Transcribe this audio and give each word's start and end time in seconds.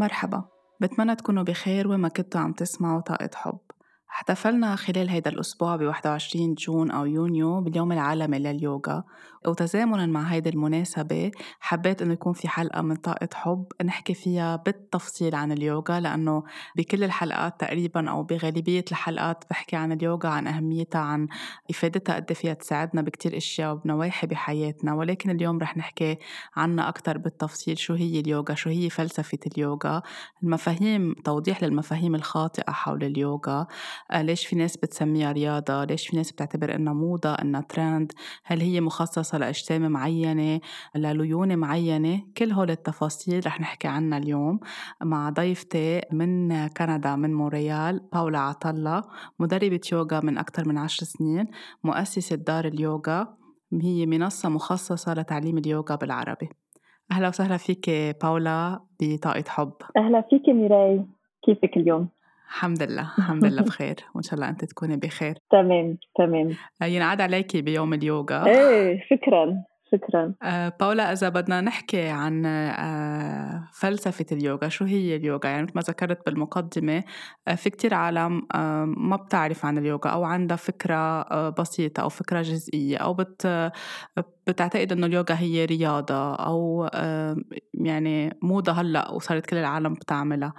مرحبا 0.00 0.44
بتمنى 0.80 1.16
تكونوا 1.16 1.42
بخير 1.42 1.88
وما 1.88 2.08
كنتوا 2.08 2.40
عم 2.40 2.52
تسمعوا 2.52 3.00
طاقة 3.00 3.30
حب. 3.34 3.58
احتفلنا 4.12 4.76
خلال 4.76 5.08
هيدا 5.08 5.30
الأسبوع 5.30 5.76
ب 5.76 5.82
21 5.82 6.54
جون 6.54 6.90
أو 6.90 7.06
يونيو 7.06 7.60
باليوم 7.60 7.92
العالمي 7.92 8.38
لليوغا. 8.38 9.04
وتزامنا 9.46 10.06
مع 10.06 10.22
هيدي 10.22 10.50
المناسبة 10.50 11.30
حبيت 11.60 12.02
إنه 12.02 12.12
يكون 12.12 12.32
في 12.32 12.48
حلقة 12.48 12.82
من 12.82 12.96
طاقة 12.96 13.28
حب 13.34 13.66
نحكي 13.84 14.14
فيها 14.14 14.56
بالتفصيل 14.56 15.34
عن 15.34 15.52
اليوغا 15.52 16.00
لأنه 16.00 16.42
بكل 16.76 17.04
الحلقات 17.04 17.60
تقريبا 17.60 18.10
أو 18.10 18.22
بغالبية 18.22 18.84
الحلقات 18.90 19.44
بحكي 19.50 19.76
عن 19.76 19.92
اليوغا 19.92 20.28
عن 20.28 20.46
أهميتها 20.46 21.00
عن 21.00 21.28
إفادتها 21.70 22.16
قد 22.16 22.24
إيه 22.28 22.36
فيها 22.36 22.54
تساعدنا 22.54 23.02
بكتير 23.02 23.36
أشياء 23.36 23.72
وبنواحي 23.72 24.26
بحياتنا. 24.26 24.94
ولكن 24.94 25.30
اليوم 25.30 25.58
رح 25.58 25.76
نحكي 25.76 26.18
عنها 26.56 26.88
أكثر 26.88 27.18
بالتفصيل 27.18 27.78
شو 27.78 27.94
هي 27.94 28.20
اليوغا؟ 28.20 28.54
شو 28.54 28.70
هي 28.70 28.90
فلسفة 28.90 29.38
اليوغا؟ 29.46 30.02
المفاهيم 30.42 31.14
توضيح 31.24 31.62
للمفاهيم 31.62 32.14
الخاطئة 32.14 32.72
حول 32.72 33.04
اليوغا. 33.04 33.66
ليش 34.14 34.46
في 34.46 34.56
ناس 34.56 34.76
بتسميها 34.76 35.32
رياضة؟ 35.32 35.84
ليش 35.84 36.08
في 36.08 36.16
ناس 36.16 36.32
بتعتبر 36.32 36.74
إنها 36.74 36.92
موضة 36.92 37.34
إنها 37.34 37.60
ترند 37.60 38.12
هل 38.44 38.60
هي 38.60 38.80
مخصصة 38.80 39.38
لأجسام 39.38 39.92
معينة 39.92 40.60
لليونة 40.96 41.56
معينة؟ 41.56 42.22
كل 42.36 42.52
هول 42.52 42.70
التفاصيل 42.70 43.46
رح 43.46 43.60
نحكي 43.60 43.88
عنها 43.88 44.18
اليوم 44.18 44.60
مع 45.02 45.30
ضيفتي 45.30 46.00
من 46.12 46.66
كندا 46.66 47.16
من 47.16 47.34
مونريال 47.34 48.00
باولا 48.12 48.38
عطلة 48.38 49.02
مدربة 49.38 49.80
يوغا 49.92 50.20
من 50.20 50.38
أكثر 50.38 50.68
من 50.68 50.78
عشر 50.78 51.06
سنين 51.06 51.46
مؤسسة 51.84 52.36
دار 52.36 52.64
اليوغا. 52.64 53.36
هي 53.82 54.06
منصة 54.06 54.48
مخصصة 54.48 55.14
لتعليم 55.14 55.58
اليوغا 55.58 55.94
بالعربي. 55.94 56.48
أهلا 57.12 57.28
وسهلا 57.28 57.56
فيك 57.56 57.90
باولا 58.22 58.80
بطاقة 59.00 59.44
حب. 59.48 59.72
أهلا 59.96 60.24
فيك 60.30 60.48
ميراي. 60.48 61.04
كيفك 61.42 61.76
اليوم؟ 61.76 62.08
الحمد 62.50 62.82
لله 62.82 63.10
الحمد 63.18 63.44
لله 63.44 63.62
بخير 63.62 63.96
وإن 64.14 64.22
شاء 64.22 64.34
الله 64.34 64.48
أنت 64.48 64.64
تكوني 64.64 64.96
بخير. 64.96 65.34
تمام 65.50 65.98
تمام. 66.18 66.56
ينعاد 66.82 67.20
عليكي 67.20 67.62
بيوم 67.62 67.94
اليوغا. 67.94 68.46
إيه 68.46 69.00
شكرا. 69.10 69.64
شكرا 69.92 70.34
آه 70.42 70.68
باولا 70.80 71.12
إذا 71.12 71.28
بدنا 71.28 71.60
نحكي 71.60 72.08
عن 72.08 72.46
آه 72.46 73.68
فلسفة 73.72 74.26
اليوغا 74.32 74.68
شو 74.68 74.84
هي 74.84 75.16
اليوغا؟ 75.16 75.48
يعني 75.48 75.62
مثل 75.62 75.72
ما 75.74 75.82
ذكرت 75.82 76.26
بالمقدمة 76.26 77.04
آه 77.48 77.54
في 77.54 77.70
كتير 77.70 77.94
عالم 77.94 78.46
آه 78.54 78.84
ما 78.84 79.16
بتعرف 79.16 79.64
عن 79.66 79.78
اليوغا 79.78 80.10
أو 80.10 80.24
عندها 80.24 80.56
فكرة 80.56 80.94
آه 81.22 81.48
بسيطة 81.50 82.00
أو 82.02 82.08
فكرة 82.08 82.42
جزئية 82.42 82.96
أو 82.96 83.14
بت 83.14 83.46
بتعتقد 84.46 84.92
إنه 84.92 85.06
اليوغا 85.06 85.34
هي 85.38 85.64
رياضة 85.64 86.34
أو 86.34 86.90
آه 86.94 87.36
يعني 87.74 88.38
موضة 88.42 88.72
هلأ 88.72 89.10
وصارت 89.10 89.46
كل 89.46 89.56
العالم 89.56 89.94
بتعملها. 89.94 90.54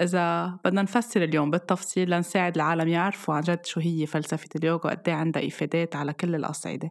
إذا 0.00 0.46
بدنا 0.64 0.82
نفسر 0.82 1.22
اليوم 1.24 1.50
بالتفصيل 1.50 2.10
لنساعد 2.10 2.54
العالم 2.56 2.88
يعرفوا 2.88 3.34
عن 3.34 3.40
جد 3.42 3.66
شو 3.66 3.80
هي 3.80 4.06
فلسفة 4.06 4.48
اليوغا 4.56 4.86
وقد 4.86 5.08
إيه 5.08 5.14
عندها 5.14 5.46
إفادات 5.46 5.96
على 5.96 6.12
كل 6.12 6.34
الأصعدة. 6.34 6.90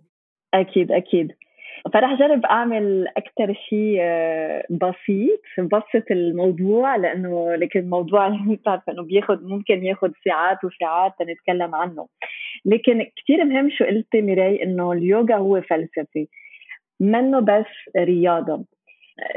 أكيد 0.54 0.92
أكيد. 0.92 1.28
فرح 1.94 2.20
جرب 2.20 2.46
أعمل 2.46 3.08
أكثر 3.08 3.54
شيء 3.54 3.98
آه، 4.02 4.64
بسيط 4.70 5.42
بسط 5.60 6.12
الموضوع 6.12 6.96
لأنه 6.96 7.56
لكن 7.56 7.80
الموضوع 7.80 8.30
بتعرف 8.50 8.90
إنه 8.90 9.04
بياخذ 9.04 9.44
ممكن 9.44 9.86
ياخذ 9.86 10.12
ساعات 10.26 10.64
وساعات 10.64 11.14
نتكلم 11.22 11.76
عنه. 11.76 12.08
لكن 12.66 13.08
كثير 13.16 13.46
مهم 13.46 13.70
شو 13.70 13.86
قلتي 13.86 14.22
ميراي 14.22 14.64
إنه 14.64 14.92
اليوغا 14.92 15.36
هو 15.36 15.62
فلسفه 15.62 16.28
منه 17.00 17.40
بس 17.40 17.96
رياضة. 17.98 18.66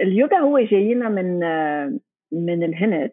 اليوغا 0.03 0.39
هو 0.39 0.59
جاينا 0.59 1.09
من 1.09 1.45
آه، 1.45 1.99
من 2.33 2.63
الهند 2.63 3.11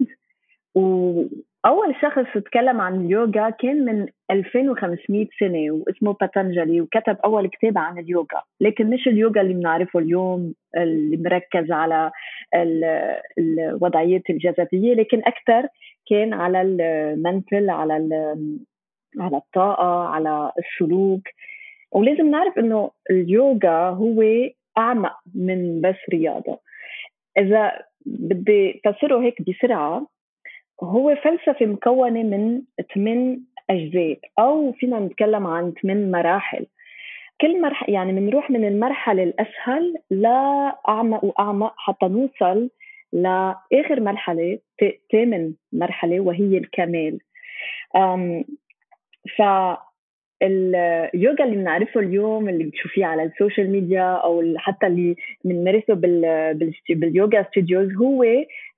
واول 1.65 1.95
شخص 2.01 2.43
تكلم 2.45 2.81
عن 2.81 3.05
اليوغا 3.05 3.49
كان 3.49 3.85
من 3.85 4.07
2500 4.31 5.27
سنة 5.39 5.71
واسمه 5.71 6.13
باتنجلي 6.13 6.81
وكتب 6.81 7.17
أول 7.25 7.47
كتاب 7.47 7.77
عن 7.77 7.99
اليوغا. 7.99 8.41
لكن 8.61 8.89
مش 8.89 9.07
اليوغا 9.07 9.41
اللي 9.41 9.53
بنعرفه 9.53 9.99
اليوم 9.99 10.53
اللي 10.77 11.17
مركز 11.17 11.71
على 11.71 12.11
الوضعيات 13.37 14.29
الجسدية 14.29 14.93
لكن 14.93 15.21
أكثر 15.25 15.67
كان 16.09 16.33
على 16.33 16.61
المنتل 16.61 17.69
على 17.69 17.93
على 19.19 19.37
الطاقة 19.37 20.07
على 20.07 20.51
السلوك. 20.59 21.21
ولازم 21.91 22.31
نعرف 22.31 22.57
إنه 22.57 22.91
اليوغا 23.09 23.89
هو 23.89 24.23
أعمق 24.77 25.15
من 25.35 25.81
بس 25.81 25.95
رياضة. 26.09 26.59
إذا 27.37 27.71
بدي 28.05 28.81
فسره 28.85 29.21
هيك 29.21 29.41
بسرعة 29.49 30.07
هو 30.83 31.15
فلسفة 31.15 31.65
مكونة 31.65 32.23
من 32.23 32.61
ثمان 32.93 33.41
أجزاء 33.69 34.19
أو 34.39 34.71
فينا 34.71 34.99
نتكلم 34.99 35.47
عن 35.47 35.73
ثمان 35.81 36.11
مراحل. 36.11 36.65
كل 37.41 37.61
مرحلة 37.61 37.93
يعني 37.93 38.11
بنروح 38.11 38.49
من 38.51 38.65
المرحلة 38.65 39.23
الأسهل 39.23 39.95
لأعمق 40.09 41.23
وأعمق 41.23 41.73
حتى 41.77 42.05
نوصل 42.07 42.69
لآخر 43.13 43.99
مرحلة 43.99 44.59
ثامن 45.11 45.53
مرحلة 45.73 46.19
وهي 46.19 46.57
الكمال. 46.57 47.19
ف 49.37 49.41
اليوغا 50.43 51.45
اللي 51.45 51.55
بنعرفه 51.55 51.99
اليوم 51.99 52.49
اللي 52.49 52.63
بتشوفيه 52.63 53.05
على 53.05 53.23
ال 53.23 53.30
social 53.30 53.71
media 53.71 54.03
أو 54.03 54.43
حتى 54.57 54.87
اللي 54.87 55.15
بنمارسه 55.45 55.93
بال 56.89 57.07
yoga 57.07 57.43
studios 57.43 57.93
هو 57.93 58.23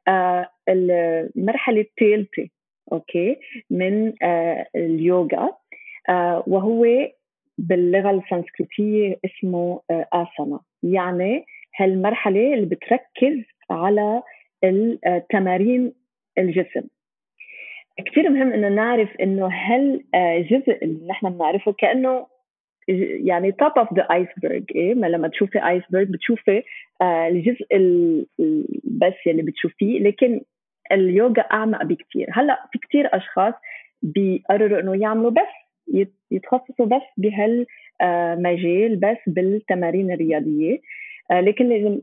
آه، 0.07 0.49
المرحلة 0.69 1.81
الثالثة 1.81 2.49
okay 2.91 3.37
من 3.69 4.13
آه، 4.23 4.65
اليوغا 4.75 5.49
آه، 6.09 6.43
وهو 6.47 6.85
باللغة 7.57 8.11
السنسكريتية 8.11 9.19
اسمه 9.25 9.81
آسانا. 9.91 10.59
يعني 10.83 11.45
هالمرحلة 11.79 12.53
اللي 12.53 12.65
بتركز 12.65 13.43
على 13.69 14.23
التمارين 14.63 15.93
الجسم. 16.37 16.87
كثير 18.05 18.29
مهم 18.29 18.53
إنه 18.53 18.69
نعرف 18.69 19.09
إنه 19.21 19.47
هل 19.47 20.03
جزء 20.49 20.83
اللي 20.83 21.07
نحن 21.07 21.29
بنعرفه 21.29 21.71
كأنه 21.71 22.27
يعني 22.87 23.51
top 23.51 23.71
of 23.77 23.93
the 23.93 24.01
iceberg 24.01 24.61
إيه؟ 24.75 24.93
ما 24.93 25.07
لما 25.07 25.27
تشوفي 25.27 25.67
iceberg 25.69 26.03
بتشوفي 26.03 26.63
آه 27.01 27.27
الجزء 27.27 27.65
بس 28.83 29.13
يلي 29.27 29.41
بتشوفيه 29.41 29.99
لكن 29.99 30.41
اليوغا 30.91 31.41
أعمق 31.41 31.83
بكثير 31.83 32.27
هلأ 32.31 32.65
في 32.71 32.79
كثير 32.79 33.09
أشخاص 33.17 33.53
بيقرروا 34.01 34.79
إنه 34.79 35.01
يعملوا 35.01 35.31
بس 35.31 35.63
يتخصصوا 36.31 36.85
بس 36.85 37.01
بهالمجال 37.17 39.03
آه، 39.05 39.11
بس 39.11 39.17
بالتمارين 39.27 40.11
الرياضية. 40.11 40.81
آه 41.31 41.41
لكن 41.41 41.69
لازم 41.69 42.01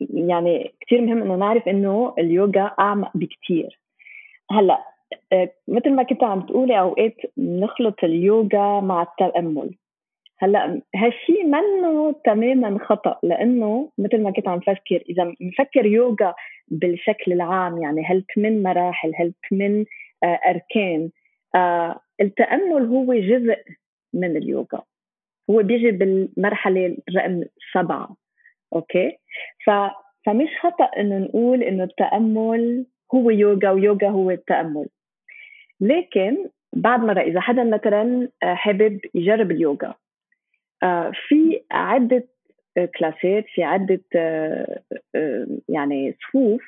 يعني 0.00 0.72
كثير 0.80 1.00
مهم 1.00 1.22
إنه 1.22 1.36
نعرف 1.36 1.68
إنه 1.68 2.14
اليوغا 2.18 2.74
أعمق 2.80 3.16
بكثير 3.16 3.78
هلأ 4.50 4.78
آه، 5.32 5.52
مثل 5.68 5.90
ما 5.90 6.02
كنت 6.02 6.24
عم 6.24 6.40
تقولي 6.40 6.80
أوقات 6.80 7.16
نخلط 7.38 8.04
اليوغا 8.04 8.80
مع 8.80 9.02
التأمل. 9.02 9.74
هلأ 10.38 10.82
هالشيء 10.96 11.44
منه 11.44 12.14
تماما 12.24 12.78
خطأ؟ 12.78 13.18
لأنه 13.22 13.90
مثل 13.98 14.22
ما 14.22 14.30
كنت 14.30 14.48
عم 14.48 14.60
فكر 14.60 15.04
إذا 15.08 15.34
نفكر 15.40 15.86
يوغا 15.86 16.34
بالشكل 16.68 17.32
العام 17.32 17.82
يعني 17.82 18.04
هالثمان 18.06 18.62
مراحل 18.62 19.12
هالثمان 19.14 19.84
آه 20.24 20.40
أركان 20.46 21.10
آه 21.54 22.00
التأمل 22.20 22.86
هو 22.86 23.14
جزء 23.14 23.56
من 24.14 24.36
اليوغا. 24.36 24.82
هو 25.50 25.62
بيجي 25.62 25.90
بالمرحلة 25.90 26.96
رقم 27.16 27.44
سبعة 27.74 28.16
okay؟ 28.72 29.18
ف 29.66 29.70
فمش 30.26 30.48
خطأ 30.60 30.84
إنه 30.84 31.18
نقول 31.18 31.62
إنه 31.62 31.84
التأمل 31.84 32.86
هو 33.14 33.30
يوغا 33.30 33.70
ويوغا 33.70 34.08
هو 34.08 34.30
التأمل. 34.30 34.86
لكن 35.80 36.36
بعد 36.72 37.00
مرة 37.00 37.20
إذا 37.20 37.40
حدا 37.40 37.64
مثلا 37.64 38.28
آه، 38.42 38.54
حابب 38.54 39.00
يجرب 39.14 39.50
اليوغا 39.50 39.94
في 41.28 41.62
عدة 41.70 42.24
كلاسات 42.98 43.44
في 43.54 43.62
عدة 43.62 44.00
آه، 44.16 45.46
يعني 45.68 46.16
صفوف 46.22 46.62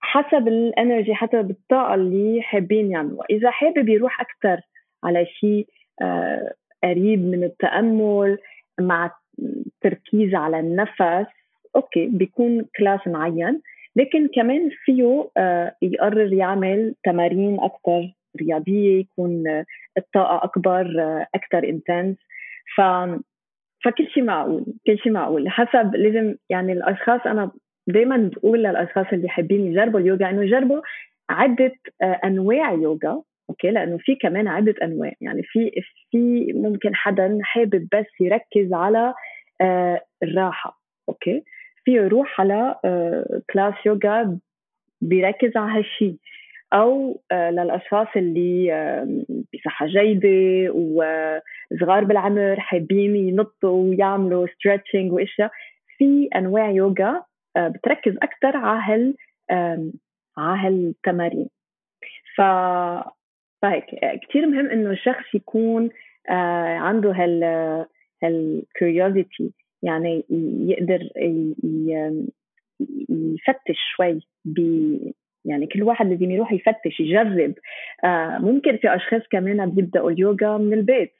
حسب 0.00 0.48
ال 0.48 0.57
energy 0.57 1.14
حسب 1.14 1.50
الطاقة 1.50 1.94
اللي 1.94 2.42
حابين 2.42 2.90
يعملوها. 2.90 3.26
إذا 3.30 3.50
حابب 3.50 3.88
يروح 3.88 4.20
أكثر 4.20 4.60
على 5.04 5.26
شيء 5.26 5.66
قريب 6.84 7.24
من 7.24 7.44
التأمل 7.44 8.38
مع 8.80 9.10
تركيز 9.80 10.34
على 10.34 10.60
النفس 10.60 11.26
okay 11.76 12.06
بيكون 12.06 12.64
class 12.76 13.00
معين. 13.06 13.60
لكن 13.96 14.28
كمان 14.28 14.70
فيه 14.84 15.30
آه، 15.36 15.74
يقرر 15.82 16.32
يعمل 16.32 16.94
تمارين 17.04 17.60
أكثر 17.60 18.12
رياضية 18.40 19.00
يكون 19.00 19.64
الطاقة 19.98 20.44
أكبر 20.44 21.00
آه، 21.00 21.26
أكثر 21.34 21.68
intense 21.68 22.16
ف 22.76 22.80
فكل 23.84 24.08
شيء 24.14 24.24
معقول 24.24 24.64
كل 24.86 24.98
شيء 24.98 25.12
معقول. 25.12 25.48
حسب 25.48 25.94
لازم 25.94 26.34
يعني 26.50 26.72
الأشخاص 26.72 27.20
أنا 27.26 27.50
دائما 27.88 28.30
بقول 28.32 28.58
للأشخاص 28.58 29.06
اللي 29.12 29.28
حابين 29.28 29.66
يجربوا 29.66 30.00
اليوغا 30.00 30.30
إنه 30.30 30.42
يجربوا 30.42 30.80
عدة 31.30 31.72
آه، 32.02 32.20
أنواع 32.24 32.72
يوغا 32.72 33.22
okay؟ 33.50 33.70
لأنه 33.70 33.98
في 33.98 34.14
كمان 34.14 34.48
عدة 34.48 34.74
أنواع. 34.82 35.12
يعني 35.20 35.42
في 35.42 35.70
في 36.10 36.52
ممكن 36.52 36.94
حدا 36.94 37.38
حابب 37.42 37.88
بس 37.92 38.06
يركز 38.20 38.72
على 38.72 39.14
آه، 39.60 40.00
الراحة 40.22 40.80
okay؟ 41.08 41.44
في 41.84 41.90
يروح 41.90 42.40
على 42.40 42.76
class 43.52 43.74
يوغا 43.86 44.38
بيركز 45.00 45.56
على 45.56 45.78
هالشيء 45.78 46.16
أو 46.72 47.20
للأشخاص 47.32 48.06
اللي 48.16 48.70
بصحة 49.54 49.86
جيدة 49.86 50.72
وصغار 50.72 52.04
بالعمر 52.04 52.60
حابين 52.60 53.16
ينطوا 53.16 53.88
ويعملوا 53.88 54.46
stretching 54.46 55.12
وإشياء. 55.12 55.50
في 55.98 56.28
أنواع 56.36 56.70
يوغا 56.70 57.22
آه، 57.56 57.68
بتركز 57.68 58.16
أكثر 58.22 58.56
على 58.56 58.80
هال 58.82 59.14
على 60.38 60.60
هالتمارين 60.66 61.48
ف 62.36 62.40
فهيك 63.62 63.84
كثير 64.28 64.46
مهم 64.46 64.70
إنه 64.70 64.90
الشخص 64.90 65.34
يكون 65.34 65.90
آه، 66.30 66.76
عنده 66.76 67.12
هال 67.12 67.44
هالكيوريوزيتي 68.22 69.52
يعني 69.82 70.24
يقدر 70.68 71.08
يفتش 73.10 73.78
شوي 73.96 74.20
يعني 75.44 75.66
كل 75.66 75.82
واحد 75.82 76.06
لازم 76.06 76.30
يروح 76.30 76.52
يفتش 76.52 77.00
يجرب. 77.00 77.54
آه 78.04 78.38
ممكن 78.38 78.76
في 78.76 78.94
أشخاص 78.94 79.22
كمان 79.30 79.70
بيبدأوا 79.70 80.10
اليوغا 80.10 80.58
من 80.58 80.72
البيت. 80.72 81.12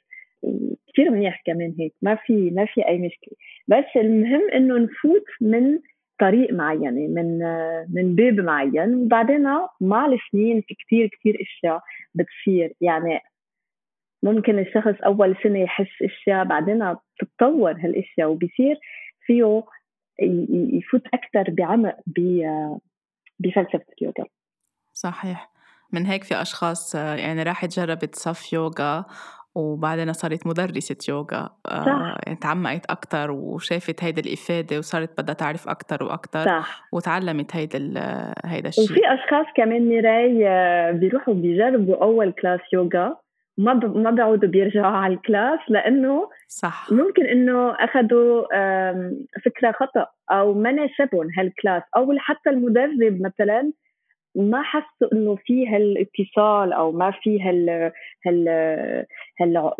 كثير 0.93 1.11
منيح 1.11 1.41
كمان 1.45 1.75
هيك 1.79 1.93
ما 2.01 2.15
في 2.15 2.51
ما 2.51 2.65
في 2.65 2.87
أي 2.87 2.97
مشكلة. 2.97 3.33
بس 3.67 3.85
المهم 3.95 4.49
إنه 4.53 4.77
نفوت 4.77 5.25
من 5.41 5.79
طريق 6.19 6.53
معين 6.53 7.13
من 7.13 7.39
من 7.93 8.15
باب 8.15 8.39
معين. 8.39 8.95
وبعدين 8.95 9.43
مع 9.81 10.05
السنين 10.05 10.61
في 10.61 10.75
كثير 10.75 11.07
كثير 11.07 11.41
أشياء 11.41 11.81
بتصير. 12.15 12.73
يعني 12.81 13.19
ممكن 14.23 14.59
الشخص 14.59 15.01
أول 15.05 15.35
سنة 15.43 15.59
يحس 15.59 16.01
أشياء 16.01 16.45
بعدين 16.45 16.93
بتتطور 16.93 17.71
هالأشياء. 17.71 18.29
وبصير 18.29 18.75
فيه 19.25 19.63
يفوت 20.73 21.03
أكثر 21.13 21.51
بعمق 21.51 21.95
بفلسفة 23.41 23.85
اليوغا. 24.01 24.25
صحيح. 24.93 25.51
من 25.91 26.05
هيك 26.05 26.23
في 26.23 26.41
أشخاص 26.41 26.95
يعني 26.95 27.43
راحت 27.43 27.69
جربت 27.79 28.15
صف 28.15 28.53
يوغا 28.53 29.05
وبعدين 29.55 30.13
صارت 30.13 30.47
مدرسة 30.47 30.95
يوغا. 31.09 31.49
آه، 31.65 31.85
صح. 31.85 32.33
تعمقت 32.41 32.85
أكتر 32.85 33.31
وشافت 33.31 34.03
هيدا 34.03 34.21
الإفادة 34.21 34.77
وصارت 34.77 35.21
بدها 35.21 35.35
تعرف 35.35 35.67
أكتر 35.67 36.03
وأكتر 36.03 36.45
صح. 36.45 36.87
وتعلمت 36.91 37.55
هيدا 37.55 37.77
هيدا 38.45 38.69
الشيء. 38.69 38.83
وفي 38.83 38.99
أشخاص 39.05 39.45
كمان 39.55 39.89
ميراي 39.89 40.47
آه، 40.47 40.91
بيروحوا 40.91 41.33
بيجربوا 41.33 42.03
أول 42.03 42.31
class 42.31 42.59
يوغا. 42.73 43.15
ما 43.61 43.73
ب... 43.73 43.97
ما 43.97 44.11
بيعودوا 44.11 44.49
بيرجعوا 44.49 44.97
على 44.97 45.13
ال 45.13 45.21
class 45.21 45.59
لأنه 45.69 46.29
صح. 46.47 46.87
ممكن 46.91 47.25
إنه 47.25 47.71
أخذوا 47.71 48.43
فكرة 49.45 49.71
خطأ 49.71 50.07
أو 50.31 50.53
ما 50.53 50.71
ناسبهم 50.71 51.27
هال 51.37 51.50
class 51.50 51.83
أو 51.97 52.13
حتى 52.17 52.49
المدرب 52.49 53.21
مثلا 53.21 53.71
ما 54.35 54.61
حسوا 54.61 55.13
إنه 55.13 55.35
في 55.35 55.67
هالاتصال 55.67 56.73
أو 56.73 56.91
ما 56.91 57.11
في 57.11 57.41
هال 57.41 57.91
هال 58.25 58.49
هال 59.41 59.73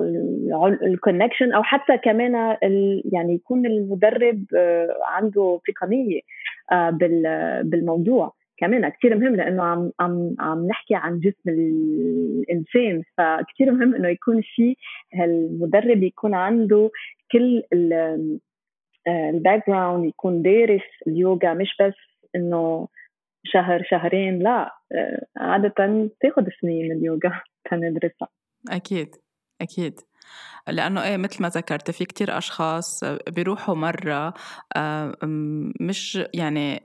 ال 0.83 0.90
connection 0.90 1.53
أو 1.53 1.63
حتى 1.63 1.97
كمان 1.97 2.57
ال 2.63 3.03
يعني 3.13 3.33
يكون 3.33 3.65
المدرب 3.65 4.45
آه، 4.57 4.97
عنده 5.05 5.59
تقنية 5.67 6.19
آه، 6.71 6.89
بالموضوع. 7.63 8.33
كمان 8.61 8.89
كثير 8.89 9.17
مهم 9.17 9.35
لأنه 9.35 9.63
عم 9.63 9.91
عم 9.99 10.35
عم 10.39 10.67
نحكي 10.67 10.95
عن 10.95 11.19
جسم 11.19 11.49
الإنسان 11.49 13.03
فكثير 13.17 13.71
مهم 13.71 13.95
إنه 13.95 14.07
يكون 14.07 14.41
في 14.55 14.75
هالمدرب 15.13 16.03
يكون 16.03 16.33
عنده 16.33 16.91
كل 17.31 17.63
ال 17.73 17.80
back 17.80 18.09
آه، 19.07 19.63
ground 19.67 20.05
يكون 20.05 20.41
دارس 20.41 20.81
اليوغا 21.07 21.53
مش 21.53 21.75
بس 21.81 21.93
إنه 22.35 22.87
شهر 23.43 23.83
شهرين 23.83 24.39
لا 24.39 24.75
آه، 24.91 25.25
عادة 25.37 25.73
تاخذ 26.21 26.47
سنين 26.61 26.91
اليوغا 26.91 27.41
تندرسها. 27.69 28.27
أكيد 28.69 29.15
أكيد. 29.61 29.99
لأنه 30.67 31.03
إيه 31.03 31.17
مثل 31.17 31.41
ما 31.41 31.49
ذكرت 31.49 31.91
في 31.91 32.05
كتير 32.05 32.37
أشخاص 32.37 33.03
بيروحوا 33.27 33.75
مرة 33.75 34.33
آه، 34.75 35.15
مش 35.79 36.23
يعني 36.33 36.81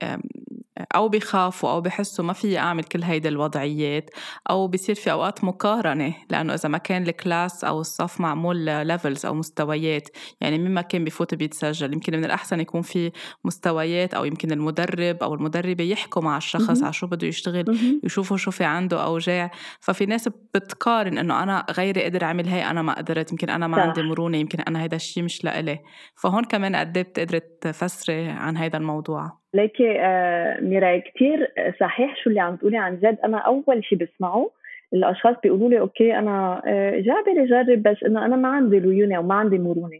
أو 0.95 1.09
بخافوا 1.09 1.69
أو 1.69 1.81
بحسوا 1.81 2.25
ما 2.25 2.33
في 2.33 2.57
أعمل 2.57 2.83
كل 2.83 3.03
هيدي 3.03 3.27
الوضعيات 3.27 4.09
أو 4.49 4.67
بصير 4.67 4.95
في 4.95 5.11
أوقات 5.11 5.43
مقارنة 5.43 6.15
لأنه 6.29 6.53
إذا 6.53 6.69
ما 6.69 6.77
كان 6.77 7.03
ال 7.03 7.13
class 7.13 7.63
أو 7.63 7.81
الصف 7.81 8.21
معمول 8.21 8.57
levels 8.57 9.25
أو 9.25 9.33
مستويات 9.33 10.09
يعني 10.41 10.57
مين 10.57 10.71
ما 10.71 10.81
كان 10.81 11.03
بفوت 11.03 11.35
بيتسجل 11.35 11.93
يمكن 11.93 12.17
من 12.17 12.25
الأحسن 12.25 12.59
يكون 12.59 12.81
في 12.81 13.11
مستويات 13.45 14.13
أو 14.13 14.25
يمكن 14.25 14.51
المدرب 14.51 15.23
أو 15.23 15.33
المدربة 15.33 15.83
يحكوا 15.83 16.21
مع 16.21 16.37
الشخص 16.37 16.83
على 16.83 16.93
شو 16.93 17.07
بده 17.07 17.27
يشتغل 17.27 17.99
يشوفوا 18.03 18.37
شو 18.37 18.51
في 18.51 18.63
عنده 18.63 19.03
أوجاع 19.03 19.51
ففي 19.79 20.05
ناس 20.05 20.29
بتقارن 20.53 21.17
إنه 21.17 21.43
أنا 21.43 21.65
غيري 21.71 22.03
قدر 22.03 22.23
عمل 22.23 22.47
هي 22.47 22.69
أنا 22.69 22.81
ما 22.81 22.93
قدرت. 22.93 23.33
يمكن 23.41 23.49
أنا 23.49 23.67
ما 23.67 23.77
صح. 23.77 23.83
عندي 23.83 24.03
مرونة 24.03 24.37
يمكن 24.37 24.59
أنا 24.67 24.83
هيدا 24.83 24.95
الشيء 24.95 25.23
مش 25.23 25.45
لإلي. 25.45 25.79
فهون 26.23 26.43
كمان 26.43 26.75
قد 26.75 26.97
إيه 26.97 27.03
بتقدري 27.03 27.39
تفسري 27.61 28.27
عن 28.29 28.57
هيدا 28.57 28.77
الموضوع؟ 28.77 29.31
ليكي 29.53 29.99
آه 29.99 30.59
ميراي 30.61 31.01
كثير 31.01 31.47
صحيح 31.79 32.15
شو 32.23 32.29
اللي 32.29 32.39
عم 32.39 32.55
تقولي 32.55 32.77
عن 32.77 32.95
جد. 32.95 33.17
أنا 33.23 33.37
أول 33.37 33.83
شيء 33.83 33.97
بسمعه 33.97 34.49
الأشخاص 34.93 35.35
بيقولوا 35.43 35.69
لي 35.69 35.79
okay 35.79 36.17
أنا 36.17 36.61
آه 36.65 36.99
جاي 36.99 37.43
أجرب 37.43 37.83
بس 37.83 38.03
إنه 38.05 38.25
أنا 38.25 38.35
ما 38.35 38.47
عندي 38.47 38.79
ليونة 38.79 39.19
وما 39.19 39.35
عندي 39.35 39.57
مرونة. 39.57 39.99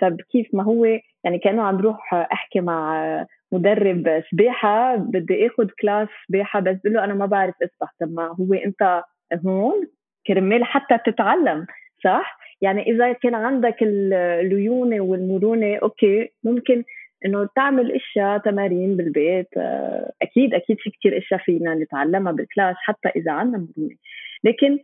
طب 0.00 0.16
كيف 0.32 0.46
ما 0.52 0.64
هو؟ 0.64 0.84
يعني 1.24 1.38
كأنه 1.38 1.62
عم 1.62 1.76
بروح 1.76 2.14
أحكي 2.14 2.60
مع 2.60 3.26
مدرب 3.52 4.22
سباحة 4.30 4.96
بدي 4.96 5.46
آخذ 5.46 5.68
class 5.80 6.08
سباحة 6.28 6.60
بس 6.60 6.76
بقول 6.84 6.94
له 6.94 7.04
أنا 7.04 7.14
ما 7.14 7.26
بعرف 7.26 7.54
أسبح. 7.62 7.94
طب 8.00 8.12
ما 8.12 8.36
هو 8.40 8.54
أنت 8.54 9.02
هون 9.46 9.86
كرمال 10.26 10.64
حتى 10.64 10.98
تتعلم 11.06 11.66
صح؟ 12.04 12.38
يعني 12.62 12.82
إذا 12.82 13.12
كان 13.12 13.34
عندك 13.34 13.76
الليونة 13.82 15.00
والمرونة 15.00 15.76
okay 15.76 16.28
ممكن 16.44 16.84
إنه 17.24 17.48
تعمل 17.56 17.92
إشياء 17.92 18.38
تمارين 18.38 18.96
بالبيت. 18.96 19.48
آه، 19.56 20.12
أكيد 20.22 20.54
أكيد 20.54 20.76
في 20.80 20.90
كثير 20.90 21.18
إشياء 21.18 21.40
فينا 21.40 21.74
نتعلمها 21.74 22.32
بال 22.32 22.45
class 22.45 22.76
حتى 22.78 23.08
إذا 23.08 23.32
عندنا 23.32 23.66
مرونة. 23.76 23.96
لكن 24.44 24.78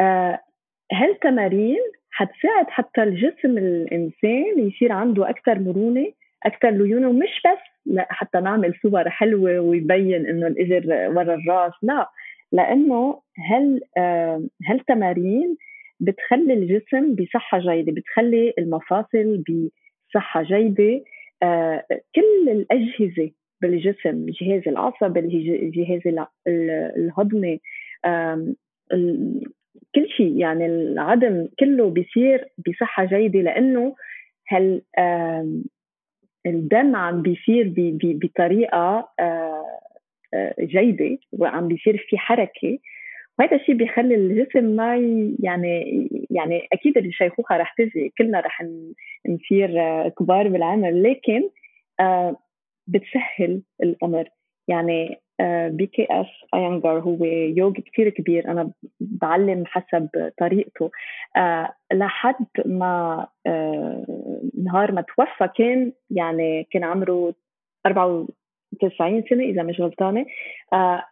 آه، 0.00 0.40
هالتمارين 0.92 1.80
حتساعد 2.10 2.66
حتى 2.68 3.02
الجسم 3.02 3.58
الإنسان 3.58 4.58
يصير 4.58 4.92
عنده 4.92 5.30
أكثر 5.30 5.58
مرونة 5.58 6.12
أكثر 6.44 6.70
ليونة 6.70 7.08
ومش 7.08 7.42
بس 7.46 7.96
حتى 7.98 8.40
نعمل 8.40 8.74
صور 8.82 9.10
حلوة 9.10 9.60
ويبين 9.60 10.26
إنه 10.26 10.46
الإجر 10.46 10.86
ورا 10.86 11.34
الرأس 11.34 11.72
لا. 11.82 12.10
لأنه 12.52 13.20
هل 13.50 13.80
آه، 13.98 14.42
هالتمارين 14.68 15.56
بتخلي 16.02 16.54
الجسم 16.54 17.14
بصحة 17.14 17.58
جيدة 17.58 17.92
بتخلي 17.92 18.54
المفاصل 18.58 19.44
بصحة 20.10 20.42
جيدة. 20.42 21.04
آه، 21.42 21.84
كل 22.14 22.48
الأجهزة 22.48 23.30
بالجسم 23.62 24.28
الجهاز 24.28 24.68
العصبي 24.68 25.20
الجهاز 25.20 26.00
الهضمي 26.96 27.60
كل 29.94 30.08
شيء 30.16 30.36
يعني 30.38 30.66
العدم 30.66 31.48
كله 31.60 31.90
بيصير 31.90 32.48
بصحة 32.66 33.04
جيدة 33.04 33.40
لأنه 33.40 33.94
هل 34.48 34.82
الدم 36.46 36.96
عم 36.96 37.22
بيصير 37.22 37.72
بطريقة 38.02 39.08
آه، 39.20 39.64
آه، 40.34 40.54
جيدة 40.60 41.18
وعم 41.32 41.68
بيصير 41.68 42.06
في 42.08 42.18
حركة. 42.18 42.78
وهذا 43.38 43.56
الشيء 43.56 43.74
بيخلي 43.74 44.14
الجسم 44.14 44.64
ما 44.64 44.96
يعني 45.40 46.08
يعني 46.30 46.68
أكيد 46.72 46.98
الشيخوخه 46.98 47.56
رح 47.56 47.74
تجي 47.78 48.12
كلنا 48.18 48.40
رح 48.40 48.64
نصير 49.28 49.68
كبار 50.08 50.48
بالعمر. 50.48 50.90
لكن 50.90 51.42
آه، 52.00 52.36
بتسهل 52.86 53.62
الأمر. 53.82 54.28
يعني 54.68 55.20
بي 55.68 55.86
كي 55.86 56.06
إس 56.10 56.26
اينغار 56.54 57.00
هو 57.00 57.24
yogi 57.24 57.72
كثير 57.72 58.08
كبير. 58.08 58.48
أنا 58.48 58.72
بعلم 59.00 59.64
حسب 59.66 60.30
طريقته. 60.38 60.90
آه، 61.36 61.74
لحد 61.92 62.46
ما 62.66 63.26
آه، 63.46 64.06
نهار 64.64 64.92
ما 64.92 65.00
توفى 65.00 65.48
كان 65.56 65.92
يعني 66.10 66.68
كان 66.70 66.84
عمره 66.84 67.34
94 67.86 69.24
سنة 69.30 69.44
إذا 69.44 69.62
مش 69.62 69.80
غلطانة. 69.80 70.26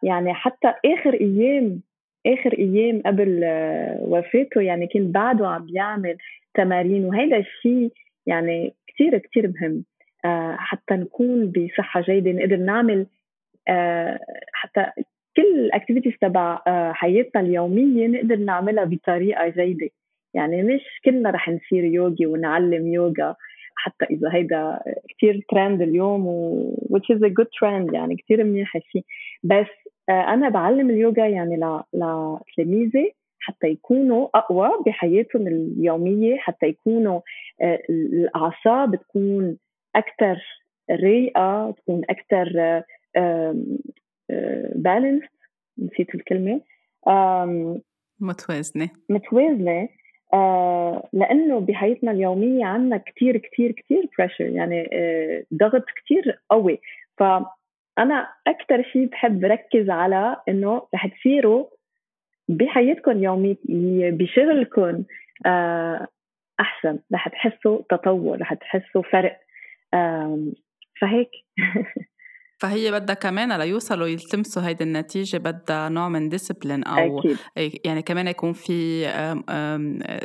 يعني 0.03 0.35
حتى 0.35 0.75
آخر 0.85 1.15
أيام 1.15 1.81
آخر 2.27 2.53
أيام 2.59 3.03
قبل 3.07 3.41
آه، 3.45 3.99
وفاته 4.01 4.61
يعني 4.61 4.87
كان 4.87 5.13
بعده 5.13 5.49
عم 5.49 5.67
بيعمل 5.67 6.17
تمارين 6.55 7.05
وهذا 7.05 7.37
الشيء 7.37 7.93
يعني 8.27 8.75
كثير 8.89 9.19
كثير 9.19 9.53
مهم. 9.61 9.85
آه، 10.25 10.57
حتى 10.59 10.95
نكون 10.95 11.53
بصحة 11.53 12.01
جيدة 12.01 12.31
نقدر 12.31 12.57
نعمل 12.57 13.07
آه، 13.69 14.19
حتى 14.53 14.87
كل 15.37 15.43
الاكتيفيتيز 15.43 16.13
تبع 16.21 16.59
حياتنا 16.93 17.41
اليومية 17.43 18.07
نقدر 18.07 18.37
نعملها 18.37 18.85
بطريقة 18.85 19.49
جيدة. 19.49 19.89
يعني 20.35 20.63
مش 20.63 20.81
كلنا 21.05 21.31
رح 21.31 21.49
نصير 21.49 21.85
يوجي 21.85 22.27
ونعلم 22.27 22.87
يوغا 22.87 23.37
حتى 23.77 24.05
إذا 24.11 24.29
هيدا 24.33 24.81
كثير 25.09 25.41
ترند 25.49 25.83
اليوم 25.83 26.27
و 26.27 26.71
which 26.93 27.17
is 27.17 27.23
a 27.23 27.31
good 27.31 27.51
trend 27.61 27.95
يعني 27.95 28.17
كثير 28.17 28.45
منيح 28.45 28.77
الشيء 28.77 29.05
بس 29.43 29.90
أنا 30.09 30.49
بعلم 30.49 30.91
اليوغا 30.91 31.27
يعني 31.27 31.83
لتلاميذي 31.93 33.13
حتى 33.41 33.67
يكونوا 33.67 34.29
أقوى 34.35 34.71
بحياتهم 34.87 35.47
اليومية 35.47 36.37
حتى 36.37 36.67
يكونوا 36.67 37.21
آه، 37.63 37.83
الأعصاب 37.91 38.97
تكون 38.97 39.59
أكثر 39.97 40.39
رايقة 40.91 41.71
تكون 41.71 42.03
أكثر 42.11 42.83
بالانس 44.75 45.23
نسيت 45.79 46.15
الكلمة. 46.15 46.61
متوازنة. 48.21 48.89
متوازنة 49.09 49.89
آه 50.33 51.09
لأنه 51.13 51.61
بحياتنا 51.61 52.11
اليومية 52.11 52.65
عندنا 52.65 52.97
كثير 52.97 53.37
كثير 53.37 53.73
كثير 53.73 54.09
بريشر 54.19 54.45
يعني 54.47 54.89
آه 54.93 55.45
ضغط 55.55 55.85
كثير 56.05 56.41
قوي. 56.51 56.81
فانا 58.01 58.29
أكثر 58.47 58.83
شيء 58.83 59.07
بحب 59.07 59.45
ركز 59.45 59.91
على 59.91 60.37
إنه 60.49 60.89
رح 60.95 61.07
تصيروا 61.07 61.67
بحياتكم 62.49 63.11
اليومية 63.11 63.57
بشغلكم 64.11 65.05
آه، 65.47 66.07
أحسن. 66.61 66.99
رح 67.15 67.29
تحسوا 67.29 67.83
تطور 67.91 68.41
رح 68.41 68.55
تحسوا 68.55 69.03
فرق. 69.03 69.41
فهيك. 71.01 71.31
فهي 72.61 72.93
بدها 72.93 73.15
كمان 73.15 73.53
ليوصلوا 73.53 74.07
يلتمسوا 74.07 74.63
هيدي 74.63 74.85
النتيجة 74.85 75.37
بدها 75.37 75.89
نوع 75.89 76.09
من 76.09 76.29
discipline 76.29 76.85
أو 76.85 77.19
أكيد. 77.19 77.39
يعني 77.85 78.03
كمان 78.03 78.29
يكون 78.29 78.53
في 78.53 79.07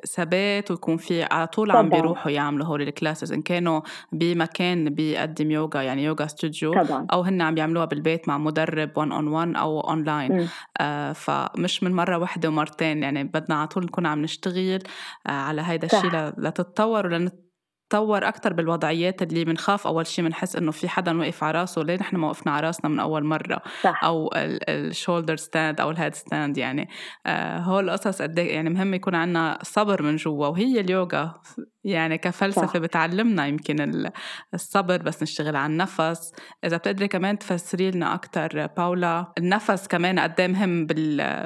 ثبات 0.07 0.71
ويكون 0.71 0.97
في 0.97 1.23
على 1.23 1.47
طول 1.47 1.67
طبعا. 1.69 1.79
عم 1.79 1.89
بيروحوا 1.89 2.31
يعملوا 2.31 2.65
هول 2.65 2.81
ال 2.81 2.88
classes 2.88 3.33
إن 3.33 3.41
كانوا 3.41 3.81
بمكان 4.11 4.89
بيقدم 4.89 5.51
يوغا 5.51 5.81
يعني 5.81 6.03
yoga 6.03 6.27
studio 6.27 6.83
طبعا. 6.83 7.07
أو 7.13 7.21
هن 7.21 7.41
عم 7.41 7.55
بيعملوها 7.55 7.85
بالبيت 7.85 8.27
مع 8.27 8.37
مدرب 8.37 8.91
1 8.97 9.11
on 9.11 9.27
1 9.27 9.55
أو 9.55 9.79
أونلاين 9.79 10.47
آه 10.79 11.13
فمش 11.13 11.83
من 11.83 11.93
مرة 11.93 12.17
واحدة 12.17 12.49
ومرتين 12.49 13.03
يعني 13.03 13.23
بدنا 13.23 13.55
على 13.55 13.67
طول 13.67 13.83
نكون 13.83 14.05
عم 14.05 14.21
نشتغل 14.21 14.79
آه 15.27 15.31
على 15.31 15.61
هيدا 15.61 15.87
الشيء 15.87 16.11
لتتطور 16.37 17.05
ولنتطور 17.05 18.27
أكتر 18.27 18.53
بالوضعيات 18.53 19.21
اللي 19.21 19.45
بنخاف 19.45 19.87
أول 19.87 20.07
شيء 20.07 20.25
بنحس 20.25 20.55
إنه 20.55 20.71
في 20.71 20.89
حدا 20.89 21.19
واقف 21.19 21.43
على 21.43 21.59
راسه 21.59 21.81
ليه 21.81 21.95
نحن 21.95 22.17
ما 22.17 22.27
وقفنا 22.27 22.53
على 22.53 22.67
راسنا 22.67 22.89
من 22.89 22.99
أول 22.99 23.23
مرة؟ 23.23 23.61
صح. 23.81 24.03
أو 24.03 24.29
ال 24.69 24.76
shoulder 24.76 25.35
stand 25.35 25.81
أو 25.81 25.91
ال 25.91 25.96
head 25.96 26.15
stand 26.15 26.57
يعني. 26.57 26.89
آه 27.25 27.59
هول 27.59 27.89
القصص 27.89 28.21
قد 28.21 28.39
إيه، 28.39 28.55
يعني 28.55 28.69
مهم 28.69 28.93
يكون 28.93 29.15
عنا 29.15 29.59
صبر 29.61 30.01
من 30.01 30.15
جوا 30.15 30.47
وهي 30.47 30.79
اليوغا. 30.79 31.41
يعني 31.83 32.17
كفلسفة 32.17 32.65
صح. 32.67 32.77
بتعلمنا 32.77 33.47
يمكن 33.47 34.09
الصبر 34.53 34.97
بس 34.97 35.23
نشتغل 35.23 35.55
على 35.55 35.71
النفس. 35.71 36.33
إذا 36.63 36.77
بتقدري 36.77 37.07
كمان 37.07 37.39
تفسري 37.39 37.91
لنا 37.91 38.13
أكتر 38.13 38.67
باولا 38.77 39.33
النفس 39.37 39.87
كمان 39.87 40.19
قد 40.19 40.39
إيه 40.39 40.47
مهم 40.47 40.85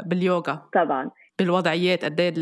باليوغا؟ 0.06 0.70
طبعا. 0.74 1.10
بالوضعيات 1.40 2.06
قد 2.06 2.20
إيه 2.20 2.34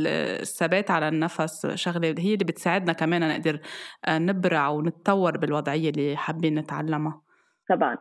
الثبات 0.42 0.92
على 0.92 1.08
النفس 1.08 1.68
شغلة 1.76 2.16
هي 2.20 2.34
اللي 2.34 2.46
بتساعدنا 2.46 2.94
كمان 2.94 3.30
نقدر 3.30 3.60
آه، 4.08 4.18
نبرع 4.18 4.70
ونتطور 4.70 5.38
بالوضعية 5.38 5.90
اللي 5.90 6.18
حابين 6.18 6.60
نتعلمها. 6.60 7.22
طبعا. 7.70 7.98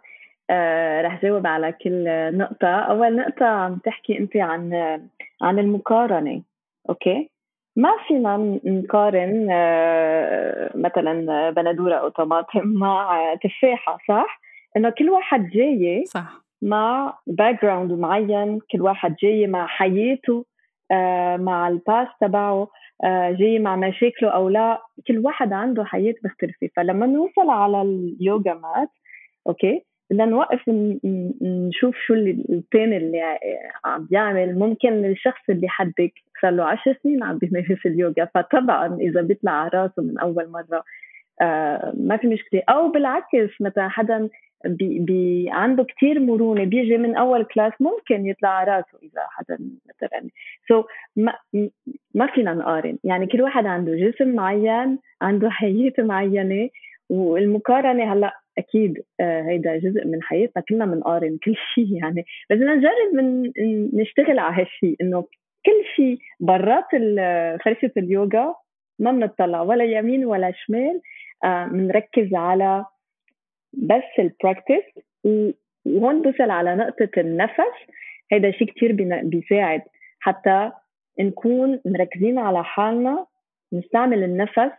آه 0.50 1.03
رح 1.03 1.23
جاوب 1.23 1.47
على 1.47 1.73
كل 1.73 2.05
نقطة، 2.38 2.69
أول 2.69 3.17
نقطة 3.17 3.47
عم 3.47 3.76
تحكي 3.76 4.19
أنت 4.19 4.37
عن 4.37 4.73
عن 5.43 5.59
المقارنة، 5.59 6.43
أوكي؟ 6.88 7.31
ما 7.76 7.91
فينا 8.09 8.59
نقارن 8.65 9.49
آه 9.50 10.71
مثلا 10.75 11.50
بندورة 11.50 11.95
أو 11.95 12.09
طماطم 12.09 12.67
مع 12.67 13.35
تفاحة 13.35 13.99
صح؟ 14.09 14.41
إنه 14.76 14.91
كل 14.91 15.11
واحد 15.11 15.50
جاي 15.50 16.05
صح. 16.07 16.45
مع 16.62 17.19
background 17.26 17.93
معين، 17.93 18.59
كل 18.73 18.83
واحد 18.83 19.17
جاي 19.23 19.47
مع 19.47 19.67
حياته. 19.67 20.45
مع 21.37 21.69
ال 21.69 21.76
past 21.76 22.09
تبعه 22.21 22.69
آه، 23.05 23.31
جاي 23.31 23.59
مع 23.59 23.76
مشاكله 23.76 24.28
أو 24.31 24.49
لا 24.49 24.83
كل 25.09 25.19
واحد 25.19 25.52
عنده 25.52 25.85
حياة 25.85 26.14
مختلفة. 26.25 26.69
فلما 26.76 27.07
نوصل 27.07 27.50
على 27.50 27.83
ال 27.83 27.97
yoga 27.97 28.55
mat 28.55 28.88
okay؟ 29.47 29.85
بدنا 30.11 30.25
نوقف 30.25 30.61
نشوف 31.43 31.97
شو 32.07 32.14
اللي 32.14 32.31
الثاني 32.50 32.97
اللي 32.97 33.38
عم 33.85 34.07
بيعمل 34.11 34.59
ممكن 34.59 35.05
الشخص 35.05 35.40
اللي 35.49 35.69
حدك 35.69 36.12
صار 36.43 36.50
له 36.50 36.64
10 36.64 36.97
سنين 37.02 37.23
عم 37.23 37.38
بيمارس 37.38 37.87
اليوغا 37.87 38.28
فطبعا 38.35 38.97
إذا 39.00 39.23
بيطلع 39.23 39.52
على 39.52 39.71
راسه 39.75 40.02
من 40.02 40.19
أول 40.19 40.50
مرة 40.50 40.85
آه 41.40 41.93
ما 41.99 42.16
في 42.16 42.26
مشكلة. 42.26 42.62
أو 42.69 42.88
بالعكس 42.88 43.61
مثلا 43.61 43.88
حدا 43.88 44.28
بي 44.65 44.99
بي 44.99 45.47
عنده 45.51 45.85
كثير 45.85 46.21
مرونة 46.21 46.65
بيجي 46.65 46.99
من 46.99 47.17
أول 47.17 47.45
class 47.45 47.73
ممكن 47.81 48.27
يطلع 48.27 48.49
على 48.49 48.71
راسه 48.71 48.99
إذا 49.03 49.23
حدا 49.31 49.59
مثلا. 49.89 50.29
so 50.69 50.85
ما 51.17 51.35
ما 52.15 52.27
فينا 52.27 52.55
نقارن. 52.55 52.99
يعني 53.05 53.27
كل 53.27 53.43
واحد 53.43 53.67
عنده 53.67 53.95
جسم 53.95 54.35
معين 54.35 54.99
عنده 55.23 55.51
حياة 55.51 55.93
معينة 55.99 56.69
والمقارنة 57.11 58.13
هلأ 58.13 58.41
أكيد 58.59 59.03
آه 59.21 59.43
هيدا 59.43 59.79
جزء 59.79 60.07
من 60.07 60.23
حياتنا 60.23 60.63
كلنا 60.69 60.87
بنقارن 60.87 61.39
كل 61.45 61.55
شيء 61.75 61.93
يعني. 62.03 62.25
بس 62.51 62.57
بدنا 62.57 62.75
نجرب 62.75 63.15
من 63.15 63.53
نشتغل 64.01 64.39
على 64.39 64.63
هالشيء 64.63 64.97
إنه 65.01 65.25
كل 65.67 65.85
شيء 65.97 66.19
برات 66.41 66.91
فرشه 67.65 67.93
اليوغا 67.97 68.55
ما 68.99 69.13
بنطلع 69.13 69.63
ولا 69.63 69.85
يمين 69.85 70.25
ولا 70.25 70.53
شمال 70.53 71.01
بنركز 71.45 72.35
آه 72.35 72.39
على 72.39 72.85
بس 73.76 74.18
ال 74.19 74.26
practice 74.26 74.85
وهون 75.25 76.23
بوصل 76.23 76.50
على 76.50 76.76
نقطة 76.76 77.11
النفس. 77.18 77.76
هيدا 78.33 78.50
شيء 78.50 78.66
كتير 78.66 78.92
بيساعد. 79.23 79.83
حتى 80.21 80.73
نكون 81.21 81.80
مركزين 81.85 82.38
على 82.38 82.64
حالنا 82.64 83.26
نستعمل 83.73 84.23
النفس 84.23 84.73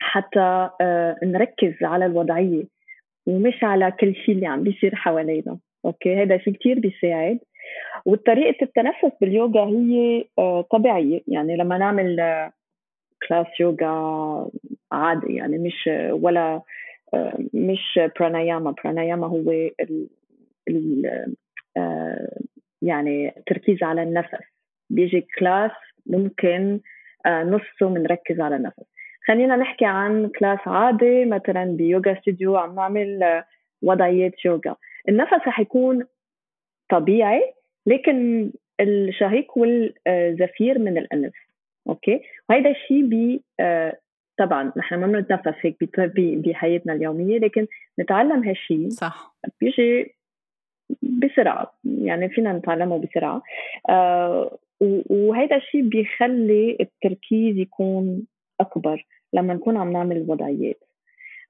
حتى 0.00 0.70
آه، 0.80 1.16
نركز 1.22 1.74
على 1.82 2.06
الوضعية 2.06 2.64
ومش 3.26 3.64
على 3.64 3.90
كل 3.90 4.14
شيء 4.14 4.34
اللي 4.34 4.46
عم 4.46 4.62
بيصير 4.62 4.94
حوالينا. 4.94 5.58
okay؟ 5.84 6.22
هذا 6.22 6.38
شيء 6.38 6.52
كتير 6.52 6.78
بيساعد. 6.78 7.38
وطريقة 8.04 8.64
التنفس 8.64 9.16
باليوغا 9.20 9.64
هي 9.64 10.24
آه، 10.38 10.60
طبيعية. 10.60 11.20
يعني 11.28 11.56
لما 11.56 11.78
نعمل 11.78 12.16
class 13.28 13.46
آه، 13.46 13.62
يوغا 13.62 14.50
عادي 14.92 15.34
يعني 15.34 15.58
مش 15.58 15.90
ولا 16.10 16.62
مش 17.54 18.00
براناياما 18.18 18.70
براناياما 18.70 19.26
هو 19.26 19.50
ال 19.50 20.08
ال 20.68 21.34
يعني 22.82 23.34
تركيز 23.46 23.82
على 23.82 24.02
النفس. 24.02 24.44
بيجي 24.90 25.26
class 25.38 25.70
ممكن 26.06 26.80
نصه 27.26 27.88
بنركز 27.88 28.40
على 28.40 28.56
النفس. 28.56 28.84
خلينا 29.26 29.56
نحكي 29.56 29.84
عن 29.84 30.28
class 30.28 30.58
عادي 30.66 31.24
مثلا 31.24 31.64
ب 31.64 31.74
yoga 31.74 32.14
studio 32.20 32.56
عم 32.56 32.74
نعمل 32.74 33.42
وضعيات 33.82 34.44
يوغا. 34.44 34.76
النفس 35.08 35.32
رح 35.46 35.60
يكون 35.60 36.06
طبيعي 36.88 37.52
لكن 37.86 38.50
الشهيق 38.80 39.58
والزفير 39.58 40.78
من 40.78 40.98
الأنف. 40.98 41.34
أوكي؟ 41.88 42.20
وهذا 42.48 42.70
الشيء 42.70 43.40
طبعا 44.38 44.72
نحن 44.76 44.94
ما 44.94 45.06
بنتنفس 45.06 45.54
هيك 45.60 45.76
بحياتنا 46.16 46.92
اليومية 46.92 47.38
لكن 47.38 47.66
نتعلم 48.00 48.48
هالشيء 48.48 48.88
صح. 48.88 49.36
بيجي 49.60 50.14
بسرعة 51.02 51.74
يعني 51.84 52.28
فينا 52.28 52.52
نتعلمه 52.52 52.98
بسرعة. 52.98 53.42
آه 53.90 54.58
وهذا 55.10 55.56
الشيء 55.56 55.82
بيخلي 55.82 56.76
التركيز 56.80 57.56
يكون 57.56 58.26
أكبر 58.60 59.06
لما 59.32 59.54
نكون 59.54 59.76
عم 59.76 59.92
نعمل 59.92 60.24
وضعيات 60.28 60.84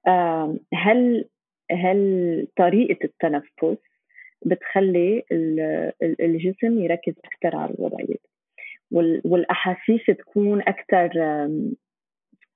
آه 0.07 0.55
هل 0.73 1.25
هل 1.71 2.47
طريقة 2.57 3.05
التنفس 3.05 3.77
بتخلي 4.45 5.23
الجسم 6.01 6.79
يركز 6.79 7.13
أكثر 7.25 7.57
على 7.57 7.73
الوضعيات؟ 7.73 8.21
والأحاسيس 9.25 10.05
تكون 10.05 10.61
أكثر 10.61 11.09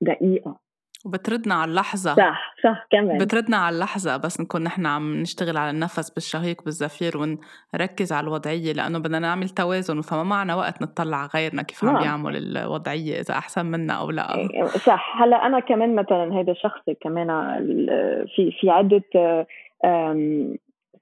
دقيقة. 0.03 0.63
وبتردنا 1.05 1.55
على 1.55 1.69
اللحظة. 1.69 2.15
صح 2.15 2.55
صح 2.63 2.87
كمان. 2.91 3.17
بتردنا 3.17 3.57
على 3.57 3.75
اللحظة 3.75 4.17
بس 4.17 4.41
نكون 4.41 4.63
نحن 4.63 4.85
عم 4.85 5.21
نشتغل 5.21 5.57
على 5.57 5.69
النفس 5.69 6.09
بالشهيق 6.09 6.63
بالزفير 6.63 7.17
ونركز 7.17 8.13
على 8.13 8.23
الوضعية 8.23 8.73
لأنه 8.73 8.99
بدنا 8.99 9.19
نعمل 9.19 9.49
توازن 9.49 10.01
فما 10.01 10.23
معنا 10.23 10.55
وقت 10.55 10.81
نطلع 10.81 11.17
على 11.17 11.29
غيرنا 11.35 11.61
كيف 11.61 11.85
عم 11.85 11.99
بيعمل 11.99 12.57
الوضعية 12.57 13.19
إذا 13.19 13.33
أحسن 13.33 13.65
منا 13.65 13.93
أو 13.93 14.11
لا. 14.11 14.35
إيه، 14.35 14.63
صح. 14.65 15.21
هلأ 15.21 15.47
أنا 15.47 15.59
كمان 15.59 15.95
مثلا 15.95 16.37
هيدا 16.37 16.53
شخصي 16.53 16.93
كمان 17.01 17.27
في 18.35 18.51
في 18.59 18.69
عدة 18.69 19.03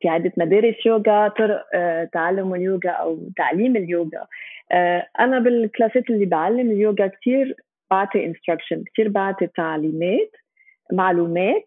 في 0.01 0.09
عدة 0.09 0.31
مدارس 0.37 0.85
يوغا 0.85 1.27
طرق 1.27 1.65
آه، 1.73 2.09
تعلم 2.13 2.53
اليوغا 2.53 2.89
أو 2.89 3.19
تعليم 3.37 3.75
اليوغا. 3.75 4.25
آه، 4.71 5.07
أنا 5.19 5.39
بالكلاسات 5.39 6.09
اللي 6.09 6.25
بعلم 6.25 6.71
اليوغا 6.71 7.07
كثير 7.07 7.55
بعطي 7.91 8.25
instruction 8.25 8.83
كثير 8.93 9.09
بعطي 9.09 9.47
تعليمات 9.47 10.31
معلومات 10.91 11.65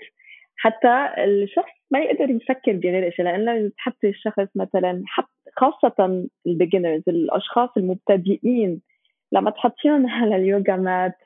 حتى 0.56 1.08
الشخص 1.18 1.72
ما 1.90 1.98
يقدر 2.00 2.30
يفكر 2.30 2.72
بغير 2.72 3.10
شيء 3.10 3.24
لأنه 3.24 3.70
تحطي 3.78 4.08
الشخص 4.08 4.48
مثلا 4.56 5.02
حط 5.06 5.30
خاصة 5.56 6.26
ال 6.46 6.52
beginners 6.52 7.02
الأشخاص 7.08 7.70
المبتدئين 7.76 8.80
لما 9.32 9.50
تحطيهم 9.50 10.06
على 10.16 10.36
اليوغا 10.36 10.76
mat 10.76 11.16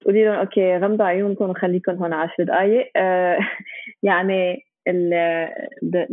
تقولي 0.00 0.24
لهم 0.24 0.34
okay 0.34 0.76
غمضوا 0.76 1.06
عيونكم 1.06 1.50
وخليكم 1.50 1.92
هون 1.92 2.12
10 2.12 2.44
دقائق 2.44 2.90
آه 2.96 3.38
يعني 4.02 4.64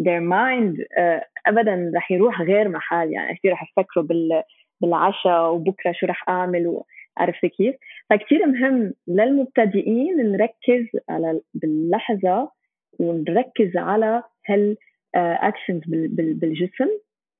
their 0.05 0.21
mind 0.21 0.75
uh, 0.77 1.23
ابدا 1.47 1.91
رح 1.95 2.11
يروح 2.11 2.41
غير 2.41 2.69
محل 2.69 3.11
يعني 3.11 3.37
كثير 3.37 3.51
رح 3.51 3.63
يفكروا 3.63 4.05
بال 4.05 4.43
بالعشاء 4.81 5.53
وبكرة 5.53 5.91
شو 5.91 6.05
رح 6.05 6.29
أعمل 6.29 6.81
عرفت 7.17 7.45
كيف؟ 7.45 7.75
فكتير 8.09 8.45
مهم 8.45 8.93
للمبتدئين 9.07 10.31
نركز 10.31 10.85
على 11.09 11.41
باللحظة 11.53 12.51
ونركز 12.99 13.77
على 13.77 14.23
هال 14.49 14.77
actions 15.15 15.81
بالجسم 16.07 16.89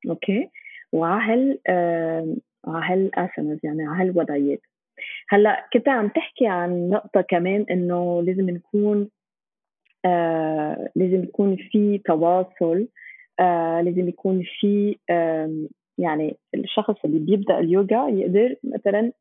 okay؟ 0.09 0.49
وعلى 0.93 1.59
هال 1.67 2.37
على 2.67 3.11
هال 3.15 3.26
asanas 3.26 3.59
يعني 3.63 3.87
على 3.87 4.09
هالوضعيات 4.09 4.61
هلأ 5.29 5.65
كنت 5.73 5.89
عم 5.89 6.07
تحكي 6.07 6.47
عن 6.47 6.89
نقطة 6.89 7.21
كمان 7.21 7.65
إنه 7.71 8.21
لازم 8.21 8.49
نكون 8.49 9.09
آه 10.05 10.89
لازم 10.95 11.23
يكون 11.23 11.55
في 11.55 11.97
تواصل 12.05 12.87
آه 13.39 13.81
لازم 13.81 14.09
يكون 14.09 14.43
في 14.59 14.97
آه 15.09 15.67
يعني 15.97 16.37
الشخص 16.55 16.95
اللي 17.05 17.19
بيبدأ 17.19 17.59
اليوغا 17.59 18.09
يقدر 18.09 18.55
مثلا 18.63 19.11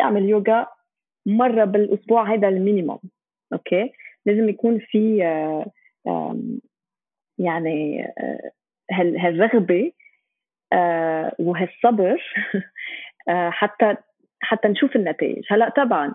يعمل 0.00 0.28
يوغا 0.28 0.66
مرة 1.30 1.64
بالأسبوع 1.64 2.34
هذا 2.34 2.48
ال 2.48 2.54
minimum 2.54 2.98
okay؟ 3.52 3.92
لازم 4.26 4.48
يكون 4.48 4.78
في 4.78 5.24
آه 6.06 6.36
يعني 7.38 8.04
آه، 8.18 8.50
هالرغبة 8.92 9.92
آه، 10.72 11.32
وهالصبر 11.38 12.22
حتى 13.60 13.96
حتى 14.42 14.68
نشوف 14.68 14.96
النتائج. 14.96 15.44
هلأ 15.50 15.68
طبعا 15.68 16.14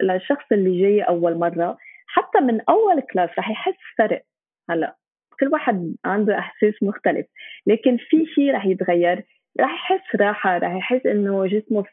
للشخص 0.00 0.44
اللي 0.52 0.82
جاي 0.82 1.02
أول 1.02 1.38
مرة 1.38 1.78
حتى 2.06 2.40
من 2.40 2.60
أول 2.68 3.00
كلاس 3.00 3.30
رح 3.38 3.50
يحس 3.50 3.74
فرق 3.98 4.22
هلأ. 4.70 4.96
كل 5.40 5.48
واحد 5.48 5.94
عنده 6.04 6.38
إحساس 6.38 6.82
مختلف 6.82 7.26
لكن 7.66 7.96
في 7.96 8.26
شيء 8.34 8.54
رح 8.54 8.66
يتغير 8.66 9.24
رح 9.60 9.70
يحس 9.92 10.20
راحة 10.20 10.58
رح 10.58 10.74
يحس 10.74 11.06
إنه 11.06 11.46
جسمه 11.46 11.84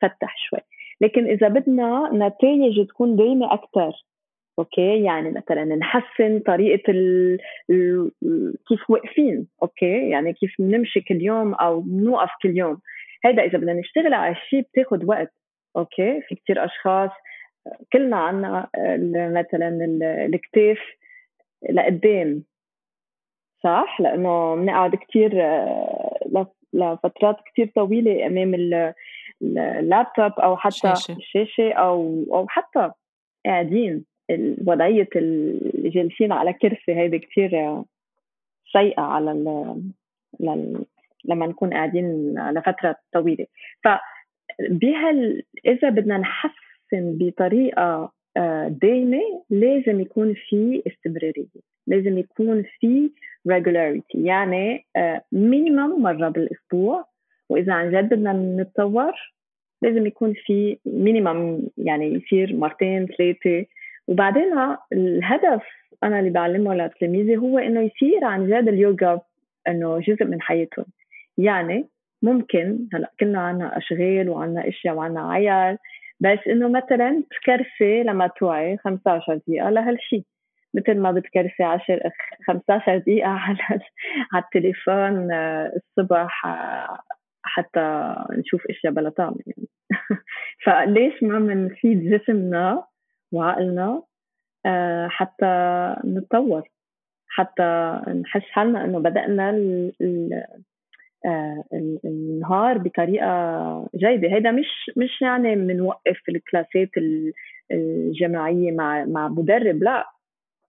فتح 0.00 0.36
شوي. 0.48 0.60
لكن 1.00 1.26
إذا 1.26 1.48
بدنا 1.48 2.10
نتائج 2.12 2.86
تكون 2.86 3.16
دايمة 3.16 3.54
أكثر 3.54 3.92
okay؟ 4.58 5.02
يعني 5.02 5.30
مثلا 5.30 5.64
نحسن 5.64 6.40
طريقة 6.46 6.90
ال... 6.90 7.38
ال... 7.70 8.10
كيف 8.68 8.90
واقفين 8.90 9.46
okay؟ 9.62 10.10
يعني 10.10 10.32
كيف 10.32 10.54
بنمشي 10.58 11.00
كل 11.00 11.22
يوم 11.22 11.54
أو 11.54 11.80
بنوقف 11.80 12.30
كل 12.42 12.56
يوم. 12.58 12.80
هيدا 13.24 13.44
إذا 13.44 13.58
بدنا 13.58 13.72
نشتغل 13.72 14.14
على 14.14 14.34
شيء 14.34 14.60
بتاخذ 14.60 15.04
وقت 15.06 15.32
أوكي؟ 15.76 16.20
في 16.28 16.34
كثير 16.34 16.64
أشخاص 16.64 17.10
كلنا 17.92 18.16
عنا 18.16 18.68
مثلا 19.14 19.68
الكتاف 20.26 20.78
لقدام 21.70 22.42
صح؟ 23.64 24.00
لأنه 24.00 24.56
بنقعد 24.56 24.94
كثير 24.94 25.42
آه، 25.42 26.46
لفترات 26.72 27.36
كثير 27.52 27.70
طويلة 27.74 28.26
أمام 28.26 28.54
اللابتوب 29.42 30.32
أو 30.32 30.56
حتى 30.56 30.92
الشاشه, 30.92 31.12
الشاشة 31.12 31.72
أو 31.72 32.24
أو 32.32 32.46
حتى 32.48 32.90
قاعدين. 33.46 34.04
وضعية 34.66 35.08
الجالسين 35.16 36.32
على 36.32 36.52
كرسي 36.52 36.94
هيدي 36.94 37.18
كثير 37.18 37.50
سيئة 38.72 39.00
على 39.00 39.32
ال 39.32 40.84
لما 41.24 41.46
نكون 41.46 41.74
قاعدين 41.74 42.34
لفترة 42.50 42.96
طويلة. 43.12 43.46
ف 43.84 43.88
بهال 44.70 45.42
إذا 45.66 45.88
بدنا 45.88 46.18
نحس 46.18 46.70
يحسن 46.92 47.18
بطريقة 47.18 48.12
آه، 48.36 48.68
دايمة 48.68 49.44
لازم 49.50 50.00
يكون 50.00 50.34
في 50.34 50.82
استمرارية. 50.86 51.60
لازم 51.86 52.18
يكون 52.18 52.64
في 52.80 53.10
regularity. 53.48 54.14
يعني 54.14 54.86
مينيمم 55.32 55.78
آه، 55.78 55.98
مرة 55.98 56.28
بالأسبوع 56.28 57.04
وإذا 57.50 57.72
عن 57.72 57.90
جد 57.90 58.14
بدنا 58.14 58.32
نتطور 58.32 59.12
لازم 59.82 60.06
يكون 60.06 60.34
في 60.46 60.78
مينيمم 60.86 61.62
يعني 61.78 62.14
يصير 62.14 62.56
مرتين 62.56 63.06
ثلاثة. 63.06 63.66
وبعدين 64.08 64.52
الهدف 64.92 65.62
أنا 66.02 66.18
اللي 66.18 66.30
بعلمه 66.30 66.74
لتلاميذي 66.74 67.36
هو 67.36 67.58
إنه 67.58 67.80
يصير 67.80 68.24
عن 68.24 68.46
جد 68.46 68.68
اليوغا 68.68 69.20
إنه 69.68 69.98
جزء 69.98 70.24
من 70.24 70.42
حياتهم. 70.42 70.84
يعني 71.38 71.86
ممكن 72.22 72.88
هلأ 72.92 73.10
كلنا 73.20 73.40
عنا 73.40 73.78
أشغال 73.78 74.28
وعنا 74.28 74.68
أشياء 74.68 74.94
وعنا 74.94 75.32
عيال 75.32 75.78
بس 76.20 76.38
إنه 76.46 76.68
مثلا 76.68 77.22
تكرسي 77.30 78.02
لما 78.02 78.26
توعي 78.26 78.76
15 78.76 79.34
دقيقة 79.34 79.70
لهالشيء 79.70 80.22
مثل 80.74 80.98
ما 80.98 81.12
بتكرسي 81.12 81.62
10 81.62 82.12
15 82.46 82.98
دقيقة 82.98 83.28
على 83.28 83.58
على 84.32 84.44
التليفون 84.44 85.32
آه، 85.32 85.72
الصبح 85.76 86.46
آه، 86.46 86.98
حتى 87.50 88.14
نشوف 88.30 88.66
إشياء 88.70 88.92
بلا 88.92 89.10
طعم 89.10 89.34
يعني. 89.46 89.68
فليش 90.64 91.22
ما 91.22 91.38
بنفيد 91.38 92.10
جسمنا 92.10 92.84
وعقلنا 93.32 94.02
آه، 94.66 95.08
حتى 95.08 95.46
نتطور 96.04 96.62
حتى 97.28 98.00
نحس 98.20 98.42
حالنا 98.42 98.84
إنه 98.84 98.98
بدأنا 98.98 99.50
آه، 101.26 101.64
النهار 102.04 102.78
بطريقة 102.78 103.88
جيدة. 103.96 104.36
هذا 104.36 104.50
مش 104.50 104.90
مش 104.96 105.22
يعني 105.22 105.56
بنوقف 105.56 106.20
الكلاسات 106.28 106.90
الجماعية 107.72 108.72
مع 108.72 109.04
مع 109.04 109.28
مدرب 109.28 109.82
لا. 109.82 110.06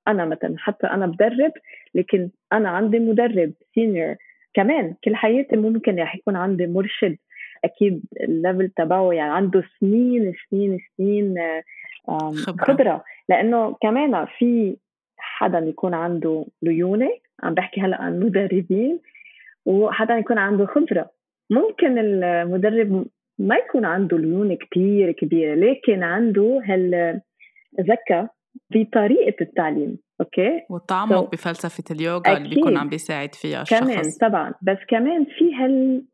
أنا 0.07 0.25
مثلا 0.25 0.55
حتى 0.57 0.87
أنا 0.87 1.05
بدرب 1.07 1.51
لكن 1.95 2.29
أنا 2.53 2.69
عندي 2.69 2.99
مدرب 2.99 3.53
senior 3.75 4.15
كمان 4.53 4.95
كل 5.03 5.15
حياتي 5.15 5.55
ممكن 5.55 5.99
رح 5.99 6.15
يكون 6.15 6.35
عندي 6.35 6.67
مرشد 6.67 7.17
أكيد 7.63 8.03
ال 8.21 8.29
level 8.29 8.69
تبعه 8.69 9.13
يعني 9.13 9.33
عنده 9.33 9.63
سنين 9.79 10.33
سنين 10.49 10.77
سنين 10.97 11.35
خبرة. 12.07 12.65
خبرة 12.65 13.03
لأنه 13.29 13.75
كمان 13.81 14.25
في 14.25 14.77
حدا 15.17 15.59
يكون 15.59 15.93
عنده 15.93 16.45
ليونة 16.61 17.09
عم 17.43 17.53
بحكي 17.53 17.81
هلأ 17.81 18.01
عن 18.01 18.19
مدربين 18.19 18.99
وحتى 19.65 20.19
يكون 20.19 20.37
عنده 20.37 20.65
خبرة 20.65 21.09
ممكن 21.49 21.97
المدرب 21.97 23.05
ما 23.39 23.55
يكون 23.55 23.85
عنده 23.85 24.17
ليونة 24.17 24.55
كتير 24.55 25.11
كبيرة 25.11 25.55
لكن 25.55 26.03
عنده 26.03 26.61
هالذكاء 26.65 28.27
بطريقة 28.69 29.35
التعليم 29.41 29.97
okay؟ 30.21 30.61
والتعمق 30.69 31.25
so, 31.25 31.29
بفلسفة 31.29 31.95
اليوغا 31.95 32.37
اللي 32.37 32.55
بيكون 32.55 32.77
عم 32.77 32.89
بيساعد 32.89 33.35
فيها 33.35 33.61
الشخص. 33.61 33.79
كمان 33.79 34.11
طبعا. 34.21 34.53
بس 34.61 34.77
كمان 34.89 35.25
في 35.25 35.55
هال 35.55 36.05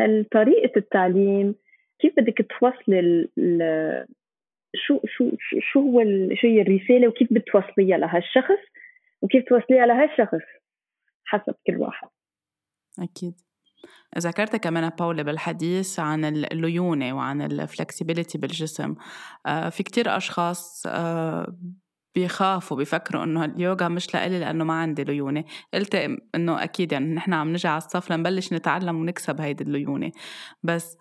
هالطريقة 0.00 0.72
التعليم 0.76 1.54
كيف 1.98 2.12
بدك 2.16 2.46
توصلي 2.60 3.00
ال... 3.00 4.06
شو 4.74 5.00
شو 5.06 5.30
شو 5.72 5.80
هو 5.80 6.00
ال... 6.00 6.38
شو 6.38 6.46
هي 6.46 6.62
الرسالة 6.62 7.08
وكيف 7.08 7.32
بتوصليها 7.32 7.98
لهالشخص 7.98 8.62
وكيف 9.22 9.44
توصليها 9.48 9.86
لهالشخص؟ 9.86 10.46
حسب 11.24 11.54
كل 11.66 11.76
واحد. 11.76 12.08
أكيد. 12.98 13.34
ذكرت 14.18 14.56
كمان 14.56 14.88
باولا 14.88 15.22
بالحديث 15.22 16.00
عن 16.00 16.24
الليونة 16.24 17.12
وعن 17.12 17.42
ال 17.42 17.50
flexibility 17.50 18.38
بالجسم. 18.38 18.94
آه، 19.46 19.68
في 19.68 19.82
كتير 19.82 20.16
أشخاص 20.16 20.82
آه، 20.86 21.56
بيخافوا 22.14 22.76
بيفكروا 22.76 23.24
إنه 23.24 23.44
اليوغا 23.44 23.88
مش 23.88 24.14
لإلي 24.14 24.40
لأنه 24.40 24.64
ما 24.64 24.74
عندي 24.74 25.04
ليونة. 25.04 25.44
قلت 25.74 25.94
إنه 26.34 26.62
أكيد 26.64 26.92
يعني 26.92 27.14
نحن 27.14 27.32
عم 27.32 27.52
نجي 27.52 27.68
على 27.68 27.78
الصف 27.78 28.10
لنبلش 28.12 28.52
نتعلم 28.52 28.96
ونكسب 28.96 29.40
هيدي 29.40 29.64
الليونة. 29.64 30.12
بس 30.62 30.96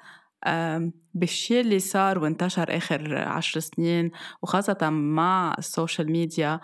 بالشيء 1.15 1.61
اللي 1.61 1.79
صار 1.79 2.19
وانتشر 2.19 2.77
آخر 2.77 3.17
عشر 3.17 3.59
سنين 3.59 4.11
وخاصة 4.41 4.89
مع 4.89 5.55
ال 5.57 5.65
social 5.65 6.11
media 6.11 6.59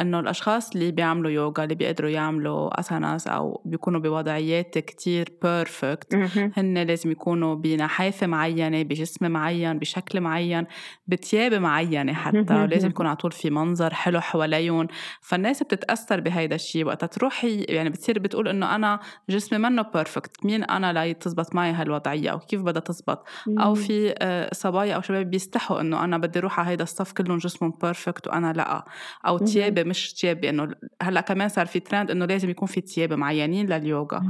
إنه 0.00 0.20
الأشخاص 0.20 0.70
اللي 0.70 0.90
بيعملوا 0.90 1.30
يوغا 1.30 1.64
اللي 1.64 1.74
بيقدروا 1.74 2.10
يعملوا 2.10 2.80
asanas 2.80 3.26
أو 3.28 3.62
بيكونوا 3.64 4.00
بوضعيات 4.00 4.78
كتير 4.78 5.32
perfect 5.42 6.14
هن 6.56 6.78
لازم 6.78 7.10
يكونوا 7.10 7.54
بنحافة 7.54 8.26
معينة 8.26 8.82
بجسم 8.82 9.30
معين 9.30 9.78
بشكل 9.78 10.20
معين 10.20 10.66
بتياب 11.06 11.54
معينة 11.54 12.12
حتى 12.12 12.66
لازم 12.66 12.88
يكون 12.94 13.06
على 13.06 13.16
طول 13.16 13.32
في 13.32 13.50
منظر 13.50 13.94
حلو 13.94 14.20
حواليهم 14.20 14.86
فالناس 15.20 15.62
بتتأثر 15.62 16.20
بهيدا 16.20 16.54
الشيء 16.54 16.86
وقتها 16.86 17.06
تروحي 17.06 17.62
يعني 17.62 17.90
بتصير 17.90 18.18
بتقول 18.18 18.48
إنه 18.48 18.74
أنا 18.74 19.00
جسمي 19.30 19.58
منه 19.58 19.82
perfect 19.82 20.44
مين 20.46 20.64
أنا 20.64 21.04
لتزبط 21.04 21.54
معي 21.54 21.72
هالوضعية 21.72 22.30
أو 22.30 22.38
كيف 22.38 22.62
بدها 22.62 22.80
تزبط؟ 22.80 23.24
أو 23.48 23.74
في 23.74 23.93
آه، 24.18 24.50
صبايا 24.52 24.94
أو 24.94 25.00
شباب 25.00 25.30
بيستحوا 25.30 25.80
إنه 25.80 26.04
أنا 26.04 26.18
بدي 26.18 26.38
أروح 26.38 26.60
على 26.60 26.68
هيدا 26.68 26.82
الصف 26.82 27.12
كلهم 27.12 27.38
جسمهم 27.38 27.72
perfect 27.82 28.28
وأنا 28.28 28.52
لأ. 28.52 28.84
أو 29.26 29.38
تيابي 29.38 29.84
مش 29.84 30.12
تيابي 30.12 30.48
إنه 30.48 30.68
هلأ 31.02 31.20
كمان 31.20 31.48
صار 31.48 31.66
في 31.66 31.80
ترند 31.80 32.10
إنه 32.10 32.24
لازم 32.24 32.50
يكون 32.50 32.68
في 32.68 32.80
تيابي 32.80 33.16
معينين 33.16 33.66
لليوغا. 33.66 34.22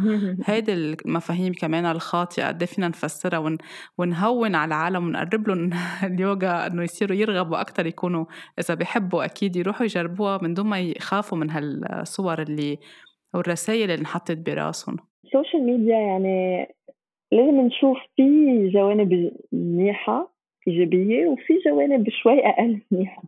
هيدي 0.44 0.72
المفاهيم 0.72 1.52
كمان 1.52 1.86
الخاطئة 1.86 2.46
قد 2.48 2.62
إيه 2.62 2.68
فينا 2.68 2.88
نفسرها 2.88 3.38
ون... 3.38 3.58
ونهون 3.98 4.54
على 4.54 4.68
العالم 4.68 5.06
ونقرب 5.06 5.48
لهم 5.48 5.70
اليوغا 6.12 6.66
إنه 6.66 6.82
يصيروا 6.82 7.16
يرغبوا 7.16 7.60
أكثر 7.60 7.86
يكونوا 7.86 8.24
إذا 8.58 8.74
بيحبوا 8.74 9.24
أكيد 9.24 9.56
يروحوا 9.56 9.84
يجربوها 9.84 10.38
من 10.42 10.54
دون 10.54 10.66
ما 10.66 10.80
يخافوا 10.80 11.38
من 11.38 11.50
هالصور 11.50 12.42
اللي 12.42 12.78
والرسائل 13.34 13.90
اللي 13.90 14.00
انحطت 14.00 14.38
براسهم. 14.38 14.96
السوشيال 15.24 15.66
ميديا 15.66 15.96
يعني 15.96 16.66
لازم 17.32 17.60
نشوف 17.60 17.98
في 18.16 18.68
جوانب 18.68 19.32
منيحة 19.52 20.34
إيجابية 20.68 21.26
وفي 21.26 21.58
جوانب 21.66 22.08
شوي 22.10 22.46
أقل 22.46 22.80
منيحة. 22.90 23.22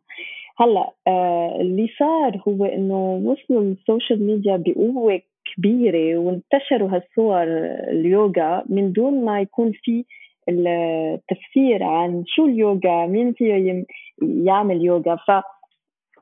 هلأ 0.59 0.93
آه 1.07 1.61
اللي 1.61 1.89
صار 1.99 2.43
هو 2.49 2.65
إنه 2.65 3.23
وصلوا 3.25 3.63
ال 3.63 3.72
social 3.72 4.27
media 4.27 4.57
بقوة 4.57 5.21
كبيرة 5.45 6.19
وانتشروا 6.19 6.89
هالصور 6.89 7.43
اليوغا 7.91 8.65
من 8.69 8.93
دون 8.93 9.25
ما 9.25 9.41
يكون 9.41 9.73
في 9.73 10.05
التفسير 10.49 11.83
عن 11.83 12.25
شو 12.27 12.47
اليوغا 12.47 13.07
مين 13.07 13.33
فيه 13.33 13.85
يعمل 14.23 14.85
يوغا. 14.85 15.17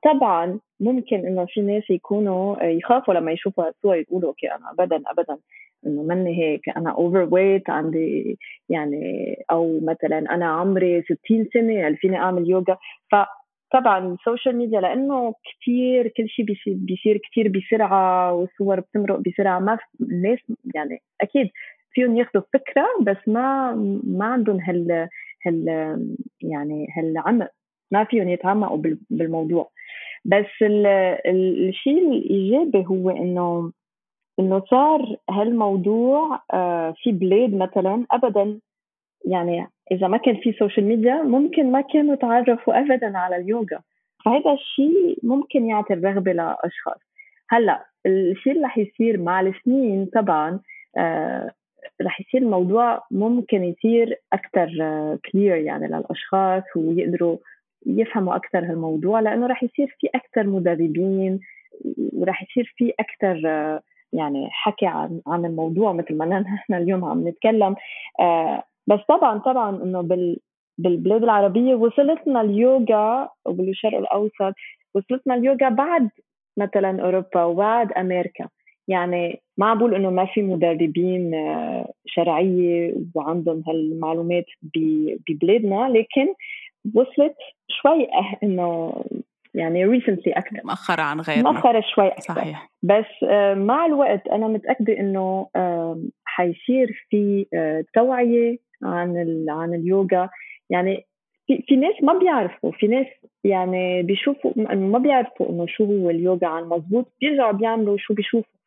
فطبعا 0.03 0.61
ممكن 0.81 1.17
إنه 1.27 1.47
في 1.49 1.61
ناس 1.61 1.91
يكونوا 1.91 2.63
يخافوا 2.63 3.15
لما 3.15 3.33
يشوفوا 3.33 3.65
هالصور 3.65 3.97
يقولوا 3.97 4.29
okay 4.29 4.47
أنا 4.47 4.71
ابدا 4.71 5.03
ابدا. 5.07 5.39
إنه 5.87 6.03
مني 6.03 6.39
هيك 6.43 6.69
أنا 6.77 6.91
overweight 6.91 7.71
عندي 7.71 8.39
يعني 8.69 9.35
أو 9.51 9.81
مثلا 9.83 10.19
أنا 10.19 10.47
عمري 10.47 11.03
60 11.03 11.49
سنة 11.55 11.89
هل 11.89 11.97
فيني 11.97 12.17
أعمل 12.17 12.51
يوغا. 12.51 12.77
ف 13.13 13.17
طبعا 13.73 14.15
ال 14.15 14.21
social 14.21 14.57
media 14.57 14.81
لأنه 14.81 15.35
كثير 15.45 16.09
كل 16.09 16.29
شيء 16.29 16.45
بيصير, 16.45 16.75
بيصير 16.77 17.19
كثير 17.31 17.49
بسرعة 17.49 18.33
والصور 18.35 18.81
بتمرق 18.81 19.19
بسرعة. 19.19 19.59
ما 19.59 19.79
الناس 20.01 20.39
يعني 20.75 21.03
أكيد 21.21 21.51
فيهم 21.93 22.17
ياخذوا 22.17 22.43
فكرة 22.53 22.87
بس 23.03 23.17
ما 23.27 23.75
ما 24.05 24.25
عندهم 24.27 24.61
هال 24.61 25.09
هال 25.47 25.67
يعني 26.43 26.87
هالعمق. 26.97 27.49
ما 27.93 28.05
فيهم 28.05 28.29
يتعمقوا 28.29 28.83
بالموضوع. 29.11 29.71
بس 30.25 30.47
الشيء 31.27 31.99
الإيجابي 32.13 32.85
هو 32.87 33.11
إنه 33.11 33.73
إنه 34.39 34.63
صار 34.71 35.17
هالموضوع 35.31 36.41
آه، 36.53 36.95
في 37.03 37.13
بلاد 37.13 37.55
مثلا 37.55 38.07
ابدا 38.11 38.61
يعني 39.27 39.67
إذا 39.93 40.09
ما 40.09 40.17
كان 40.17 40.37
في 40.37 40.53
social 40.53 40.87
media 40.87 41.23
ممكن 41.23 41.73
ما 41.73 41.81
كانوا 41.81 42.15
تعرفوا 42.15 42.81
ابدا 42.81 43.19
على 43.19 43.37
اليوغا. 43.37 43.81
فهذا 44.25 44.53
الشيء 44.53 45.19
ممكن 45.23 45.67
يعطي 45.67 45.95
الرغبة 45.95 46.33
لأشخاص. 46.33 47.01
هلأ 47.51 47.85
الشيء 48.07 48.53
اللي 48.53 48.65
رح 48.65 48.79
يصير 48.79 49.21
مع 49.21 49.41
السنين 49.41 50.07
طبعا 50.07 50.61
آه 50.99 51.51
رح 52.03 52.21
يصير 52.21 52.43
الموضوع 52.43 53.03
ممكن 53.11 53.65
يصير 53.65 54.21
أكثر 54.33 54.69
كلير 55.33 55.57
يعني 55.57 55.87
للأشخاص 55.87 56.63
ويقدروا 56.77 57.37
يفهموا 57.87 58.37
أكثر 58.37 58.59
هالموضوع 58.59 59.21
لأنه 59.21 59.47
رح 59.47 59.63
يصير 59.63 59.97
في 60.01 60.09
أكثر 60.15 60.47
مدربين 60.47 61.41
ورح 62.13 62.43
يصير 62.43 62.75
في 62.77 62.93
أكثر 63.01 63.41
يعني 64.15 64.49
حكي 64.51 64.87
عن 64.87 65.21
عن 65.27 65.45
الموضوع 65.45 65.93
مثل 65.93 66.17
ما 66.17 66.27
نحن 66.27 66.75
اليوم 66.83 67.05
عم 67.05 67.29
نتكلم. 67.29 67.77
آه 68.21 68.63
بس 68.87 69.01
طبعا 69.09 69.39
طبعا 69.39 69.83
إنه 69.83 70.01
بال 70.01 70.39
بالبلاد 70.79 71.23
العربية 71.23 71.75
وصلتنا 71.75 72.41
اليوغا 72.41 73.29
وبالشرق 73.47 73.99
الأوسط 73.99 74.55
وصلتنا 74.95 75.35
اليوغا 75.35 75.69
بعد 75.69 76.11
مثلا 76.57 77.03
أوروبا 77.03 77.45
وبعد 77.45 77.93
أمريكا. 77.93 78.49
يعني 78.89 79.43
ما 79.59 79.75
بقول 79.75 79.95
إنه 79.95 80.11
ما 80.11 80.27
في 80.27 80.43
مدربين 80.43 81.35
آه، 81.35 81.93
شرعية 82.07 82.95
وعندهم 83.15 83.63
هالمعلومات 83.69 84.45
ببلادنا 85.29 85.89
لكن 85.89 86.35
وصلت 86.95 87.37
شوي 87.69 88.05
أه، 88.05 88.39
إنه 88.43 88.93
يعني 89.55 89.85
ريسنتلي 89.85 90.33
أكثر. 90.33 90.61
مؤخرة 90.65 91.03
عن 91.03 91.21
غيرنا. 91.21 91.51
مؤخرة 91.51 91.83
شوي 91.95 92.09
أكثر. 92.09 92.35
صحيح. 92.35 92.71
بس 92.83 93.29
آه، 93.31 93.55
مع 93.55 93.87
الوقت 93.87 94.29
أنا 94.29 94.49
متأكدة 94.49 95.01
إنه 95.01 95.47
حيصير 96.25 97.07
في 97.11 97.47
توعية 97.95 98.59
عن 98.83 99.45
عن 99.49 99.75
اليوغا. 99.75 100.29
يعني 100.71 101.07
في, 101.47 101.65
في 101.69 101.77
ناس 101.77 101.95
ما 102.03 102.19
بيعرفوا 102.19 102.71
في 102.71 102.87
ناس 102.87 103.07
يعني 103.45 104.03
بيشوفوا 104.03 104.53
ما 104.75 104.99
بيعرفوا 104.99 105.51
إنه 105.51 105.67
شو 105.67 105.85
هو 105.85 106.11
اليوغا 106.11 106.47
عن 106.47 106.65
مزبوط 106.65 107.13
بيرجعوا 107.21 107.53
بيعملوا 107.53 107.97
شو 107.99 108.15
بيشوفوا. 108.15 108.59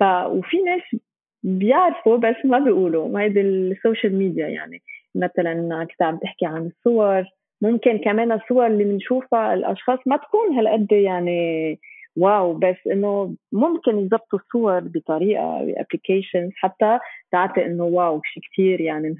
ف 0.00 0.02
وفي 0.26 0.56
ناس 0.56 1.00
بيعرفوا 1.42 2.16
بس 2.16 2.36
ما 2.44 2.58
بيقولوا. 2.58 3.20
هيدي 3.20 3.40
ال 3.40 3.51
social 3.51 4.18
media 4.18 4.48
يعني. 4.48 4.82
مثلا 5.14 5.86
كنت 5.90 6.02
عم 6.02 6.16
تحكي 6.16 6.46
عن 6.46 6.66
الصور 6.66 7.24
ممكن 7.62 7.98
كمان 7.98 8.32
الصور 8.32 8.66
اللي 8.66 8.84
بنشوفها 8.84 9.54
الأشخاص 9.54 9.98
ما 10.06 10.16
تكون 10.16 10.58
هالقد 10.58 10.92
يعني 10.92 11.78
wow 12.16 12.54
بس 12.54 12.76
إنه 12.92 13.34
ممكن 13.52 13.98
يضبطوا 13.98 14.38
الصور 14.38 14.80
بطريقة 14.80 15.64
publication 15.64 16.50
حتى 16.56 16.98
تعطي 17.32 17.66
إنه 17.66 17.84
wow 17.84 18.20
شيء 18.24 18.42
كثير 18.52 18.80
يعني 18.80 19.16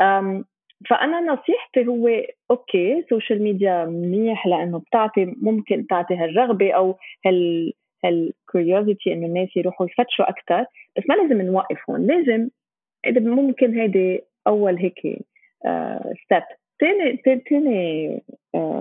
مهم. 0.00 0.44
فأنا 0.90 1.20
نصيحتي 1.20 1.86
هو 1.86 2.08
okay 2.50 2.98
ال 2.98 3.04
social 3.04 3.42
media 3.42 3.84
منيح 3.84 4.46
لأنه 4.46 4.78
بتعطي 4.78 5.34
ممكن 5.42 5.86
تعطي 5.86 6.14
هالرغبة 6.14 6.72
أو 6.72 6.98
هال 7.26 7.72
هال 8.04 8.24
curiosity 8.24 9.12
إنه 9.12 9.26
الناس 9.26 9.56
يروحوا 9.56 9.86
يفتشوا 9.86 10.28
أكثر 10.28 10.64
بس 10.96 11.02
ما 11.08 11.14
لازم 11.14 11.42
نوقف 11.42 11.90
هون 11.90 12.06
لازم 12.06 12.48
إذا 13.06 13.20
ممكن 13.20 13.80
هيدي 13.80 14.20
أول 14.46 14.76
هيك 14.76 14.98
step 16.24 16.42
ثاني 16.80 17.22
ثاني 17.48 18.22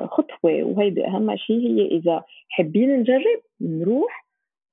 خطوة 0.05 0.63
وهيدي 0.63 1.07
أهم 1.07 1.35
شيء 1.35 1.59
هي 1.59 1.87
إذا 1.87 2.23
حابين 2.49 2.99
نجرب 2.99 3.41
نروح 3.61 4.25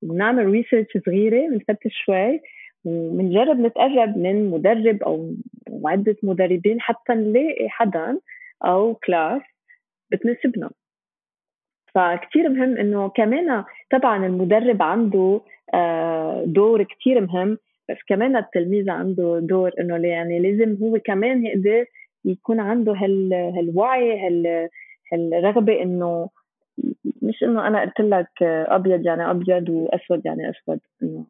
ونعمل 0.02 0.46
research 0.46 0.98
صغيرة 1.06 1.48
بنفتش 1.48 2.02
شوي 2.04 2.40
وبنجرب 2.84 3.60
نتقرب 3.60 4.18
من 4.18 4.50
مدرب 4.50 5.02
أو 5.02 5.34
عده 5.84 6.16
مدربين 6.22 6.80
حتى 6.80 7.12
نلاقي 7.12 7.68
حدا 7.68 8.18
أو 8.64 8.94
class 8.94 9.42
بتناسبنا. 10.12 10.70
فكتير 11.94 12.48
مهم 12.48 12.76
إنه 12.76 13.08
كمان 13.08 13.64
طبعا 13.90 14.26
المدرب 14.26 14.82
عنده 14.82 15.40
آه، 15.74 16.44
دور 16.46 16.82
كتير 16.82 17.20
مهم 17.20 17.58
بس 17.88 17.96
كمان 18.08 18.36
التلميذ 18.36 18.90
عنده 18.90 19.38
دور 19.42 19.72
إنه 19.80 20.08
يعني 20.08 20.38
لازم 20.38 20.76
هو 20.82 20.98
كمان 20.98 21.46
يقدر 21.46 21.84
يكون 22.24 22.60
عنده 22.60 22.92
هال 22.92 23.34
هالوعي 23.34 24.26
هال 24.26 24.68
هالرغبة 25.12 25.82
إنه 25.82 26.28
مش 27.22 27.42
إنه 27.42 27.66
أنا 27.66 27.80
قلت 27.80 28.00
لك 28.00 28.42
أبيض 28.42 29.06
يعني 29.06 29.30
أبيض 29.30 29.68
وأسود 29.68 30.26
يعني 30.26 30.50
أسود 30.50 30.80
إنه 31.02 31.26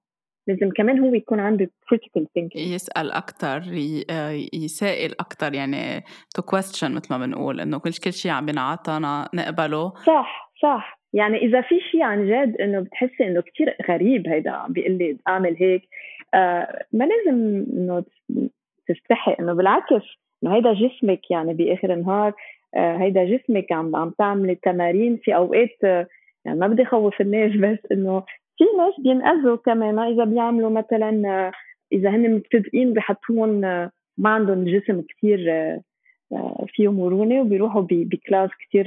لازم 0.46 0.70
كمان 0.70 0.98
هو 0.98 1.14
يكون 1.14 1.40
عنده 1.40 1.70
critical 1.94 2.22
thinking. 2.22 2.56
يسأل 2.56 3.12
أكتر 3.12 3.62
يسائل 4.54 5.14
أكتر 5.20 5.54
يعني 5.54 6.00
to 6.00 6.42
question 6.42 6.84
مثل 6.84 7.14
ما 7.14 7.26
بنقول 7.26 7.60
إنه 7.60 7.78
كل 7.78 7.90
كل 8.04 8.12
شيء 8.12 8.32
عم 8.32 8.46
بينعطانا 8.46 9.28
نقبله. 9.34 9.92
صح 10.06 10.52
صح. 10.62 10.98
يعني 11.12 11.36
إذا 11.38 11.60
في 11.60 11.80
شيء 11.92 12.02
عن 12.02 12.26
جد 12.26 12.56
إنه 12.60 12.80
بتحسي 12.80 13.26
إنه 13.26 13.40
كتير 13.40 13.76
غريب 13.88 14.28
هيدا 14.28 14.50
عم 14.50 14.72
بيقول 14.72 14.92
لي 14.92 15.16
أعمل 15.28 15.56
هيك 15.60 15.82
آه 16.34 16.84
ما 16.92 17.04
لازم 17.04 17.66
إنه 17.72 18.04
تستحي 18.88 19.36
إنه 19.40 19.52
بالعكس 19.52 20.04
إنه 20.42 20.54
هيدا 20.54 20.74
جسمك 20.74 21.30
يعني 21.30 21.54
بآخر 21.54 21.92
النهار 21.92 22.32
آه 22.74 22.96
هيدا 22.96 23.24
جسمك 23.24 23.72
عم 23.72 23.96
عم 23.96 24.10
تعملي 24.10 24.54
تمارين 24.54 25.16
في 25.16 25.36
أوقات 25.36 25.84
آه 25.84 26.06
يعني 26.44 26.58
ما 26.58 26.66
بدي 26.66 26.84
خوف 26.84 27.20
الناس 27.20 27.56
بس 27.56 27.92
إنه 27.92 28.22
في 28.58 28.64
ناس 28.78 29.00
بينأذوا 29.00 29.56
كمان 29.56 29.98
إذا 29.98 30.24
بيعملوا 30.24 30.70
مثلا 30.70 31.52
إذا 31.92 32.10
هن 32.10 32.34
مبتدئين 32.34 32.92
بحطوهم 32.92 33.60
ما 34.18 34.30
عندهم 34.30 34.64
جسم 34.64 35.02
كثير 35.08 35.38
فيه 36.66 36.92
مرونة 36.92 37.40
وبيروحوا 37.40 37.82
بكلاس 37.90 38.50
كثير 38.60 38.86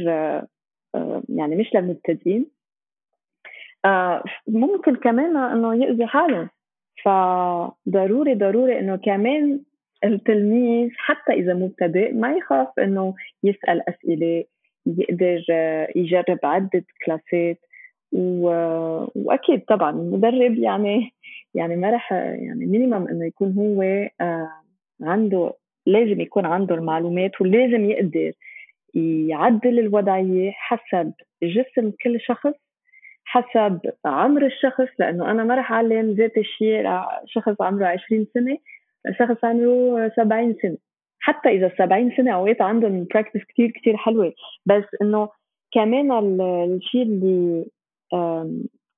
يعني 1.29 1.55
مش 1.55 1.75
للمبتدئين. 1.75 2.45
ممكن 4.47 4.95
كمان 4.95 5.37
إنه 5.37 5.75
يأذي 5.75 6.05
حالهم. 6.05 6.49
فضروري 7.03 8.35
ضروري 8.35 8.79
إنه 8.79 8.95
كمان 8.95 9.59
التلميذ 10.03 10.89
حتى 10.97 11.33
إذا 11.33 11.53
مبتدئ 11.53 12.13
ما 12.13 12.33
يخاف 12.33 12.67
إنه 12.79 13.15
يسأل 13.43 13.89
أسئلة 13.89 14.43
يقدر 14.85 15.43
يجرب 15.95 16.39
عدة 16.43 16.85
كلاسات. 17.05 17.59
و... 18.11 18.47
وأكيد 19.15 19.65
طبعا 19.65 19.91
المدرب 19.91 20.57
يعني 20.57 21.13
يعني 21.53 21.75
ما 21.75 21.89
راح 21.89 22.11
يعني 22.11 22.65
مينيمم 22.65 23.07
إنه 23.07 23.25
يكون 23.25 23.53
هو 23.53 23.81
آه، 24.21 24.49
عنده 25.01 25.53
لازم 25.85 26.21
يكون 26.21 26.45
عنده 26.45 26.75
المعلومات 26.75 27.41
ولازم 27.41 27.89
يقدر 27.89 28.31
يعدل 28.93 29.79
الوضعية 29.79 30.51
حسب 30.51 31.13
جسم 31.43 31.91
كل 32.03 32.21
شخص 32.21 32.53
حسب 33.25 33.79
عمر 34.05 34.45
الشخص 34.45 34.87
لأنه 34.99 35.31
أنا 35.31 35.43
ما 35.43 35.55
راح 35.55 35.71
أعلم 35.71 36.11
ذات 36.11 36.37
الشيء 36.37 36.81
لشخص 36.81 37.61
عمره 37.61 37.85
20 37.85 38.27
سنة 38.33 38.57
لشخص 39.05 39.43
عمره 39.43 40.09
70 40.15 40.55
سنة. 40.61 40.77
حتى 41.19 41.49
إذا 41.49 41.71
70 41.77 42.11
سنة 42.17 42.31
اوقات 42.31 42.61
عندهم 42.61 43.07
practice 43.13 43.41
كثير 43.49 43.71
كثير 43.71 43.97
حلوة. 43.97 44.33
بس 44.65 44.83
إنه 45.01 45.29
كمان 45.71 46.11
الشيء 46.41 47.01
اللي 47.01 47.65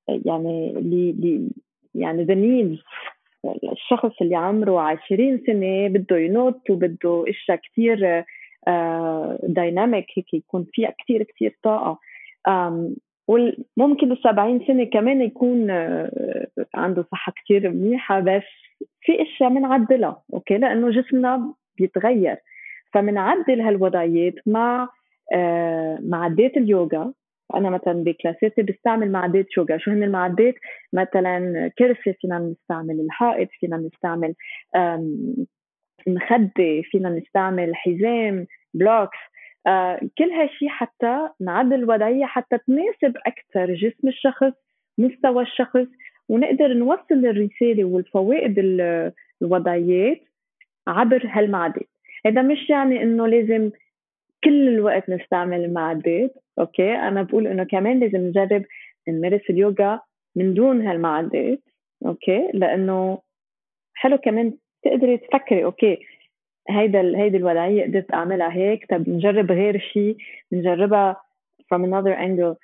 يعني 0.07 0.73
اللي 0.77 1.49
يعني 1.95 2.23
the 2.23 2.33
needs 2.33 2.83
الشخص 3.71 4.21
اللي 4.21 4.35
عمره 4.35 4.79
20 4.79 5.43
سنة 5.47 5.87
بده 5.87 6.17
ينط 6.17 6.69
وبده 6.69 7.25
إشياء 7.27 7.57
كثير 7.57 8.23
dynamic 9.43 10.05
هيك 10.17 10.33
يكون 10.33 10.65
فيها 10.73 10.93
كثير 10.99 11.23
كثير 11.23 11.57
طاقة. 11.63 11.99
وممكن 13.27 14.11
ال 14.11 14.17
70 14.23 14.65
سنة 14.67 14.83
كمان 14.83 15.21
يكون 15.21 15.71
عنده 16.73 17.05
صحة 17.11 17.33
كثير 17.43 17.69
منيحة 17.69 18.19
بس 18.19 18.43
في 19.01 19.21
إشياء 19.21 19.49
بنعدلها 19.49 20.23
okay؟ 20.33 20.57
لأنه 20.57 20.89
جسمنا 20.91 21.53
بيتغير. 21.77 22.37
فبنعدل 22.93 23.61
هالوضعيات 23.61 24.33
مع 24.45 24.89
آه، 25.33 25.99
معدات 26.01 26.57
اليوغا. 26.57 27.13
أنا 27.55 27.69
مثلا 27.69 28.03
بكلاساتي 28.03 28.61
بستعمل 28.61 29.11
معدات 29.11 29.45
يوغا. 29.57 29.77
شو 29.77 29.91
هن 29.91 30.03
المعدات؟ 30.03 30.55
مثلا 30.93 31.71
كرسي 31.79 32.13
فينا 32.13 32.39
نستعمل 32.39 32.99
الحائط 32.99 33.49
فينا 33.59 33.77
نستعمل 33.77 34.33
مخدة 36.07 36.81
فينا 36.83 37.09
نستعمل 37.09 37.75
حزام 37.75 38.47
blocks. 38.73 39.17
آه 39.67 39.99
كل 40.17 40.31
هالشيء 40.31 40.69
حتى 40.69 41.29
نعدل 41.41 41.73
الوضعية 41.73 42.25
حتى 42.25 42.57
تناسب 42.57 43.17
أكثر 43.27 43.73
جسم 43.73 44.07
الشخص 44.07 44.53
مستوى 44.97 45.43
الشخص. 45.43 45.87
ونقدر 46.29 46.73
نوصل 46.73 47.25
الرسالة 47.25 47.83
والفوائد 47.83 48.55
الوضعيات 49.41 50.21
عبر 50.87 51.21
هالمعدات 51.25 51.89
هذا 52.25 52.41
مش 52.41 52.69
يعني 52.69 53.03
إنه 53.03 53.27
لازم 53.27 53.71
كل 54.43 54.67
الوقت 54.67 55.09
نستعمل 55.09 55.65
المعدات 55.65 56.33
okay؟ 56.59 56.95
أنا 56.95 57.21
بقول 57.23 57.47
إنه 57.47 57.63
كمان 57.63 57.99
لازم 57.99 58.17
نجرب 58.17 58.65
نمارس 59.07 59.41
اليوغا 59.49 59.99
من 60.35 60.53
دون 60.53 60.87
هالمعدات 60.87 61.59
okay؟ 62.05 62.51
لأنه 62.53 63.19
حلو 63.93 64.17
كمان 64.17 64.53
تقدري 64.83 65.17
تفكري 65.17 65.65
okay؟ 65.65 65.99
هيدا 66.69 67.17
هيدي 67.17 67.37
الوضعية 67.37 67.83
قدرت 67.83 68.13
أعملها 68.13 68.53
هيك 68.53 68.85
طب 68.89 69.09
نجرب 69.09 69.51
غير 69.51 69.79
شيء 69.79 70.17
نجربها 70.51 71.21
from 71.73 71.83
another 71.85 72.15
angle. 72.15 72.55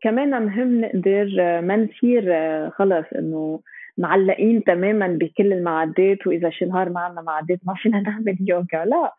فكمان 0.00 0.42
مهم 0.42 0.80
نقدر 0.80 1.26
ما 1.60 1.76
نصير 1.76 2.22
خلص 2.70 3.06
إنه 3.18 3.60
معلقين 3.98 4.64
تماما 4.64 5.06
بكل 5.08 5.52
المعدات 5.52 6.26
وإذا 6.26 6.50
شي 6.50 6.64
نهار 6.64 6.88
ما 6.88 7.00
عندنا 7.00 7.22
معدات 7.22 7.58
ما 7.64 7.74
فينا 7.74 8.00
نعمل 8.06 8.36
يوغا. 8.40 8.84
لا 8.84 9.14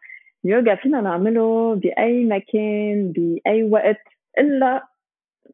اليوغا 0.45 0.75
فينا 0.75 1.01
نعمله 1.01 1.75
بأي 1.75 2.25
مكان 2.25 3.11
بأي 3.11 3.63
وقت 3.63 4.01
إلا 4.39 4.83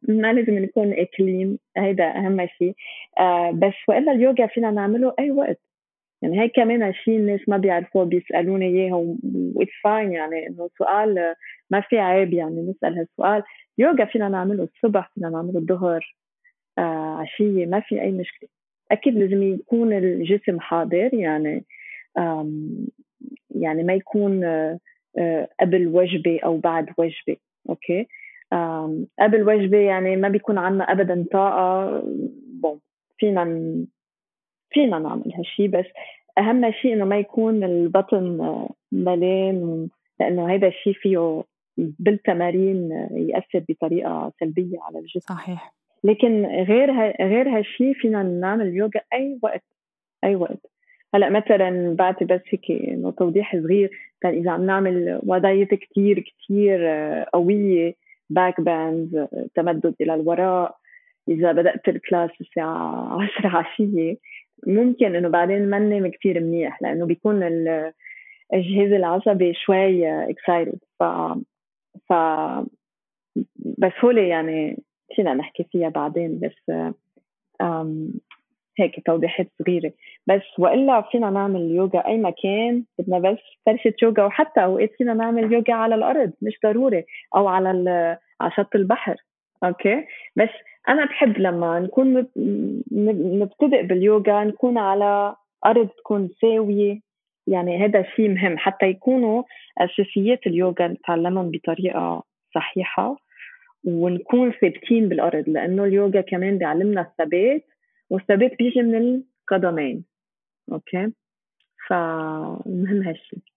ما 0.08 0.32
لازم 0.32 0.58
نكون 0.58 0.92
أكلين. 0.92 1.58
هيدا 1.76 2.04
أهم 2.04 2.46
شيء 2.58 2.74
آه 3.18 3.50
بس 3.50 3.74
وإلا 3.88 4.12
اليوغا 4.12 4.46
فينا 4.46 4.70
نعمله 4.70 5.14
أي 5.18 5.30
وقت. 5.30 5.60
يعني 6.22 6.40
هيك 6.40 6.56
كمان 6.56 6.92
شيء 6.92 7.16
الناس 7.16 7.48
ما 7.48 7.56
بيعرفوه 7.56 8.04
بيسألوني 8.04 8.66
اياه 8.66 9.16
it's 9.54 9.72
fine 9.84 10.12
يعني 10.12 10.46
إنه 10.46 10.70
سؤال 10.78 11.34
ما 11.74 11.80
في 11.80 11.98
عيب 11.98 12.32
يعني 12.32 12.62
نسأل 12.70 12.98
هالسؤال. 12.98 13.42
يوغا 13.78 14.04
فينا 14.04 14.28
نعمله 14.28 14.68
الصبح 14.74 15.10
فينا 15.14 15.28
نعمله 15.28 15.58
الظهر 15.58 16.16
آه 16.78 17.16
عشية 17.20 17.66
ما 17.66 17.80
في 17.80 18.02
أي 18.02 18.12
مشكلة. 18.12 18.48
أكيد 18.90 19.14
لازم 19.14 19.42
يكون 19.42 19.92
الجسم 19.92 20.60
حاضر 20.60 21.14
يعني 21.14 21.64
يعني 23.50 23.82
ما 23.82 23.94
يكون 23.94 24.44
آه 24.44 25.48
قبل 25.60 25.86
وجبة 25.86 26.40
أو 26.44 26.56
بعد 26.56 26.86
وجبة 26.98 27.36
okay؟ 27.68 28.06
قبل 29.20 29.42
وجبة 29.48 29.78
يعني 29.78 30.16
ما 30.16 30.28
بيكون 30.28 30.58
عندنا 30.58 30.84
ابدا 30.92 31.24
طاقة. 31.32 32.02
bon 32.62 32.80
فينا 33.18 33.44
فينا 34.70 34.98
نعمل 34.98 35.32
هالشيء 35.34 35.68
بس 35.68 35.86
أهم 36.38 36.72
شيء 36.72 36.92
إنه 36.92 37.04
ما 37.04 37.18
يكون 37.18 37.64
البطن 37.64 38.40
آه، 38.40 38.70
ملان 38.92 39.88
لأنه 40.20 40.54
هذا 40.54 40.68
الشيء 40.68 40.92
فيه 40.92 41.42
بالتمارين 41.76 43.08
يأثر 43.10 43.64
بطريقة 43.68 44.32
سلبية 44.40 44.78
على 44.82 44.98
الجسم. 44.98 45.34
صحيح. 45.34 45.74
لكن 46.04 46.46
غير 46.46 46.92
غير 47.20 47.48
هالشيء 47.48 47.94
فينا 47.94 48.22
نعمل 48.22 48.76
يوجا 48.76 49.00
أي 49.12 49.38
وقت 49.42 49.64
أي 50.24 50.36
وقت. 50.36 50.74
هلأ 51.14 51.30
مثلا 51.30 51.96
بعطي 51.96 52.24
بس 52.24 52.40
هيك 52.48 52.70
إنه 52.70 53.10
توضيح 53.10 53.56
صغير 53.56 53.90
كان 54.20 54.34
إذا 54.34 54.50
عم 54.50 54.66
نعمل 54.66 55.20
وضعيات 55.22 55.74
كثير 55.74 56.20
كثير 56.20 56.86
قوية 57.32 57.94
backbend 58.30 59.28
تمدد 59.54 59.94
إلى 60.00 60.14
الوراء 60.14 60.76
إذا 61.28 61.52
بدأت 61.52 61.88
ال 61.88 61.95
class 61.95 62.30
الساعة 62.40 63.22
10 63.38 63.48
عشية 63.56 64.16
ممكن 64.66 65.16
إنه 65.16 65.28
بعدين 65.28 65.70
ما 65.70 65.78
ننام 65.78 66.10
كثير 66.10 66.40
منيح 66.40 66.82
لأنه 66.82 67.06
بيكون 67.06 67.42
الجهاز 68.54 68.92
العصبي 68.92 69.54
شوي 69.54 70.08
excited 70.30 70.78
ف 72.08 72.12
بس 73.78 73.92
هول 74.04 74.18
يعني 74.18 74.82
فينا 75.16 75.34
نحكي 75.34 75.64
فيها 75.64 75.88
بعدين 75.88 76.40
بس 76.40 76.70
هيك 78.78 79.06
توضيحات 79.06 79.48
صغيرة. 79.58 79.92
بس 80.26 80.42
وإلا 80.58 81.00
فينا 81.02 81.30
نعمل 81.30 81.70
يوجا 81.70 81.98
أي 82.06 82.16
مكان 82.18 82.84
بدنا 82.98 83.18
بس 83.18 83.38
فرشة 83.66 83.94
يوجا 84.02 84.24
وحتى 84.24 84.64
أوقات 84.64 84.90
فينا 84.98 85.14
نعمل 85.14 85.52
يوجا 85.52 85.74
على 85.74 85.94
الأرض 85.94 86.32
مش 86.42 86.58
ضروري 86.64 87.04
أو 87.36 87.48
على 87.48 87.68
على 88.40 88.50
شط 88.56 88.74
البحر. 88.74 89.16
أوكي؟ 89.64 90.04
بس 90.36 90.48
أنا 90.88 91.04
بحب 91.04 91.38
لما 91.38 91.80
نكون 91.80 92.26
نبتدئ 93.40 93.82
باليوغا 93.82 94.44
نكون 94.44 94.78
على 94.78 95.36
أرض 95.66 95.88
تكون 95.88 96.28
ساوية. 96.40 97.00
يعني 97.46 97.84
هذا 97.84 98.02
شيء 98.16 98.28
مهم. 98.28 98.58
حتى 98.58 98.86
يكونوا 98.86 99.42
أساسيات 99.78 100.46
اليوغا 100.46 100.88
نتعلمهم 100.88 101.50
بطريقة 101.50 102.22
صحيحة 102.54 103.16
ونكون 103.84 104.52
ثابتين 104.52 105.08
بالأرض 105.08 105.48
لأنه 105.48 105.84
اليوغا 105.84 106.20
كمان 106.20 106.58
بيعلمنا 106.58 107.00
الثبات 107.00 107.64
والثبات 108.10 108.58
بيجي 108.58 108.82
من 108.82 108.94
القدمين. 109.50 110.04
okay؟ 110.72 111.12
فمهم 111.88 113.02
هالشيء. 113.02 113.53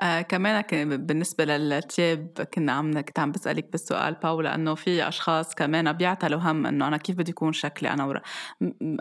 آه 0.00 0.20
كمان 0.20 0.64
بالنسبة 1.06 1.44
للتياب 1.44 2.28
كنا 2.54 2.72
عم 2.72 3.00
كنت 3.00 3.18
عم 3.18 3.30
بسألك 3.30 3.72
بالسؤال 3.72 4.14
باولا 4.22 4.54
إنه 4.54 4.74
في 4.74 5.08
أشخاص 5.08 5.54
كمان 5.54 5.92
بيعتلوا 5.92 6.40
هم 6.40 6.66
إنه 6.66 6.88
أنا 6.88 6.96
كيف 6.96 7.16
بدي 7.16 7.30
يكون 7.30 7.52
شكلي؟ 7.52 7.90
أنا 7.90 8.04
ورا 8.04 8.20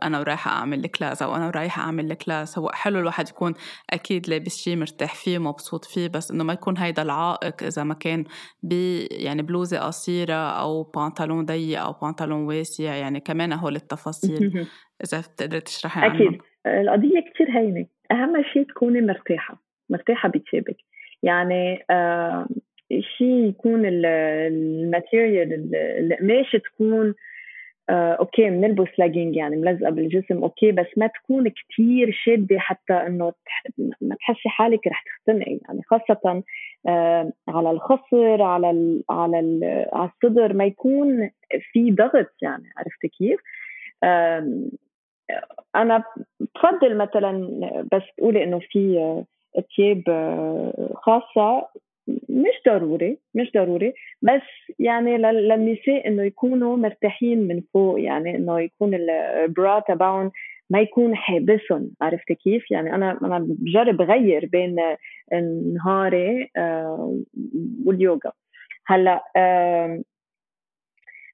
أنا 0.04 0.20
ورايحة 0.20 0.52
أعمل 0.52 0.86
ال 0.86 0.92
class 0.92 1.22
أو 1.22 1.36
أنا 1.36 1.48
ورايحة 1.48 1.82
أعمل 1.82 2.12
ال 2.12 2.19
class 2.19 2.58
هو 2.58 2.70
حلو 2.74 3.00
الواحد 3.00 3.30
يكون 3.30 3.54
أكيد 3.90 4.30
لابس 4.30 4.58
شيء 4.58 4.76
مرتاح 4.76 5.16
فيه 5.16 5.38
مبسوط 5.38 5.86
فيه 5.86 6.08
بس 6.08 6.32
إنه 6.32 6.44
ما 6.44 6.54
يكون 6.54 6.78
هيدا 6.78 7.02
العائق 7.02 7.64
إذا 7.64 7.84
ما 7.84 7.94
كان 7.94 8.24
ب 8.64 8.72
يعني 9.12 9.42
بلوزة 9.42 9.80
قصيرة 9.80 10.34
أو 10.34 10.84
بنطلون 10.84 11.46
ضيق 11.46 11.82
أو 11.82 11.94
بنطلون 12.02 12.44
واسع. 12.46 12.96
يعني 12.96 13.20
كمان 13.20 13.54
هول 13.54 13.76
التفاصيل. 13.76 14.68
إذا 15.04 15.20
بتقدري 15.20 15.62
تشرحي 15.62 16.02
عنهم. 16.02 16.16
أكيد. 16.16 16.42
القضية 16.66 17.20
كتير 17.34 17.48
هينة. 17.58 17.86
أهم 18.12 18.44
شيء 18.54 18.64
تكوني 18.64 19.02
مرتاحة. 19.02 19.65
مرتاحه 19.90 20.30
بتشابك 20.30 20.78
يعني 21.24 21.86
آه 21.90 22.48
شيء 23.18 23.50
يكون 23.50 23.82
ال 23.86 24.06
material 24.06 25.70
القماشه 25.76 26.58
تكون 26.58 27.14
آه 27.90 28.14
okay 28.14 28.50
بنلبس 28.50 28.88
لاجينج 28.98 29.36
يعني 29.36 29.56
ملزقة 29.56 29.90
بالجسم 29.90 30.44
okay 30.44 30.72
بس 30.72 30.86
ما 30.98 31.08
تكون 31.08 31.50
كتير 31.50 32.12
شادة 32.12 32.60
حتى 32.60 32.94
إنه 32.94 33.34
ما 34.02 34.16
تحسي 34.16 34.50
حالك 34.50 34.88
رح 34.88 35.04
تختنقي 35.04 35.60
يعني 35.68 35.82
خاصة 35.86 36.44
آه 36.88 37.32
على 37.48 37.72
الخصر 37.72 38.42
على 38.42 38.72
ال 38.72 39.04
على 39.10 39.40
ال 39.40 39.86
على 39.94 40.10
الصدر 40.10 40.54
ما 40.54 40.66
يكون 40.66 41.30
في 41.72 41.92
ضغط 41.92 42.34
يعني 42.42 42.70
عرفتي 42.78 43.08
كيف؟ 43.08 43.40
آه 44.04 44.70
أنا 45.76 46.04
بفضل 46.40 46.98
مثلا 46.98 47.50
بس 47.92 48.04
تقولي 48.18 48.44
إنه 48.44 48.60
في 48.60 49.24
ثياب 49.76 50.04
خاصة 50.96 51.68
مش 52.30 52.54
ضروري 52.68 53.18
مش 53.36 53.52
ضروري 53.56 53.94
بس 54.22 54.76
يعني 54.80 55.18
للنساء 55.18 56.08
إنه 56.08 56.24
يكونوا 56.24 56.78
مرتاحين 56.78 57.48
من 57.48 57.62
فوق 57.74 58.02
يعني 58.02 58.36
إنه 58.36 58.60
يكون 58.60 58.94
البرا 58.94 59.80
تبعهم 59.80 60.32
ما 60.70 60.80
يكون 60.80 61.16
حابسهم 61.16 61.92
عرفت 62.02 62.32
كيف؟ 62.32 62.72
يعني 62.72 62.96
أنا 62.96 63.20
أنا 63.24 63.40
بجرب 63.40 64.02
غير 64.02 64.46
بين 64.46 64.76
النهاري 65.34 66.50
آه، 66.58 67.22
واليوغا 67.86 68.32
هلأ 68.88 69.24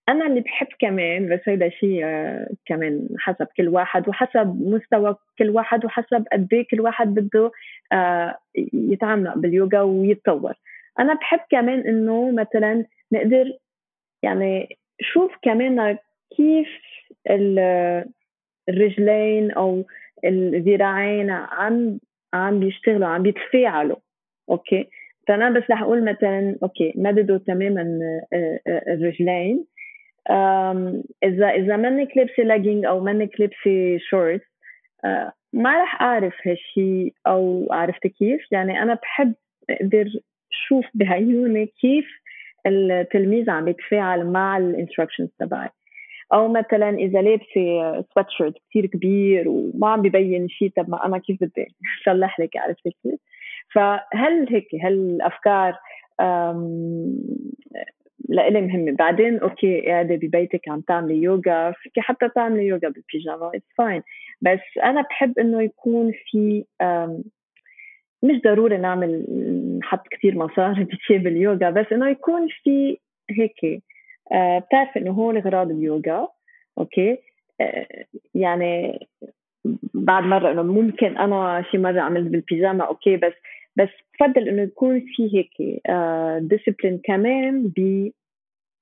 أنا 0.10 0.28
اللي 0.28 0.42
بحب 0.42 0.68
كمان 0.80 1.30
بس 1.36 1.40
هيدا 1.46 1.70
شيء 1.70 2.06
آه، 2.06 2.50
كمان 2.66 3.08
حسب 3.20 3.48
كل 3.58 3.68
واحد 3.68 4.10
وحسب 4.10 4.62
مستوى 4.62 5.16
كل 5.40 5.50
واحد 5.50 5.86
وحسب 5.86 6.26
قد 6.32 6.48
إيه 6.54 6.68
كل 6.72 6.82
واحد 6.82 7.08
بده 7.08 7.52
آه، 7.94 8.38
يتعمق 8.74 9.38
باليوغا 9.38 9.82
ويتطور. 9.82 10.54
أنا 11.00 11.14
بحب 11.14 11.40
كمان 11.52 11.80
إنه 11.80 12.32
مثلا 12.32 12.86
نقدر 13.12 13.46
يعني 14.24 14.78
شوف 15.02 15.32
كمان 15.42 15.98
كيف 16.38 16.68
الرجلين 18.70 19.52
أو 19.52 19.84
الذراعين 20.26 21.30
عم 21.30 22.00
عم 22.34 22.60
بيشتغلوا 22.60 23.08
عم 23.08 23.24
بيتفاعلوا. 23.24 23.98
okay؟ 24.50 24.90
فأنا 25.28 25.50
بس 25.50 25.64
رح 25.72 25.82
أقول 25.82 26.06
مثلا 26.06 26.58
okay 26.64 26.94
مددوا 26.96 27.38
تماما 27.38 28.00
آه، 28.34 28.60
الرجلين. 28.68 29.66
اذا 31.24 31.50
إذا 31.50 31.78
منك 31.78 32.18
لابسه 32.18 32.44
لاجينج 32.44 32.86
أو 32.86 33.00
منك 33.00 33.40
لابسه 33.40 33.98
شورت 34.10 34.42
ما 35.54 35.82
رح 35.84 36.02
أعرف 36.02 36.34
هالشيء 36.46 37.14
أو 37.28 37.68
عرفت 37.72 38.08
كيف. 38.08 38.52
يعني 38.52 38.82
أنا 38.82 38.94
بحب 38.94 39.34
أقدر 39.70 40.06
شوف 40.50 40.86
بعيوني 40.94 41.66
كيف 41.66 42.08
التلميذ 42.66 43.50
عم 43.50 43.68
يتفاعل 43.68 44.26
مع 44.26 44.58
ال 44.58 44.63
instructions 44.63 45.30
تبعي. 45.40 45.70
أو 46.34 46.48
مثلا 46.48 46.90
إذا 46.90 47.22
لابسة 47.22 48.06
سويت 48.16 48.30
شيرت 48.30 48.54
كثير 48.70 48.86
كبير 48.86 49.50
وما 49.50 49.90
عم 49.90 50.02
ببين 50.02 50.48
شيء 50.50 50.72
طب 50.78 50.90
ما 50.90 51.06
أنا 51.06 51.18
كيف 51.18 51.38
بدي؟ 51.44 51.68
صلح 52.06 52.40
لك 52.40 52.58
عرفت 52.58 52.84
كيف؟ 52.84 53.20
فهل 53.74 54.48
هيك 54.50 54.68
هالأفكار 54.84 55.78
لإلي 58.30 58.62
مهمة. 58.62 58.92
بعدين 58.92 59.40
okay 59.40 59.82
قاعدة 59.82 60.16
ببيتك 60.16 60.70
عم 60.70 60.82
تعملي 60.82 61.22
يوغا. 61.22 61.72
فيك 61.72 62.00
حتى 62.00 62.30
تعملي 62.30 62.68
يوغا 62.68 62.90
بالبيجاما 62.90 63.52
it's 63.56 63.66
fine 63.78 64.02
بس 64.42 64.60
أنا 64.84 65.02
بحب 65.02 65.40
إنه 65.40 65.62
يكون 65.62 66.12
في 66.26 66.64
مش 68.24 68.42
ضروري 68.42 68.78
نعمل 68.78 69.26
نحط 69.80 70.08
كثير 70.08 70.38
مصاري 70.38 70.84
بثياب 70.92 71.28
اليوغا 71.28 71.70
بس 71.70 71.86
إنه 71.92 72.10
يكون 72.10 72.48
في 72.64 72.98
هيك 73.32 73.84
آه، 74.32 74.60
بتعرف 74.60 74.98
إنه 74.98 75.12
هون 75.12 75.38
اغراض 75.38 75.72
اليوغا 75.72 76.28
okay؟ 76.78 77.18
آه، 77.62 77.88
يعني 78.36 79.00
بعد 79.94 80.24
مرة 80.24 80.52
إنه 80.52 80.64
ممكن 80.64 81.18
أنا 81.18 81.64
شي 81.72 81.78
مرة 81.78 82.02
عملت 82.02 82.28
بالبيجاما 82.28 82.84
okay 82.84 83.18
بس 83.18 83.34
بس 83.76 83.90
بفضل 84.14 84.50
إنه 84.50 84.62
يكون 84.62 85.00
في 85.00 85.38
هيك 85.38 85.82
discipline 86.40 86.94
آه، 86.94 87.02
كمان 87.04 87.68
ب 87.78 88.10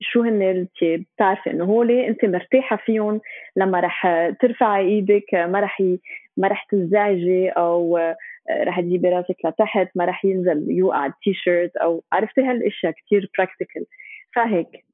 شو 0.01 0.21
هن 0.21 0.41
التياب 0.41 1.05
بتعرفي 1.15 1.51
إنه 1.51 1.65
هول 1.65 1.91
انت 1.91 2.25
مرتاحة 2.25 2.75
فيهم 2.85 3.21
لما 3.55 3.79
رح 3.79 4.07
ترفعي 4.41 4.87
إيدك 4.87 5.33
ما 5.33 5.59
رح 5.59 5.81
ما 6.37 6.47
رح 6.47 6.63
تنزعجي 6.63 7.49
أو 7.49 7.97
آه، 7.97 8.17
رح 8.51 8.79
تجيبي 8.81 9.09
راسك 9.09 9.35
لتحت 9.45 9.87
ما 9.95 10.05
رح 10.05 10.25
ينزل 10.25 10.65
يوقع 10.71 11.05
التي 11.05 11.33
شيرت 11.33 11.77
أو 11.77 12.03
عرفتي 12.11 12.41
هالأشياء 12.41 12.93
كثير 12.93 13.31
practical 13.37 13.85
فهيك. 14.35 14.85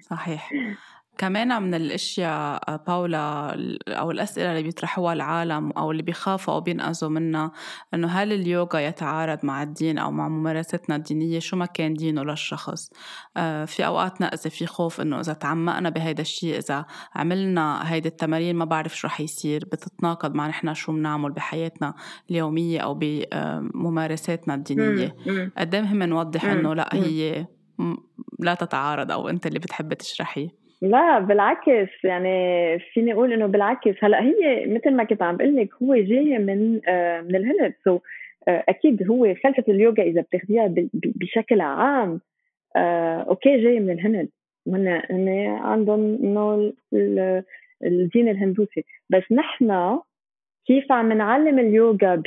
صحيح. 0.00 0.50
كمان 1.18 1.62
من 1.62 1.74
الأشياء 1.74 2.76
باولا 2.86 3.56
أو 3.88 4.10
الأسئلة 4.10 4.50
اللي 4.50 4.62
بيطرحوها 4.62 5.12
العالم 5.12 5.70
أو 5.70 5.90
اللي 5.90 6.02
بيخافوا 6.02 6.54
أو 6.54 6.60
بينقذوا 6.60 7.10
منها 7.10 7.52
إنه 7.94 8.08
هل 8.08 8.32
اليوغا 8.32 8.80
يتعارض 8.80 9.38
مع 9.42 9.62
الدين 9.62 9.98
أو 9.98 10.10
مع 10.10 10.28
ممارستنا 10.28 10.96
الدينية؟ 10.96 11.38
شو 11.38 11.56
ما 11.56 11.66
كان 11.66 11.94
دينه 11.94 12.22
للشخص. 12.22 12.90
آه، 13.36 13.64
في 13.64 13.86
أوقات 13.86 14.20
نقزه 14.20 14.50
في 14.50 14.66
خوف 14.66 15.00
إنه 15.00 15.20
إذا 15.20 15.32
تعمقنا 15.32 15.90
بهيدا 15.90 16.22
الشيء 16.22 16.58
إذا 16.58 16.86
عملنا 17.14 17.92
هيدي 17.92 18.08
التمارين 18.08 18.56
ما 18.56 18.64
بعرف 18.64 18.96
شو 18.96 19.06
رح 19.06 19.20
يصير. 19.20 19.64
بتتناقض 19.64 20.34
مع 20.34 20.48
نحن 20.48 20.74
شو 20.74 20.92
بنعمل 20.92 21.32
بحياتنا 21.32 21.94
اليومية 22.30 22.80
أو 22.80 22.98
بممارساتنا 23.00 24.54
الدينية. 24.54 25.16
قد 25.58 25.74
إيه 25.74 25.82
مهم 25.82 26.02
نوضح 26.02 26.44
إنه 26.44 26.74
لا 26.74 26.88
هي 26.92 27.46
لا 28.38 28.54
تتعارض 28.54 29.12
أو 29.12 29.28
أنت 29.28 29.46
اللي 29.46 29.58
بتحبي 29.58 29.94
تشرحي 29.94 30.50
لا 30.82 31.18
بالعكس 31.18 32.04
يعني 32.04 32.78
فيني 32.78 33.12
أقول 33.12 33.32
إنه 33.32 33.46
بالعكس. 33.46 33.94
هلأ 34.04 34.22
هي 34.22 34.66
مثل 34.66 34.90
ما 34.90 35.04
كنت 35.04 35.22
عم 35.22 35.36
بقول 35.36 35.56
لك 35.56 35.68
هو 35.82 35.94
جاي 35.94 36.38
من 36.38 36.80
آه 36.88 37.20
من 37.20 37.36
الهند 37.36 37.74
so 37.84 37.98
آه 38.48 38.64
أكيد 38.68 39.10
هو 39.10 39.34
فلسفه 39.34 39.72
اليوغا 39.72 40.02
إذا 40.02 40.20
بتاخذيها 40.20 40.74
بشكل 40.94 41.60
عام. 41.60 42.20
آه 42.76 43.22
okay 43.22 43.62
جاي 43.62 43.80
من 43.80 43.90
الهند 43.90 44.28
هن 44.68 45.02
هن 45.10 45.28
عندهم 45.60 46.00
إنه 46.24 46.72
الدين 47.84 48.28
الهندوسي. 48.28 48.84
بس 49.10 49.32
نحن 49.32 49.98
كيف 50.66 50.92
عم 50.92 51.12
نعلم 51.12 51.58
اليوغا 51.58 52.22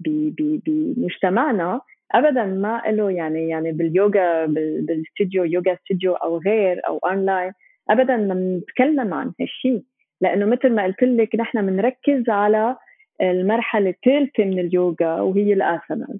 بمجتمعنا؟ 0.00 1.80
ابدا 2.12 2.44
ما 2.44 2.82
له 2.86 3.10
يعني 3.10 3.48
يعني 3.48 3.72
باليوغا 3.72 4.46
بالاستوديو 4.46 5.44
yoga 5.44 5.72
studio 5.72 6.14
أو 6.14 6.38
غير 6.38 6.80
أو 6.86 6.98
أونلاين. 6.98 7.52
ابدا 7.90 8.16
ما 8.16 8.34
بنتكلم 8.34 9.14
عن 9.14 9.32
هالشيء 9.40 9.82
لأنه 10.20 10.46
مثل 10.46 10.70
ما 10.72 10.84
قلت 10.84 11.02
لك 11.02 11.36
نحن 11.36 11.66
بنركز 11.66 12.30
على 12.30 12.76
المرحلة 13.20 13.90
الثالثة 13.90 14.44
من 14.44 14.58
اليوغا 14.58 15.20
وهي 15.20 15.52
الاساناز 15.52 16.18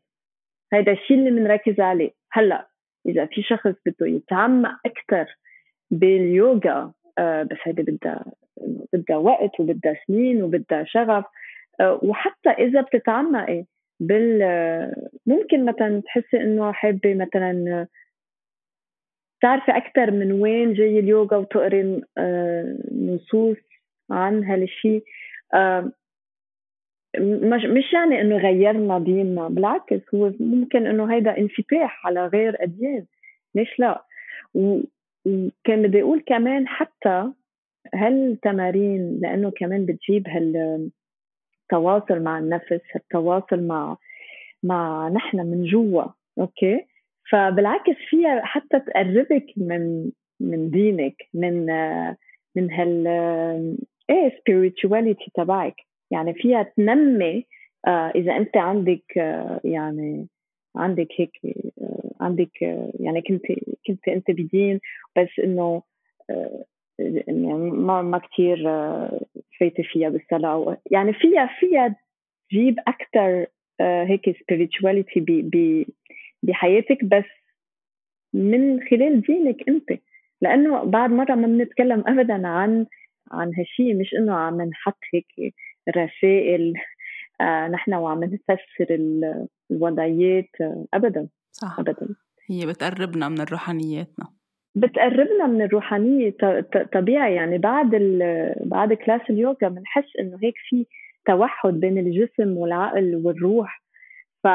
هذا 0.73 0.93
الشيء 0.93 1.19
اللي 1.19 1.31
بنركز 1.31 1.81
عليه. 1.81 2.11
هلأ 2.33 2.69
إذا 3.07 3.27
في 3.27 3.43
شخص 3.43 3.75
بده 3.87 4.07
يتعمق 4.07 4.79
أكثر 4.87 5.37
باليوغا 5.91 6.93
آه 7.19 7.43
بس 7.43 7.57
هيدي 7.63 7.83
بدها 7.83 8.25
بدها 8.93 9.17
وقت 9.17 9.61
وبدها 9.61 9.95
سنين 10.07 10.43
وبدها 10.43 10.85
شغف 10.85 11.25
آه 11.81 12.01
وحتى 12.03 12.51
إذا 12.51 12.81
بتتعمقي 12.81 13.65
بال 14.01 14.43
ممكن 15.27 15.65
مثلا 15.65 16.03
تحسي 16.05 16.37
إنه 16.37 16.73
حابة 16.73 17.15
مثلا 17.15 17.87
تعرفي 19.41 19.77
أكثر 19.77 20.11
من 20.11 20.33
وين 20.33 20.75
جاي 20.75 20.99
اليوغا 20.99 21.37
وتقري 21.37 22.03
آه، 22.19 22.77
نصوص 22.93 23.57
عن 24.11 24.45
هالشيء 24.45 25.05
آه، 25.55 25.93
مش 27.65 27.93
يعني 27.93 28.21
إنه 28.21 28.37
غيرنا 28.37 28.99
ديننا 28.99 29.49
بالعكس 29.49 30.15
هو 30.15 30.33
ممكن 30.41 30.87
إنه 30.87 31.15
هيدا 31.15 31.39
انفتاح 31.39 32.07
على 32.07 32.27
غير 32.27 32.63
أديان. 32.63 33.07
ليش 33.55 33.79
لا؟ 33.79 34.05
وكان 34.55 35.83
بدي 35.83 36.03
أقول 36.03 36.23
كمان 36.27 36.69
حتى 36.69 37.33
هالتمارين 37.95 39.21
لأنه 39.23 39.51
كمان 39.51 39.87
بتجيب 39.87 40.29
هالتواصل 40.29 42.23
مع 42.23 42.39
النفس 42.39 42.81
التواصل 42.97 43.67
مع 43.67 43.97
مع 44.63 45.09
نحن 45.09 45.37
من 45.39 45.65
جوا 45.65 46.05
أوكي؟ 46.39 46.87
فبالعكس 47.31 47.97
فيها 48.11 48.41
حتى 48.45 48.81
تقربك 48.81 49.47
من 49.57 50.11
من 50.41 50.71
دينك 50.71 51.17
من 51.35 51.67
من 52.57 52.73
هال 52.73 53.07
إيه 54.11 54.31
spirituality 54.31 55.31
تبعك. 55.35 55.75
يعني 56.11 56.35
فيها 56.35 56.63
تنمي 56.63 57.47
آه، 57.87 58.13
إذا 58.15 58.37
أنت 58.37 58.57
عندك 58.57 59.19
آه، 59.19 59.61
يعني 59.65 60.27
عندك 60.77 61.09
هيك 61.17 61.41
آه، 61.83 62.11
عندك 62.21 62.63
يعني 63.01 63.23
كنت 63.23 63.43
كنت 63.87 64.09
أنت 64.09 64.31
بدين 64.31 64.81
بس 65.17 65.29
إنه 65.45 65.83
يعني 66.99 67.55
ما 67.71 68.03
ما 68.03 68.19
كثير 68.19 68.57
فايتة 69.61 69.83
فيها 69.83 70.09
بالصلاة 70.09 70.77
يعني 70.91 71.13
فيها 71.13 71.51
فيها 71.61 71.97
تجيب 72.51 72.77
أكثر 72.89 73.47
هيك 73.81 74.31
spirituality 74.31 75.19
بحياتك 76.47 77.05
بس 77.05 77.25
من 78.35 78.81
خلال 78.91 79.21
دينك 79.21 79.69
أنت. 79.69 80.01
لأنه 80.41 80.85
بعد 80.85 81.11
مرة 81.11 81.35
ما 81.35 81.47
بنتكلم 81.47 82.05
ابدا 82.07 82.49
عن 82.49 82.87
عن 83.33 83.53
هالشيء 83.59 84.01
مش 84.01 84.15
إنه 84.15 84.35
عم 84.35 84.63
نحط 84.63 84.99
هيك 85.15 85.55
رسائل 85.89 86.75
آه 87.41 87.69
نحن 87.69 87.95
وعم 87.95 88.25
نفسر 88.25 88.87
الوضعيات 89.71 90.51
ابدا 90.95 91.29
صح. 91.53 91.81
ابدا. 91.81 92.09
هي 92.51 92.67
بتقربنا 92.67 93.29
من 93.29 93.41
روحانياتنا. 93.41 94.27
بتقربنا 94.75 95.47
من 95.47 95.63
الروحانية 95.63 96.37
طبيعي. 96.93 97.35
يعني 97.35 97.59
بعد 97.59 97.91
بعد 98.65 98.93
class 98.93 99.21
اليوغا 99.31 99.69
بنحس 99.69 100.17
إنه 100.21 100.39
هيك 100.43 100.55
في 100.69 100.87
توحد 101.27 101.75
بين 101.75 101.99
الجسم 101.99 102.57
والعقل 102.57 103.23
والروح. 103.25 103.83
ف 104.47 104.49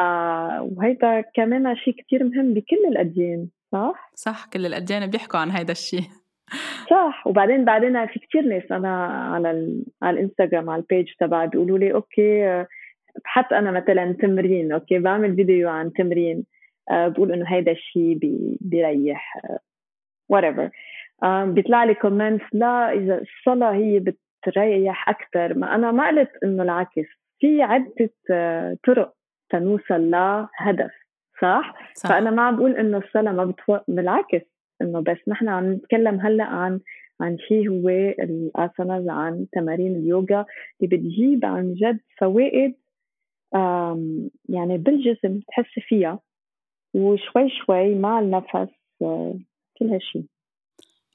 وهيدا 0.61 1.21
كمان 1.21 1.75
شيء 1.75 1.93
كتير 1.93 2.23
مهم 2.23 2.53
بكل 2.53 2.85
الأديان 2.87 3.47
صح؟ 3.71 4.11
صح 4.15 4.45
كل 4.53 4.65
الأديان 4.65 5.09
بيحكوا 5.09 5.39
عن 5.39 5.51
هيدا 5.51 5.71
الشيء. 5.71 6.03
صح 6.89 7.27
وبعدين 7.27 7.65
بعدين 7.65 8.07
في 8.07 8.19
كتير 8.19 8.41
ناس 8.41 8.71
أنا 8.71 9.05
على 9.05 9.51
ال... 9.51 9.83
على 10.01 10.19
الإنستغرام 10.19 10.69
على 10.69 10.81
ال 10.81 10.86
page 10.86 11.07
تبعي 11.19 11.47
بيقولوا 11.47 11.77
لي 11.77 11.93
okay 11.93 12.65
بحط 13.25 13.53
أنا 13.53 13.71
مثلا 13.71 14.13
تمرين 14.21 14.71
okay 14.71 14.99
بعمل 14.99 15.35
فيديو 15.35 15.69
عن 15.69 15.93
تمرين 15.93 16.43
آه، 16.91 17.07
بقول 17.07 17.31
إنه 17.31 17.45
هيدا 17.47 17.71
الشيء 17.71 18.17
بي... 18.17 18.57
بيريح 18.61 19.37
whatever 20.29 20.69
بيطلع 21.45 21.83
لي 21.83 21.93
comments 21.93 22.45
لا 22.53 22.93
إذا 22.93 23.21
الصلاة 23.21 23.73
هي 23.73 23.99
بتريح 23.99 25.09
أكثر 25.09 25.53
ما 25.53 25.75
أنا 25.75 25.91
ما 25.91 26.07
قلت 26.07 26.29
إنه 26.43 26.63
العكس 26.63 27.07
في 27.39 27.61
عدة 27.61 28.13
آه، 28.31 28.77
طرق 28.87 29.13
تنوصل 29.51 30.11
لهدف 30.11 30.91
صح؟, 31.41 31.73
صح. 31.95 32.09
فأنا 32.09 32.29
ما 32.31 32.41
عم 32.41 32.55
بقول 32.55 32.75
إنه 32.77 32.97
الصلاة 32.97 33.31
ما 33.31 33.45
بتو... 33.45 33.77
بالعكس 33.87 34.45
إنه 34.81 34.99
بس 34.99 35.17
نحن 35.27 35.49
عم 35.49 35.73
نتكلم 35.73 36.19
هلأ 36.19 36.43
عن 36.43 36.79
عن 37.21 37.37
شيء 37.37 37.69
هو 37.69 37.89
الآساناز 37.89 39.09
عن 39.09 39.47
تمارين 39.51 39.95
اليوغا 39.95 40.45
اللي 40.81 40.97
بتجيب 40.97 41.45
عن 41.45 41.73
جد 41.73 41.99
فوائد 42.17 42.75
يعني 44.49 44.77
بالجسم 44.77 45.39
تحس 45.47 45.79
فيها 45.87 46.19
وشوي 46.93 47.49
شوي 47.49 47.95
مع 47.95 48.19
النفس 48.19 48.69
آه، 49.01 49.39
كل 49.79 49.85
هالشيء 49.85 50.25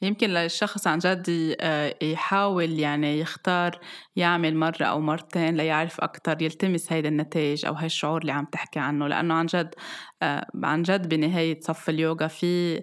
يمكن 0.02 0.30
للشخص 0.30 0.86
عن 0.86 0.98
جد 0.98 1.56
آه، 1.60 1.94
يحاول 2.02 2.78
يعني 2.78 3.20
يختار 3.20 3.80
يعمل 4.16 4.56
مرة 4.56 4.84
أو 4.84 5.00
مرتين 5.00 5.56
ليعرف 5.56 6.00
أكتر 6.00 6.42
يلتمس 6.42 6.92
هيدا 6.92 7.08
النتائج 7.08 7.66
أو 7.66 7.74
هالشعور 7.74 8.20
اللي 8.20 8.32
عم 8.32 8.44
تحكي 8.44 8.78
عنه. 8.78 9.08
لأنه 9.08 9.34
عن 9.34 9.46
جد 9.46 9.74
آه، 10.22 10.46
عن 10.64 10.82
جد 10.82 11.08
بنهاية 11.08 11.60
صف 11.60 11.88
اليوغا 11.88 12.26
في 12.26 12.82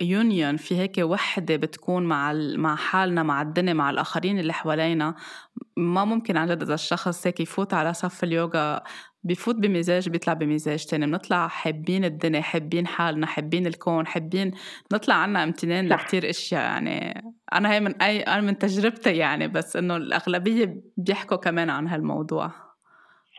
يونيون 0.00 0.56
في 0.56 0.78
هيك 0.78 0.98
وحدة 0.98 1.56
بتكون 1.56 2.04
مع 2.04 2.32
مع 2.56 2.76
حالنا 2.76 3.22
مع 3.22 3.42
الدنيا 3.42 3.72
مع 3.72 3.90
الآخرين 3.90 4.38
اللي 4.38 4.52
حوالينا. 4.52 5.14
ما 5.76 6.04
ممكن 6.04 6.36
عن 6.36 6.48
جد 6.48 6.62
إذا 6.62 6.74
الشخص 6.74 7.26
هيك 7.26 7.40
يفوت 7.40 7.74
على 7.74 7.94
صف 7.94 8.24
اليوغا 8.24 8.82
بفوت 9.24 9.54
بمزاج 9.54 10.08
بيطلع 10.08 10.32
بمزاج 10.32 10.86
تاني. 10.86 11.06
بنطلع 11.06 11.48
حابين 11.48 12.04
الدنيا 12.04 12.40
حابين 12.40 12.86
حالنا 12.86 13.26
حابين 13.26 13.66
الكون 13.66 14.06
حابين 14.06 14.50
نطلع 14.92 15.14
عنا 15.14 15.42
امتنان 15.42 15.88
لكتير 15.88 16.30
أشياء. 16.30 16.62
يعني 16.62 17.24
أنا 17.52 17.72
هي 17.72 17.80
من 17.80 18.02
أي 18.02 18.20
أنا 18.20 18.40
من 18.40 18.58
تجربتي 18.58 19.16
يعني 19.16 19.48
بس 19.48 19.76
إنه 19.76 19.96
الأغلبية 19.96 20.76
بيحكوا 20.96 21.36
كمان 21.36 21.70
عن 21.70 21.88
هالموضوع. 21.88 22.50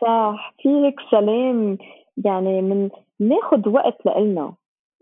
صح. 0.00 0.54
في 0.62 0.68
هيك 0.68 1.00
سلام. 1.10 1.78
يعني 2.24 2.62
من 2.62 2.90
ناخد 3.20 3.66
وقت 3.66 4.06
لإلنا. 4.06 4.54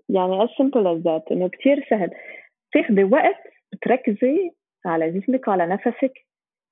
يعني 0.09 0.47
as 0.47 0.51
simple 0.51 0.85
as 0.87 1.03
that. 1.05 1.33
إنه 1.33 1.49
كتير 1.49 1.87
سهل. 1.91 2.11
تاخدي 2.73 3.05
وقت 3.05 3.43
بتركزي 3.73 4.51
على 4.87 5.11
جسمك 5.11 5.49
وعلى 5.49 5.67
نفسك. 5.67 6.13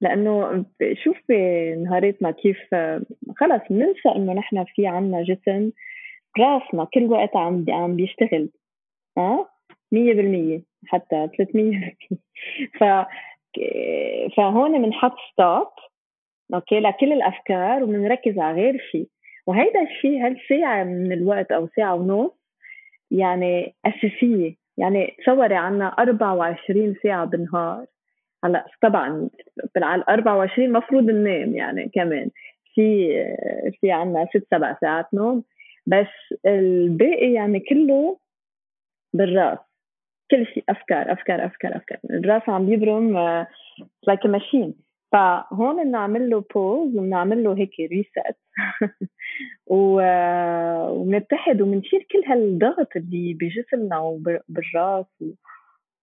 لأنه 0.01 0.64
شوف 1.05 1.16
بنهاراتنا 1.28 2.30
كيف 2.30 2.74
خلص 3.36 3.62
بننسى 3.70 4.09
إنه 4.16 4.32
نحن 4.32 4.64
في 4.64 4.86
عنا 4.86 5.22
جسم 5.22 5.70
راسنا 6.38 6.84
كل 6.94 7.05
وقت 7.05 7.36
عم 7.36 7.64
عم 7.68 7.96
بيشتغل 7.96 8.48
آه 9.18 9.48
100% 9.94 10.61
حتى 10.86 11.28
300% 11.28 12.16
ف 12.78 12.84
فهون 14.36 14.82
بنحط 14.82 15.16
stop 15.33 15.68
okay 16.55 16.81
لكل 16.80 17.12
الأفكار 17.12 17.82
وبنركز 17.82 18.38
على 18.38 18.62
غير 18.62 18.78
شيء 18.92 19.09
وهيدا 19.46 19.82
الشيء 19.82 20.26
هالساعه 20.26 20.84
من 20.84 21.12
الوقت 21.12 21.53
أو 21.53 21.68
ساعة 21.76 21.94
ونص 21.94 22.40
يعني 23.11 23.74
أساسية. 23.86 24.55
يعني 24.76 25.16
تصوري 25.26 25.55
عنا 25.55 25.86
24 25.86 26.94
ساعة 27.03 27.24
بالنهار. 27.24 27.86
هلأ 28.44 28.66
طبعا 28.82 29.30
بالعال 29.75 30.09
24 30.09 30.69
المفروض 30.69 31.03
ننام 31.11 31.55
يعني 31.55 31.91
كمان. 31.95 32.31
في 32.75 33.09
في 33.81 33.93
عنا 33.93 34.27
ست 34.35 34.47
سبع 34.51 34.77
ساعات 34.81 35.15
نوم. 35.15 35.45
بس 35.87 36.39
الباقي 36.47 37.33
يعني 37.33 37.61
كله 37.61 38.19
بالراس. 39.15 39.59
كل 40.31 40.47
شيء 40.47 40.65
أفكار 40.69 41.13
أفكار 41.13 41.47
أفكار 41.47 41.77
أفكار. 41.77 41.99
الراس 42.11 42.43
عم 42.49 42.67
بيبرم 42.67 43.19
like 44.07 44.26
machine 44.26 44.74
فهون 45.13 45.85
بنعمل 45.85 46.31
له 46.31 46.45
pause 46.55 46.97
وبنعمل 46.97 47.45
له 47.45 47.59
هيك 47.59 47.81
reset 47.81 48.37
وبنتحد 49.67 51.61
وبنشيل 51.61 52.07
كل 52.13 52.23
هالضغط 52.27 52.97
اللي 52.97 53.35
بجسمنا 53.41 53.99
وبالراس 53.99 55.07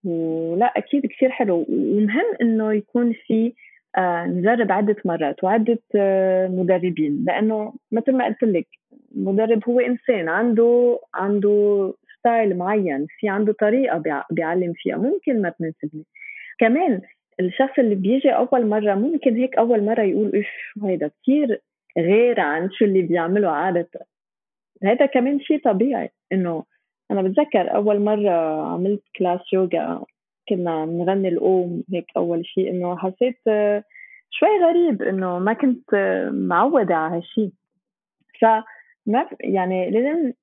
ولا 0.08 0.66
أكيد 0.66 1.05
كثير 1.05 1.30
حلو. 1.30 1.66
ومهم 1.70 2.26
إنه 2.41 2.74
يكون 2.74 3.14
في 3.14 3.53
آه 3.97 4.26
نجرب 4.26 4.72
عدة 4.72 4.95
مرات 5.05 5.43
وعدة 5.43 5.80
آه 5.95 6.47
مدربين. 6.47 7.24
لأنه 7.28 7.74
مثل 7.91 8.12
ما 8.12 8.26
قلت 8.26 8.43
لك 8.43 8.68
المدرب 9.16 9.70
هو 9.70 9.80
إنسان 9.80 10.30
عنده 10.30 10.99
عنده 11.16 11.93
ستايل 12.20 12.58
معين 12.58 13.08
في 13.20 13.30
عنده 13.30 13.53
طريقة 13.53 14.26
بيعلم 14.32 14.74
فيها 14.76 14.97
ممكن 14.97 15.41
ما 15.41 15.49
تناسبني. 15.49 16.05
كمان 16.60 17.01
الشخص 17.39 17.80
اللي 17.80 17.95
بيجي 17.95 18.30
أول 18.30 18.66
مرة 18.68 18.95
ممكن 18.95 19.36
هيك 19.36 19.58
أول 19.58 19.84
مرة 19.84 20.01
يقول 20.01 20.32
إيش 20.34 20.47
هيدا 20.84 21.12
كثير 21.24 21.62
غير 21.97 22.39
عن 22.39 22.70
شو 22.72 22.86
اللي 22.86 23.01
بيعمله 23.01 23.49
عادة. 23.49 23.89
هذا 24.84 25.05
كمان 25.05 25.39
شيء 25.39 25.60
طبيعي 25.64 26.10
إنه 26.32 26.64
أنا 27.12 27.22
بتذكر 27.22 27.76
أول 27.76 27.99
مرة 27.99 28.62
عملت 28.74 29.03
كلاس 29.20 29.53
يوغا. 29.53 30.03
كنا 30.49 30.86
نغني 30.86 31.28
الأوم 31.28 31.84
هيك 31.93 32.05
أول 32.18 32.45
شيء 32.45 32.70
إنه 32.70 32.97
حسيت 32.97 33.39
شوي 34.30 34.60
غريب 34.64 35.01
إنه 35.01 35.39
ما 35.39 35.53
كنت 35.53 35.95
معودة 36.32 36.95
على 36.95 37.16
هالشيء 37.16 37.51
ف 38.41 38.45
يعني 39.39 39.89
لازم 39.89 40.34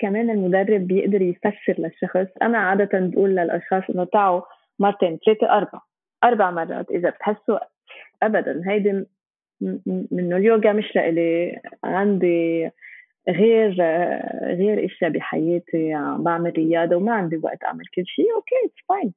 كمان 0.00 0.30
المدرب 0.30 0.80
بيقدر 0.86 1.22
يفسر 1.22 1.74
للشخص. 1.78 2.36
أنا 2.42 2.58
عادة 2.58 2.88
بقول 2.92 3.30
للأشخاص 3.30 3.82
إنه 3.90 4.04
تعوا 4.04 4.42
مرتين 4.78 5.18
ثلاثة 5.26 5.50
أربع 5.50 5.80
أربع 6.24 6.50
مرات 6.50 6.90
إذا 6.90 7.10
بتحسوا 7.10 7.58
أبدا. 8.22 8.62
هيدي 8.66 9.04
منه 10.12 10.36
اليوغا 10.36 10.72
مش 10.72 10.96
لإلي. 10.96 11.60
عندي 11.84 12.70
غير 13.28 13.72
غير 14.42 14.84
اشياء 14.84 15.10
بحياتي 15.10 15.92
عم 15.92 16.22
بعمل 16.22 16.52
رياضة 16.56 16.96
وما 16.96 17.12
عندي 17.12 17.36
وقت 17.36 17.64
أعمل 17.64 17.86
كل 17.86 18.06
شيء 18.06 18.34
okay 18.34 18.54
it's 18.64 18.84
fine 18.88 19.14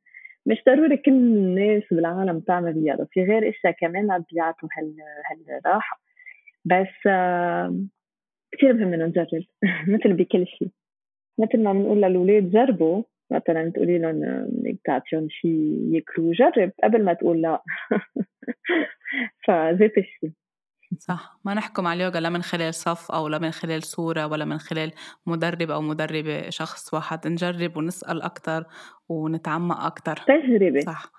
مش 0.48 0.64
ضروري 0.66 0.98
كل 0.98 1.12
الناس 1.12 1.84
بالعالم 1.92 2.40
تعمل 2.40 2.74
رياضة 2.74 3.08
في 3.12 3.24
غير 3.24 3.50
اشياء 3.50 3.74
كمان 3.74 4.24
بيعطوا 4.32 4.70
هال 4.78 4.96
هالراحة. 5.50 6.02
بس 6.66 7.08
كثير 8.52 8.74
مهم 8.74 8.94
إنه 8.94 9.06
نجرب 9.06 9.44
مثل 9.94 10.14
بكل 10.14 10.48
شيء. 10.48 10.70
مثل 11.40 11.64
ما 11.64 11.74
بنقول 11.74 11.98
للاولاد 11.98 12.52
جربوا 12.52 13.04
مثلا 13.32 13.72
تقولي 13.72 13.98
لهم 13.98 14.48
تعطيهم 14.86 15.30
شيء 15.30 15.90
ياكلوه 15.94 16.34
جرب 16.34 16.72
قبل 16.84 17.04
ما 17.04 17.14
تقول 17.14 17.42
لا. 17.42 17.64
فذات 19.48 19.98
الشيء 19.98 20.32
صح. 21.00 21.40
ما 21.46 21.54
نحكم 21.54 21.88
على 21.88 21.98
اليوغا 21.98 22.20
لا 22.20 22.30
من 22.30 22.42
خلال 22.44 22.74
صف 22.74 23.12
أو 23.12 23.28
لا 23.28 23.40
من 23.40 23.52
خلال 23.52 23.84
صورة 23.84 24.26
ولا 24.28 24.46
من 24.46 24.58
خلال 24.60 24.92
مدرب 25.26 25.72
أو 25.72 25.82
مدربة 25.82 26.50
شخص 26.50 26.94
واحد. 26.94 27.28
نجرب 27.28 27.78
ونسأل 27.78 28.22
أكتر 28.22 28.64
ونتعمق 29.10 29.80
أكتر. 29.86 30.22
تجربة. 30.26 30.82
صح. 30.86 31.12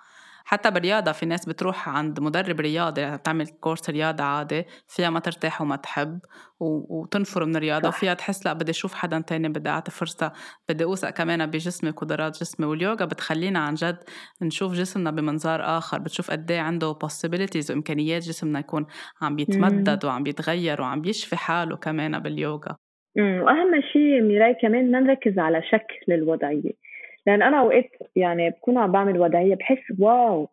حتى 0.49 0.71
بالرياضة 0.71 1.11
في 1.11 1.25
ناس 1.25 1.45
بتروح 1.45 1.89
عند 1.89 2.19
مدرب 2.19 2.59
رياضي 2.59 3.01
يعني 3.01 3.17
تعمل 3.17 3.47
كورس 3.47 3.89
رياضة 3.89 4.23
عادي 4.23 4.65
فيها 4.87 5.09
ما 5.09 5.19
ترتاح 5.19 5.61
وما 5.61 5.75
تحب 5.75 6.19
وتنفر 6.59 7.45
من 7.45 7.55
الرياضة 7.55 7.89
صح. 7.89 7.97
وفيها 7.97 8.13
تحس 8.13 8.45
لا 8.45 8.53
بدي 8.53 8.71
أشوف 8.71 8.93
حدا 8.93 9.19
تاني 9.19 9.49
بدي 9.49 9.69
أعطي 9.69 9.91
فرصة 9.91 10.31
بدي 10.69 10.83
أوثق 10.83 11.09
كمان 11.09 11.45
بجسمي 11.45 11.89
قدرات 11.89 12.39
جسمي 12.39 12.65
واليوغا 12.65 13.05
بتخلينا 13.05 13.59
عن 13.59 13.73
جد 13.73 13.97
نشوف 14.41 14.73
جسمنا 14.73 15.11
بمنظار 15.11 15.77
آخر 15.77 15.99
بتشوف 15.99 16.31
قد 16.31 16.51
إيه 16.51 16.59
عنده 16.59 16.93
possibilities 16.93 17.69
وإمكانيات 17.69 18.23
جسمنا 18.23 18.59
يكون 18.59 18.85
عم 19.21 19.35
بيتمدد 19.35 20.05
وعم 20.05 20.23
بيتغير 20.23 20.81
وعم 20.81 21.01
بيشفي 21.01 21.35
حاله 21.37 21.75
كمان 21.75 22.19
باليوغا. 22.19 22.75
وأهم 23.17 23.81
شيء 23.93 24.21
ميراي 24.21 24.55
كمان 24.61 24.91
ما 24.91 24.99
نركز 24.99 25.39
على 25.39 25.61
شكل 25.71 26.13
الوضعية. 26.13 26.88
لأن 27.29 27.41
أنا 27.41 27.59
أوقات 27.59 27.89
يعني 28.15 28.49
بكون 28.49 28.77
عم 28.77 28.91
بعمل 28.91 29.19
وضعية 29.19 29.55
بحس 29.55 29.83
wow 29.99 30.49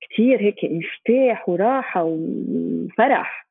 كثير 0.00 0.40
هيك 0.40 0.64
انفتاح 0.64 1.48
وراحة 1.48 2.02
وفرح. 2.04 3.44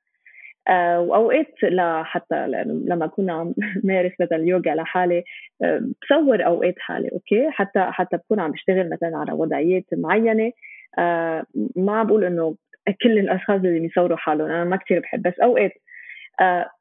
آه 0.68 1.00
وأوقات 1.00 1.64
لا 1.64 2.04
حتى 2.04 2.48
لما 2.66 3.08
كنا 3.08 3.34
عم 3.34 3.54
مارس 3.84 4.12
مثلا 4.20 4.38
اليوغا 4.38 4.76
لحالي 4.76 5.24
آه 5.64 5.82
بصور 6.02 6.46
أوقات 6.46 6.76
حالي 6.80 7.10
okay؟ 7.12 7.52
حتى 7.52 7.80
حتى 7.92 8.18
بكون 8.18 8.40
عم 8.40 8.52
بشتغل 8.52 8.90
مثلا 8.90 9.18
على 9.18 9.32
وضعيات 9.34 9.86
معينة 9.94 10.52
آه 11.00 11.46
ما 11.76 12.00
عم 12.00 12.08
بقول 12.08 12.24
إنه 12.24 12.56
كل 13.04 13.20
الأشخاص 13.20 13.56
اللي 13.62 13.80
بيصوروا 13.80 14.18
حالهم 14.18 14.50
أنا 14.50 14.64
ما 14.64 14.76
كثير 14.76 15.00
بحب 15.00 15.22
بس 15.22 15.40
أوقات 15.40 15.72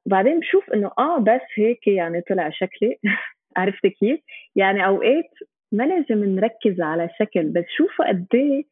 بعدين 0.06 0.40
بشوف 0.40 0.70
إنه 0.74 0.90
آه 0.98 1.18
بس 1.18 1.40
هيك 1.58 1.86
يعني 1.86 2.20
طلع 2.20 2.50
شكلي. 2.50 2.98
عرفت 3.56 3.86
كيف؟ 3.86 4.20
يعني 4.56 4.86
أوقات 4.86 5.30
ما 5.72 5.82
لازم 5.84 6.24
نركز 6.24 6.80
على 6.80 7.08
شكل 7.18 7.48
بس 7.48 7.64
شوفوا 7.76 8.08
قد 8.08 8.26
إيه 8.34 8.64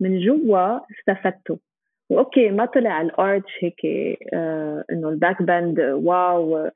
من 0.00 0.20
جوا 0.20 0.78
استفدتوا. 0.90 1.56
و 2.10 2.18
okay 2.18 2.50
ما 2.50 2.64
طلع 2.64 3.00
ال 3.00 3.10
arch 3.10 3.52
هيك 3.60 3.80
آه 4.34 4.84
إنه 4.92 5.08
ال 5.08 5.42
backbend 5.42 5.80
wow 5.80 6.70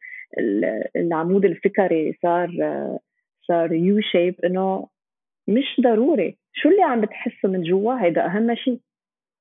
العمود 0.96 1.44
الفكري 1.44 2.18
صار 2.22 2.56
آه 2.62 2.98
صار 3.48 3.72
U 3.72 4.00
shape 4.00 4.34
إنه 4.44 4.88
مش 5.48 5.80
ضروري. 5.80 6.36
شو 6.52 6.68
اللي 6.68 6.82
عم 6.82 7.00
بتحسه 7.00 7.48
من 7.48 7.62
جوا؟ 7.62 8.02
هيدا 8.02 8.26
أهم 8.26 8.54
شيء. 8.54 8.78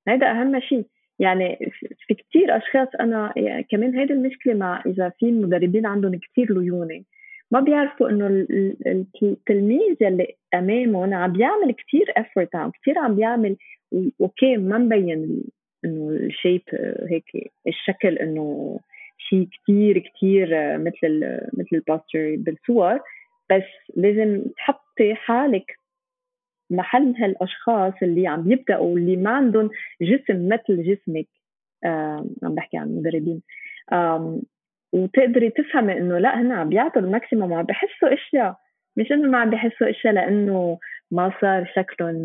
هيدا 0.08 0.32
أهم 0.32 0.60
شيء. 0.60 0.86
يعني 1.20 1.72
في 2.08 2.14
كثير 2.14 2.58
أشخاص 2.58 2.88
أنا 3.00 3.34
يعني 3.38 3.64
كمان 3.64 3.98
هيدي 3.98 4.14
المشكلة 4.14 4.54
مع 4.54 4.84
إذا 4.86 5.10
في 5.20 5.32
مدربين 5.32 5.86
عندهم 5.86 6.20
كثير 6.20 6.60
ليونة. 6.60 7.04
ما 7.52 7.60
بيعرفوا 7.60 8.10
إنه 8.10 8.48
التلميذ 9.24 9.96
يلي 10.02 10.36
امامهم 10.54 11.14
عم 11.14 11.32
بيعمل 11.32 11.72
كثير 11.72 12.06
effort 12.18 12.56
عم 12.56 12.72
كثير 12.72 13.00
عم 13.00 13.16
بيعمل 13.16 13.56
okay 14.22 14.58
ما 14.58 14.78
مبين 14.78 15.44
إنه 15.86 16.10
ال 16.10 16.18
shape 16.18 16.62
هيك 17.10 17.52
الشكل 17.68 18.18
إنه 18.18 18.80
شيء 19.18 19.48
كثير 19.52 20.00
كثير 20.00 20.48
مثل 20.78 21.40
مثل 21.54 21.70
ال 21.74 21.82
poster 21.82 22.36
بالصور 22.36 23.00
بس 23.52 23.96
لازم 23.96 24.44
تحطي 24.58 25.16
حالك 25.16 25.80
محل 26.70 27.16
هالأشخاص 27.18 27.94
اللي 28.02 28.28
عم 28.28 28.44
بيبداوا 28.44 28.94
واللي 28.94 29.16
ما 29.16 29.30
عندهم 29.30 29.70
جسم 30.02 30.48
مثل 30.48 30.84
جسمك 30.84 31.28
آه 31.84 32.26
عم 32.44 32.56
بحكي 32.56 32.78
عن 32.78 32.88
المدربين 32.88 33.42
وتقدري 34.94 35.50
تفهمي 35.50 35.98
إنه 35.98 36.18
لا 36.18 36.42
هن 36.42 36.52
عم 36.52 36.70
بيعطوا 36.70 37.02
ال 37.02 37.08
maximum 37.08 37.54
عم 37.54 37.64
بحسوا 37.64 38.14
إشياء. 38.14 38.56
مش 38.98 39.12
إنه 39.12 39.30
ما 39.30 39.38
عم 39.38 39.50
بحسوا 39.50 39.90
إشياء 39.90 40.14
لإنه 40.14 40.78
ما 41.12 41.32
صار 41.42 41.72
شكلهم 41.76 42.24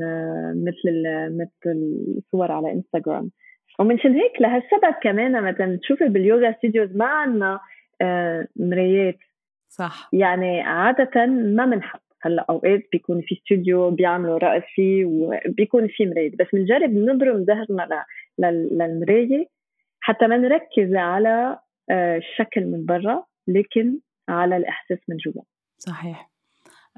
مثل 0.64 1.02
مثل 1.40 1.94
الصور 2.18 2.52
على 2.52 2.72
انستغرام 2.72 3.30
ومنشان 3.78 4.12
هيك 4.12 4.40
لهالسبب 4.40 4.94
كمان 5.02 5.42
مثلا 5.42 5.78
تشوفي 5.82 6.08
بال 6.08 6.23
yoga 6.23 6.52
studios 6.52 6.96
ما 6.96 7.04
عندنا 7.04 7.60
آه، 8.00 8.46
مرايات. 8.56 9.18
صح. 9.68 10.08
يعني 10.12 10.60
عادة 10.60 11.26
ما 11.26 11.66
بنحط 11.66 12.02
هلأ 12.22 12.46
أوقات 12.50 12.82
بيكون 12.92 13.20
في 13.20 13.34
استوديو 13.34 13.90
بيعملوا 13.90 14.38
رقص 14.38 14.62
فيه 14.74 15.04
وبيكون 15.04 15.88
في 15.88 16.06
مراية. 16.06 16.30
بس 16.30 16.46
بنجرب 16.52 16.90
نبرم 16.90 17.44
ظهرنا 17.44 18.04
للمراية 18.38 19.46
حتى 20.00 20.26
ما 20.26 20.36
نركز 20.36 20.94
على 20.94 21.28
آه، 21.28 21.63
الشكل 21.90 22.64
من 22.64 22.84
برا 22.84 23.24
لكن 23.48 23.98
على 24.28 24.56
الإحساس 24.56 24.98
من 25.08 25.16
جوا. 25.16 25.42
صحيح. 25.78 26.30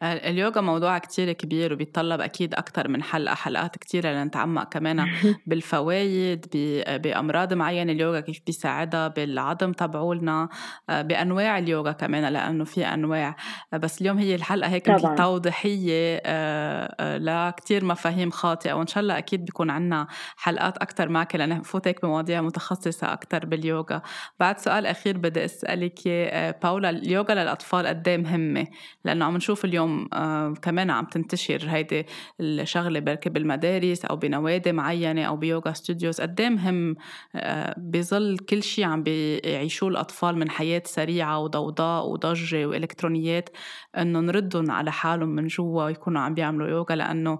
اليوغا 0.03 0.61
موضوع 0.61 0.99
كتير 0.99 1.33
كبير 1.33 1.73
وبيتطلب 1.73 2.21
أكيد 2.21 2.55
أكتر 2.55 2.89
من 2.89 3.03
حلقة 3.03 3.35
حلقات 3.35 3.77
كتيرة 3.77 4.09
لنتعمق 4.09 4.69
كمان 4.69 5.07
بالفوايد 5.47 6.47
بأمراض 6.89 7.53
معينة. 7.55 7.93
اليوغا 7.93 8.21
كيف 8.21 8.41
بيساعدها 8.47 9.09
بالعظم 9.09 9.73
تبعولنا 9.73 10.49
آه، 10.91 11.03
بأنواع 11.03 11.59
اليوغا 11.59 11.93
كمان 11.93 12.33
لأنه 12.33 12.65
في 12.65 12.85
أنواع. 12.85 13.37
بس 13.73 14.01
اليوم 14.01 14.19
هي 14.19 14.35
الحلقة 14.35 14.71
هيك 14.71 14.89
مثل 14.91 15.15
توضيحية 15.15 16.23
آه، 16.27 16.95
آه، 17.01 17.19
لكتير 17.19 17.85
مفاهيم 17.85 18.31
خاطئة. 18.31 18.73
وإن 18.73 18.87
شاء 18.87 19.03
الله 19.03 19.19
أكيد 19.19 19.45
بيكون 19.45 19.71
عنا 19.71 20.07
حلقات 20.37 20.79
أكتر 20.79 21.09
معك 21.09 21.37
لنفوت 21.37 21.89
هيك 21.89 22.03
بمواضيع 22.03 22.41
متخصصة 22.41 23.13
أكتر 23.13 23.47
باليوغا 23.47 24.03
بعد 24.41 24.59
سؤال 24.59 24.87
أخير 24.87 25.19
بدي 25.19 25.45
أسألك 25.45 26.09
باولا 26.63 26.91
اليوغا 26.91 27.35
للأطفال 27.35 27.87
قد 27.87 28.09
إيه 28.09 28.17
مهمة؟ 28.17 28.67
لأنه 29.05 29.25
عم 29.25 29.37
نشوف 29.37 29.65
اليوم 29.65 29.86
اليوم 29.87 30.09
آه، 30.12 30.55
كمان 30.62 30.91
عم 30.91 31.05
تنتشر 31.05 31.64
هيدي 31.68 32.07
الشغلة 32.41 33.01
بركي 33.01 33.30
بالمدارس 33.30 34.05
أو 34.05 34.16
بنوادي 34.16 34.72
معينة 34.72 35.24
أو 35.24 35.37
بيوغا 35.37 35.72
studios. 35.73 36.21
قد 36.20 36.41
إيه 36.41 36.49
مهم 36.49 36.97
آه، 37.34 37.74
بظل 37.78 38.39
كل 38.39 38.62
شيء 38.62 38.84
عم 38.84 39.03
بيعيشوه 39.03 39.89
الأطفال 39.89 40.39
من 40.39 40.51
حياة 40.51 40.82
سريعة 40.84 41.39
وضوضاء 41.39 42.07
وضجة 42.07 42.66
وإلكترونيات 42.66 43.49
إنه 43.99 44.20
نردهم 44.20 44.70
على 44.70 44.93
حالهم 44.93 45.28
من 45.28 45.47
جوا 45.47 45.84
ويكونوا 45.84 46.20
عم 46.20 46.34
بيعملوا 46.34 46.68
يوغا 46.68 46.97
لأنه 46.97 47.39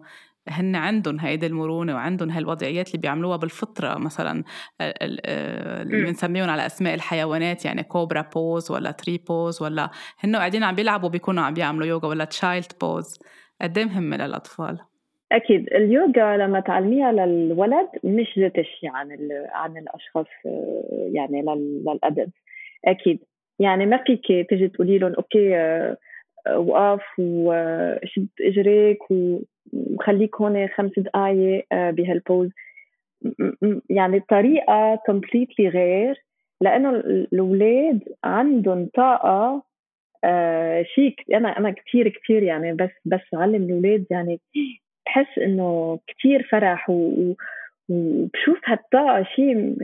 هن 0.49 0.77
عندهم 0.77 1.21
هيدي 1.21 1.47
المرونة 1.47 1.95
وعندهم 1.95 2.31
هالوضعيات 2.31 2.89
اللي 2.89 2.99
بيعملوها 2.99 3.37
بالفطرة 3.37 3.99
مثلا 3.99 4.45
اللي 4.81 6.07
بنسميهم 6.07 6.51
على 6.51 6.67
أسماء 6.67 6.95
الحيوانات 6.95 7.65
يعني 7.65 7.83
cobra 7.83 8.21
pose 8.35 8.71
ولا 8.71 8.91
tree 8.91 9.19
pose 9.29 9.63
ولا 9.63 9.91
هن 10.21 10.37
قاعدين 10.37 10.65
عم 10.65 10.75
بيلعبوا 10.75 11.09
بيكونوا 11.09 11.43
عم 11.43 11.55
بيعملوا 11.55 11.87
يوغا 11.87 12.09
ولا 12.09 12.25
child 12.25 12.73
pose 12.81 13.19
قد 13.61 13.79
إيه 13.79 13.85
مهمه 13.85 14.17
للأطفال؟ 14.17 14.79
أكيد. 15.33 15.69
اليوغا 15.73 16.37
لما 16.37 16.61
تعلميها 16.61 17.13
للولد 17.13 17.89
مش 18.05 18.39
ذات 18.39 18.59
الشيء 18.59 18.91
عن 18.91 19.19
عن 19.53 19.77
الأشخاص 19.77 20.27
يعني 21.13 21.43
للأدب. 21.43 22.31
أكيد. 22.85 23.19
يعني 23.59 23.87
ما 23.87 24.05
فيك 24.07 24.47
تجي 24.51 24.69
تقولي 24.69 24.99
لهم 24.99 25.15
okay 25.15 25.57
آه، 25.57 25.97
وقف 26.59 27.03
وشد 27.19 28.29
إجريك 28.41 28.99
وخليك 29.73 30.37
هون 30.37 30.69
خمس 30.69 30.93
دقائق 30.99 31.67
آه، 31.73 31.91
بهال 31.91 32.17
pose 32.17 32.51
يعني 33.91 34.17
الطريقة 34.17 34.99
completely 35.07 35.69
غير 35.69 36.25
لأنه 36.61 36.91
الأولاد 36.91 38.01
عندهم 38.25 38.89
طاقة 38.95 39.63
آه 40.25 40.83
شيء 40.83 41.15
أنا 41.35 41.59
أنا 41.59 41.71
كثير 41.71 42.09
كثير 42.09 42.43
يعني 42.43 42.73
بس 42.73 42.91
بس 43.05 43.35
علم 43.35 43.63
الأولاد 43.63 44.07
يعني 44.11 44.41
بحس 45.07 45.39
إنه 45.39 45.99
كثير 46.07 46.43
فرح 46.51 46.91
و 46.91 47.35
وبشوف 47.89 48.59
هالطاقة 48.67 49.23
شيء 49.23 49.77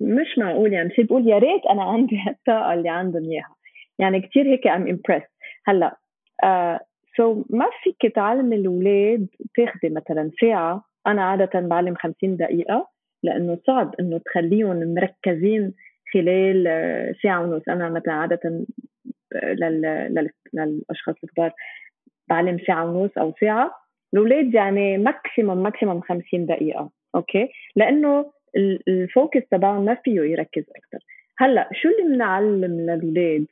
مش 0.00 0.38
معقول. 0.38 0.72
يعني 0.72 0.90
شيء 0.90 1.04
بقول 1.04 1.28
يا 1.28 1.38
ريت 1.38 1.66
أنا 1.70 1.82
عندي 1.82 2.16
هالطاقة 2.26 2.74
اللي 2.74 2.88
عندهم 2.88 3.24
إياها. 3.30 3.54
يعني 3.98 4.20
كثير 4.20 4.46
هيك 4.46 4.66
إم 4.66 4.86
impressed 4.88 5.22
هلأ 5.66 5.96
آه 6.44 6.80
so 7.20 7.42
so 7.42 7.46
ما 7.50 7.66
فيك 7.82 8.14
تعلمي 8.14 8.56
الاولاد 8.56 9.26
تاخذي 9.54 9.88
مثلا 9.88 10.30
ساعة. 10.40 10.84
أنا 11.06 11.24
عادة 11.24 11.60
بعلم 11.60 11.94
50 11.94 12.36
دقيقة 12.36 12.88
لأنه 13.22 13.58
صعب 13.66 13.94
إنه 14.00 14.18
تخليهم 14.18 14.94
مركزين 14.94 15.74
خلال 16.14 16.66
آه، 16.66 17.14
ساعة 17.22 17.42
ونص. 17.42 17.62
أنا 17.68 17.88
مثلا 17.88 18.14
عادة 18.14 18.64
آه، 19.34 19.52
لل... 19.52 20.30
للأشخاص 20.54 21.14
الكبار 21.24 21.52
بعلم 22.28 22.58
ساعة 22.66 22.84
ونص 22.84 23.18
أو 23.18 23.34
ساعة. 23.40 23.70
الاولاد 24.14 24.54
يعني 24.54 24.98
maximum 24.98 25.62
maximum 25.62 26.00
50 26.00 26.46
دقيقة. 26.46 26.90
okay؟ 27.14 27.48
لأنه 27.76 28.32
ال 28.88 28.97
focus 28.97 29.42
تبعهم 29.50 29.84
ما 29.84 29.94
فيه 29.94 30.20
يركز 30.20 30.64
أكثر 30.76 31.04
هلأ 31.38 31.68
شو 31.72 31.88
اللي 31.88 32.14
بنعلم 32.14 32.80
للاولاد 32.80 33.46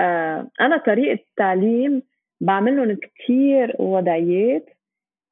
آه 0.00 0.50
أنا 0.60 0.76
طريقة 0.76 1.18
تعليم 1.36 2.02
بعمل 2.42 2.76
لهم 2.76 2.96
كثير 3.02 3.76
وضعيات 3.78 4.66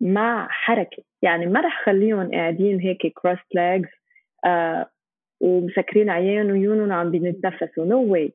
مع 0.01 0.49
حركة. 0.51 1.03
يعني 1.23 1.47
ما 1.47 1.61
رح 1.61 1.85
خليهم 1.87 2.31
قاعدين 2.31 2.81
هيك 2.81 3.07
cross 3.07 3.39
legs 3.55 3.89
آه 4.47 4.87
ومسكرين 5.41 6.11
عيان 6.11 6.51
وعيونهم 6.51 6.93
عم 6.93 7.11
بيتنفسوا. 7.11 7.85
no 7.85 8.13
way 8.13 8.33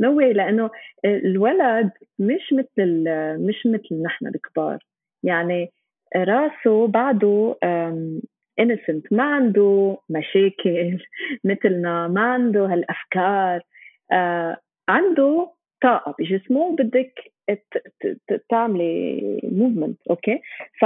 no 0.00 0.16
way 0.16 0.32
لأنه 0.32 0.70
الولد 1.04 1.90
مش 2.18 2.52
مثل 2.52 3.04
مش 3.38 3.66
مثل 3.66 4.02
نحن 4.02 4.26
الكبار. 4.26 4.78
يعني 5.22 5.72
راسه 6.16 6.86
بعده 6.86 7.56
innocent 8.60 9.02
ما 9.10 9.24
عنده 9.24 9.98
مشاكل 10.10 10.98
مثلنا 11.50 12.08
ما 12.08 12.20
عنده 12.20 12.66
هالأفكار. 12.66 13.62
آه 14.12 14.56
عنده 14.88 15.50
طاقة 15.82 16.14
بجسمه 16.18 16.76
بدك 16.76 17.33
تعملي 18.48 19.40
movement 19.52 19.98
okay 20.10 20.40
ف 20.80 20.84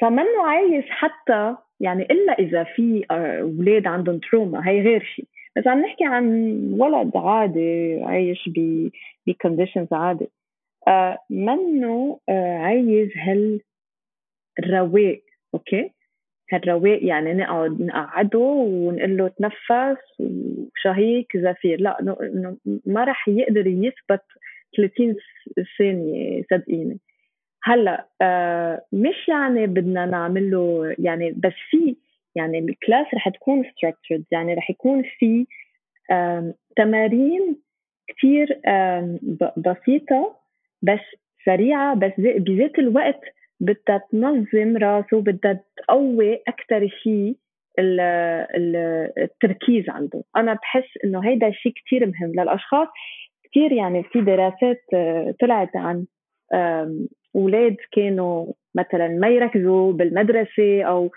فمنه 0.00 0.46
عايز 0.46 0.84
حتى 0.88 1.56
يعني 1.80 2.02
إلا 2.02 2.32
إذا 2.32 2.64
في 2.64 3.04
أولاد 3.10 3.86
عندهم 3.86 4.18
trauma 4.18 4.68
هي 4.68 4.80
غير 4.82 5.02
شيء 5.02 5.24
بس 5.56 5.66
عم 5.66 5.80
نحكي 5.80 6.04
عن 6.04 6.26
ولد 6.78 7.16
عادي 7.16 8.00
عايش 8.02 8.48
ب 8.48 8.88
ب 9.26 9.32
conditions 9.32 9.92
عادي. 9.92 10.28
آه 10.88 11.18
منه 11.30 12.20
آه 12.28 12.58
عايز 12.58 13.10
هال 13.16 13.60
الرواق 14.58 15.20
okay 15.54 15.90
هالرواق 16.52 16.98
يعني 17.04 17.32
نقعد 17.32 17.80
نقعده 17.80 18.38
ونقول 18.38 19.16
له 19.16 19.28
تنفس 19.28 20.20
وشهيق 20.20 21.26
زفير. 21.36 21.80
لا 21.80 22.16
ما 22.86 23.04
راح 23.04 23.28
يقدر 23.28 23.66
يثبت 23.66 24.22
30 24.76 25.16
ثانية 25.78 26.42
صدقيني 26.50 26.98
هلا 27.62 28.08
آه 28.22 28.82
مش 28.92 29.28
يعني 29.28 29.66
بدنا 29.66 30.06
نعمل 30.06 30.50
له 30.50 30.94
يعني 30.98 31.30
بس 31.30 31.52
في 31.70 31.96
يعني 32.34 32.58
الكلاس 32.58 33.06
رح 33.14 33.28
تكون 33.28 33.64
structured 33.64 34.22
يعني 34.30 34.54
رح 34.54 34.70
يكون 34.70 35.02
في 35.18 35.46
تمارين 36.76 37.56
كثير 38.08 38.60
بسيطة 39.56 40.36
بس 40.82 41.00
سريعة 41.44 41.94
بس 41.94 42.12
بذات 42.18 42.78
الوقت 42.78 43.20
بدها 43.60 44.02
تنظم 44.12 44.76
راسه 44.76 45.20
بدها 45.20 45.60
تقوي 45.76 46.34
أكثر 46.48 46.88
شيء 47.02 47.36
التركيز 49.18 49.84
عنده. 49.88 50.24
أنا 50.36 50.54
بحس 50.54 50.88
إنه 51.04 51.28
هيدا 51.28 51.50
شيء 51.50 51.72
كثير 51.72 52.06
مهم 52.06 52.30
للأشخاص. 52.30 52.88
كثير 53.50 53.72
يعني 53.72 54.02
في 54.02 54.20
دراسات 54.20 54.84
آه، 54.94 55.34
طلعت 55.40 55.76
عن 55.76 56.06
أولاد 57.36 57.76
كانوا 57.92 58.52
مثلا 58.74 59.08
ما 59.08 59.28
يركزوا 59.28 59.92
بالمدرسة 59.92 60.82
أو 60.82 61.10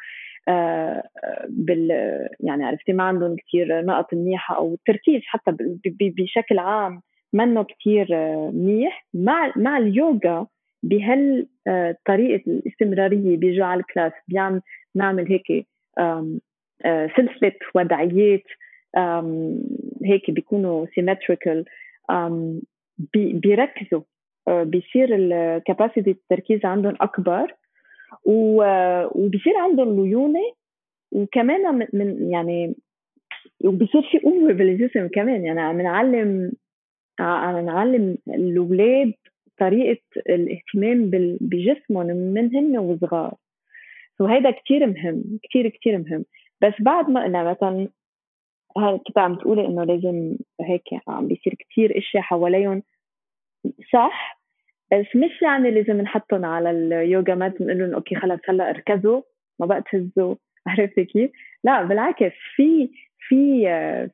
آه، 0.48 1.04
بال 1.50 1.92
يعني 2.40 2.66
عرفتي 2.66 2.94
ما 2.94 3.04
عندهم 3.04 3.36
كثير 3.36 3.86
نقط 3.86 4.14
منيحة 4.14 4.58
أو 4.58 4.74
التركيز 4.74 5.22
حتى 5.26 5.56
بشكل 6.00 6.60
عام 6.60 7.02
منه 7.34 7.64
كثير 7.64 8.08
آه، 8.14 8.52
منيح. 8.54 9.06
مع 9.14 9.54
مع 9.56 9.78
اليوغا 9.78 10.48
بهالطريقه 10.84 12.44
الاستمرارية 12.48 13.38
بيجوا 13.38 13.66
على 13.66 13.80
الكلاس 13.80 14.14
بيعمل 14.28 14.62
نعمل 14.96 15.28
هيك 15.28 15.68
سلسلة 17.18 17.52
وضعيات 17.76 18.44
هيك 20.06 20.32
بيكونوا 20.32 20.86
سيمتريكال 20.96 21.66
بيركزوا 23.14 24.02
بيصير 24.50 25.16
الكاباسيتي 25.16 26.12
التركيز 26.12 26.66
عندهم 26.66 26.96
أكبر 27.02 27.56
وبصير 28.26 29.58
عندهم 29.58 30.06
ليونة 30.06 30.52
وكمان 31.12 31.88
من 31.94 32.32
يعني 32.32 32.76
وبصير 33.66 34.02
في 34.12 34.20
قوه 34.20 34.54
بالجسم 34.54 35.08
كمان. 35.08 35.46
يعني 35.46 35.62
عم 35.62 35.82
نعلم 35.82 36.52
عم 37.20 37.66
نعلم 37.66 38.18
الأولاد 38.28 39.14
طريقة 39.60 40.02
الاهتمام 40.30 41.10
بجسمهم 41.42 42.08
من 42.08 42.56
هن 42.56 42.78
وصغار. 42.78 43.36
وهيدا 44.20 44.52
كتير 44.52 44.88
مهم 44.88 45.40
كتير 45.44 45.70
كتير 45.70 45.98
مهم. 45.98 46.26
بس 46.62 46.74
بعد 46.80 47.10
ما 47.10 47.24
قلنا 47.24 47.44
مثلا 47.52 47.88
كنت 49.08 49.18
عم 49.18 49.36
تقولي 49.36 49.66
إنه 49.66 49.84
لازم 49.84 50.38
هيك 50.62 50.84
عم 51.08 51.28
بيصير 51.28 51.54
كتير 51.54 51.98
إشياء 51.98 52.24
حواليهم؟ 52.24 52.84
صح 53.94 54.40
بس 54.92 55.16
مش 55.16 55.42
يعني 55.42 55.72
لازم 55.72 56.02
نحطهم 56.02 56.46
على 56.46 56.72
اليوجا 56.72 57.36
mat 57.36 57.62
نقول 57.62 57.80
لهم 57.80 57.94
okay 57.94 58.16
خلص 58.16 58.40
هلأ 58.50 58.70
اركزوا 58.70 59.22
ما 59.60 59.66
بقى 59.66 59.84
تهزوا. 59.92 60.36
عرفتي 60.68 61.06
كيف؟ 61.06 61.32
لا 61.64 61.84
بالعكس 61.84 62.32
في 62.56 62.90
في 63.20 63.66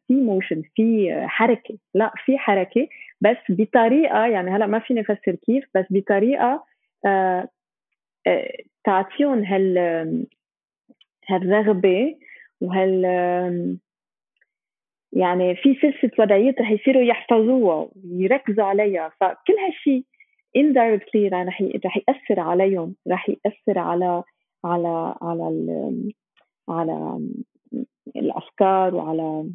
في 0.08 0.14
motion 0.14 0.62
في 0.76 1.12
حركة. 1.28 1.78
لا 1.94 2.12
في 2.26 2.38
حركة 2.38 2.88
بس 3.22 3.38
بطريقة 3.50 4.26
يعني 4.26 4.52
هلأ 4.52 4.66
ما 4.66 4.80
فيني 4.80 5.02
أفسر 5.02 5.36
كيف 5.36 5.66
بس 5.76 5.86
بطريقة 5.90 6.66
آه، 7.06 7.50
آه، 8.28 8.52
تعطيهم 8.84 9.44
هال 9.44 9.78
هالرغبة 11.30 12.16
وهال 12.62 13.06
يعني 15.16 15.56
في 15.56 15.76
سلسلة 15.76 16.12
وضعيات 16.20 16.62
رح 16.62 16.72
يصيروا 16.72 17.04
يحفظوها 17.04 17.90
ويركزوا 18.12 18.64
عليها. 18.66 19.12
فكل 19.22 19.54
هالشيء 19.66 20.04
indirectly 20.58 21.34
رح 21.34 21.62
رح 21.86 21.98
يأثر 21.98 22.40
عليهم 22.40 22.96
رح 23.12 23.30
يأثر 23.30 23.80
على 23.80 24.24
على 24.66 25.16
على 25.22 25.94
على 26.70 27.20
الأفكار 28.16 28.96
وعلى 28.96 29.50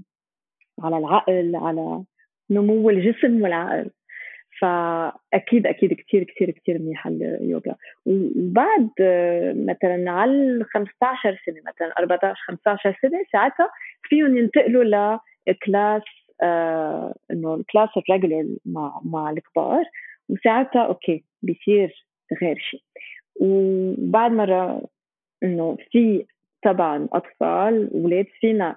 على 0.83 0.99
العقل 0.99 1.57
على 1.57 2.05
نمو 2.51 2.91
الجسم 2.91 3.43
والعقل. 3.43 3.91
فاكيد 4.61 5.67
أكيد 5.67 5.93
كثير 5.93 6.25
كثير 6.25 6.51
كثير 6.51 6.79
منيحه 6.79 7.11
اليوغا 7.11 7.75
وبعد 8.07 8.91
مثلا 9.57 10.11
على 10.11 10.65
15 10.65 11.43
سنة 11.47 11.61
مثلا 11.67 11.99
14 11.99 12.35
15 12.47 12.97
سنة 13.03 13.23
ساعتها 13.33 13.71
فيهم 14.03 14.37
ينتقلوا 14.37 14.85
ل 15.49 15.58
class 15.58 16.03
آه 16.43 17.14
إنه 17.30 17.55
ال 17.55 17.60
class 17.60 17.89
ال 17.97 18.04
regular 18.04 18.57
مع 18.66 19.01
مع 19.05 19.30
الكبار 19.30 19.84
وساعتها 20.28 20.82
okay 20.83 21.25
بيصير 21.43 22.07
غير 22.43 22.59
شيء 22.59 22.82
وبعد 23.41 24.32
مرة 24.32 24.82
إنه 25.43 25.76
في 25.91 26.26
طبعا 26.62 27.09
أطفال 27.12 27.91
أولاد 27.95 28.26
فينا 28.41 28.76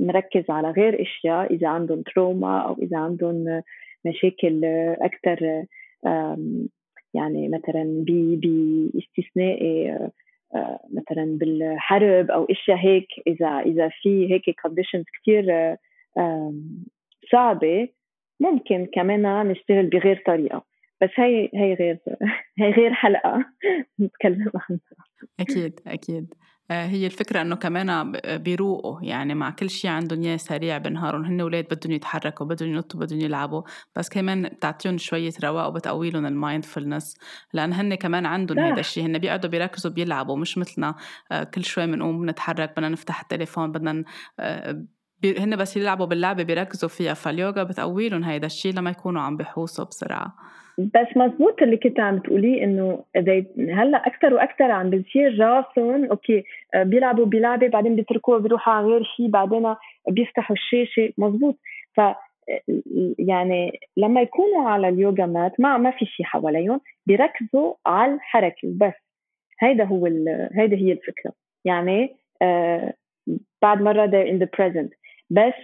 نركز 0.00 0.50
على 0.50 0.70
غير 0.70 1.02
أشياء 1.02 1.54
إذا 1.54 1.68
عندهم 1.68 2.02
trauma 2.02 2.58
أو 2.60 2.76
إذا 2.82 2.98
عندهم 2.98 3.62
مشاكل 4.04 4.64
أكثر 5.00 5.64
يعني 7.14 7.48
مثلا 7.48 8.04
باستثناء 8.06 9.60
مثلا 10.92 11.38
بالحرب 11.38 12.30
أو 12.30 12.44
أشياء 12.44 12.78
هيك. 12.78 13.08
إذا 13.26 13.48
إذا 13.48 13.88
في 14.02 14.32
هيك 14.32 14.60
conditions 14.62 15.04
كثير 15.20 15.44
صعبة. 17.32 17.88
ممكن 18.40 18.86
كمان 18.94 19.48
نشتغل 19.48 19.86
بغير 19.86 20.22
طريقة. 20.26 20.64
بس 21.02 21.10
هي 21.16 21.50
هي 21.54 21.74
غير 21.74 21.98
هي 22.58 22.70
غير 22.70 22.92
حلقة. 22.92 23.44
نتكلم 24.00 24.50
عنها. 24.54 24.80
أكيد 25.40 25.80
أكيد. 25.86 26.34
آه، 26.70 26.86
هي 26.86 27.06
الفكرة 27.06 27.40
إنه 27.40 27.56
كمان 27.56 28.12
بيروقوا. 28.36 29.02
يعني 29.02 29.34
مع 29.34 29.50
كل 29.50 29.70
شيء 29.70 29.90
عندهم 29.90 30.22
إياه 30.22 30.36
سريع 30.36 30.78
بنهارهم. 30.78 31.24
هن 31.24 31.40
أولاد 31.40 31.64
بدهم 31.64 31.92
يتحركوا 31.92 32.46
بدهم 32.46 32.68
ينطوا 32.68 33.00
بدهم 33.00 33.20
يلعبوا. 33.20 33.62
بس 33.96 34.08
كمان 34.08 34.48
بتعطيهم 34.48 34.98
شوية 34.98 35.32
رواق 35.44 35.68
وبتقوي 35.68 36.10
لهم 36.10 36.26
المايندفولنس. 36.26 37.18
لأن 37.52 37.72
هن 37.72 37.94
كمان 37.94 38.26
عندهم 38.26 38.58
هذا 38.58 38.80
الشيء 38.80 39.06
هن 39.06 39.18
بيقعدوا 39.18 39.50
بيركزوا 39.50 39.90
بيلعبوا. 39.90 40.36
مش 40.36 40.58
مثلنا 40.58 40.94
آه، 41.32 41.44
كل 41.44 41.64
شوي 41.64 41.86
بنقوم 41.86 42.20
بنتحرك 42.20 42.70
بدنا 42.70 42.88
نفتح 42.88 43.20
التليفون 43.20 43.72
بدنا 43.72 44.04
هن 45.24 45.56
بس 45.56 45.76
يلعبوا 45.76 46.06
باللعبة 46.06 46.42
بيركزوا 46.42 46.88
فيها 46.88 47.14
فاليوغا 47.14 47.62
بتقوي 47.62 48.08
لهم 48.08 48.24
هيدا 48.24 48.46
الشيء 48.46 48.74
لما 48.74 48.90
يكونوا 48.90 49.22
عم 49.22 49.36
بحوصوا 49.36 49.84
بسرعة. 49.84 50.34
بس 50.78 51.16
مزبوط 51.16 51.62
اللي 51.62 51.76
كنت 51.76 52.00
عم 52.00 52.18
تقوليه 52.18 52.64
إنه 52.64 53.04
هلأ 53.58 54.06
أكثر 54.06 54.34
وأكثر 54.34 54.70
عم 54.70 54.90
بيصير 54.90 55.38
راسهم 55.38 56.04
أوكي 56.04 56.44
آه، 56.74 56.82
بيلعبوا 56.82 57.26
بلعبة 57.26 57.68
بعدين 57.68 57.96
بيتركوها 57.96 58.38
بيروحوا 58.38 58.72
على 58.72 58.86
غير 58.86 59.02
شيء 59.16 59.28
بعدين 59.28 59.74
بيفتحوا 60.08 60.56
الشاشة 60.56 61.12
مزبوط 61.18 61.56
ف 61.96 62.00
يعني 63.18 63.80
لما 63.96 64.20
يكونوا 64.20 64.68
على 64.68 64.88
اليوغا 64.88 65.26
مات 65.26 65.60
ما 65.60 65.76
ما 65.76 65.90
في 65.90 66.06
شيء 66.06 66.26
حواليهم 66.26 66.80
بيركزوا 67.06 67.74
على 67.86 68.14
الحركة 68.14 68.68
بس 68.76 68.94
هيدا 69.60 69.84
هو 69.84 70.06
هيدا 70.52 70.76
هي 70.76 70.92
الفكرة. 70.92 71.32
يعني 71.64 72.16
آه 72.42 72.92
بعد 73.62 73.82
مرة 73.82 74.06
they're 74.06 74.28
in 74.32 74.38
the 74.42 74.48
present. 74.58 75.05
بس 75.30 75.54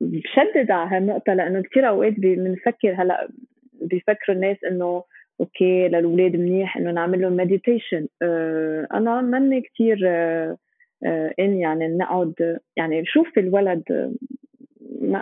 بشدد 0.00 0.70
على 0.70 0.90
هالنقطة 0.90 1.34
لأنه 1.34 1.62
كثير 1.62 1.88
أوقات 1.88 2.12
بنفكر 2.18 2.94
هلأ 3.02 3.28
بيفكروا 3.82 4.36
الناس 4.36 4.56
إنه 4.64 5.04
okay 5.40 5.88
للأولاد 5.88 6.36
منيح 6.36 6.76
إنه 6.76 6.90
نعمل 6.90 7.20
لهم 7.20 7.36
meditation 7.36 8.06
أه 8.22 8.88
أنا 8.92 9.20
ماني 9.20 9.60
كثير 9.60 9.98
أه 10.06 10.56
أه 11.06 11.34
إن 11.40 11.56
يعني 11.56 11.88
نقعد 11.88 12.58
يعني 12.76 13.06
شوف 13.06 13.38
الولد 13.38 13.82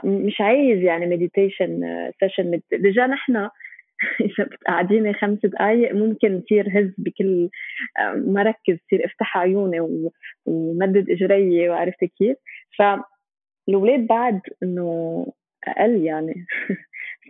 مش 0.04 0.40
عايز 0.40 0.78
يعني 0.78 1.06
meditation 1.06 1.80
session 2.20 2.60
déjà 2.72 3.06
نحن 3.06 3.48
إذا 4.20 4.48
قاعدين 4.66 5.14
خمس 5.14 5.38
دقائق 5.46 5.94
ممكن 5.94 6.42
تصير 6.44 6.68
هز 6.68 6.90
بكل 6.98 7.48
آه، 7.98 8.12
ما 8.12 8.42
ركز 8.42 8.78
تصير 8.86 9.04
افتح 9.04 9.38
عيوني 9.38 10.10
ومدد 10.46 11.10
إجري 11.10 11.68
وعرفت 11.68 12.04
كيف؟ 12.04 12.36
فالاولاد 13.68 14.06
بعد 14.06 14.40
إنه 14.62 15.26
أقل 15.64 16.04
يعني. 16.04 16.46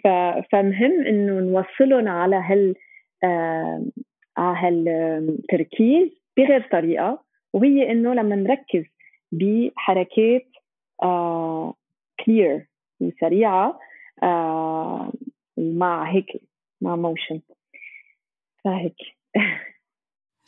فمهم 0.52 1.06
إنه 1.06 1.40
نوصلهم 1.40 2.08
على 2.08 2.36
هال 2.36 2.74
آه 3.24 3.84
على 4.36 4.58
هالتركيز 4.90 6.08
بغير 6.36 6.68
طريقة. 6.72 7.24
وهي 7.52 7.90
إنه 7.90 8.14
لما 8.14 8.36
نركز 8.36 8.84
بحركات 9.32 10.46
آه 11.02 11.74
clear 12.24 12.66
وسريعة 13.00 13.78
آه 14.22 15.12
مع 15.58 16.12
هيك 16.12 16.42
مع 16.80 16.96
motion 16.96 17.40
فهيك. 18.64 18.96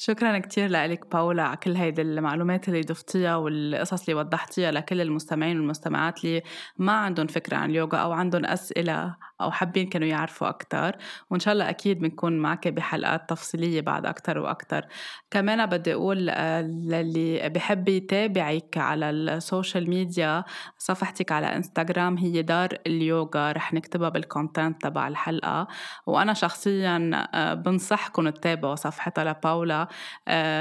شكرا 0.02 0.38
كثير 0.38 0.70
لك 0.70 1.12
باولا 1.12 1.42
على 1.42 1.56
كل 1.56 1.76
هيدي 1.76 2.02
المعلومات 2.02 2.68
اللي 2.68 2.80
ضفتيها 2.80 3.36
والقصص 3.36 4.08
اللي 4.08 4.20
وضحتيها 4.20 4.70
لكل 4.70 5.00
المستمعين 5.00 5.58
والمستمعات 5.58 6.24
اللي 6.24 6.42
ما 6.78 6.92
عندهم 6.92 7.26
فكرة 7.26 7.56
عن 7.56 7.70
اليوغا 7.70 7.98
أو 7.98 8.12
عندهم 8.12 8.44
أسئلة 8.44 9.16
أو 9.40 9.50
حابين 9.50 9.88
كانوا 9.88 10.08
يعرفوا 10.08 10.48
أكتر. 10.48 10.96
وإن 11.30 11.40
شاء 11.40 11.52
الله 11.54 11.70
أكيد 11.70 11.98
بنكون 11.98 12.38
معك 12.38 12.68
بحلقات 12.68 13.30
تفصيلية 13.30 13.80
بعد 13.80 14.06
أكتر 14.06 14.38
وأكتر. 14.38 14.86
كمان 15.30 15.66
بدي 15.66 15.94
أقول 15.94 16.30
آه، 16.30 16.60
للي 16.62 17.48
بحب 17.48 17.88
يتابعك 17.88 18.76
على 18.76 19.10
ال 19.10 19.22
social 19.22 19.90
media 19.90 20.44
صفحتك 20.78 21.32
على 21.32 21.56
إنستغرام 21.56 22.18
هي 22.18 22.42
دار 22.42 22.68
اليوغا. 22.86 23.52
رح 23.52 23.74
نكتبها 23.74 24.08
بال 24.08 24.25
content 24.25 24.82
تبع 24.82 25.08
الحلقة. 25.08 25.68
وأنا 26.06 26.34
شخصيا 26.34 27.10
آه، 27.34 27.54
بنصحكم 27.54 28.28
تتابعوا 28.28 28.74
صفحتها 28.74 29.24
لباولا. 29.24 29.88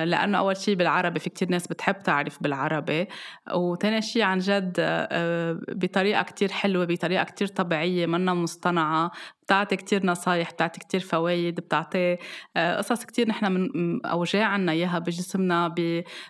لأنه 0.05 0.37
أول 0.37 0.57
شيء 0.57 0.75
بالعربي 0.75 1.19
في 1.19 1.29
كتير 1.29 1.49
ناس 1.49 1.67
بتحب 1.67 2.03
تعرف 2.03 2.43
بالعربي. 2.43 3.07
وتاني 3.53 4.01
شيء 4.01 4.21
عن 4.23 4.39
جد 4.39 4.75
بطريقة 5.69 6.23
كتير 6.23 6.51
حلوة 6.51 6.85
بطريقة 6.85 7.23
كتير 7.23 7.47
طبيعية 7.47 8.05
منا 8.05 8.33
مصطنعة. 8.33 9.11
بتعطي 9.49 9.75
كتير 9.75 10.05
نصايح 10.05 10.51
بتعطي 10.51 10.79
كتير 10.79 10.99
فوايد 10.99 11.55
بتعطي 11.55 12.17
آه، 12.57 12.77
قصص 12.77 13.05
كتير 13.05 13.27
نحن 13.27 13.51
من 13.51 14.05
أوجاع 14.05 14.45
عنا 14.45 14.71
إياها 14.71 14.99
بجسمنا 14.99 15.75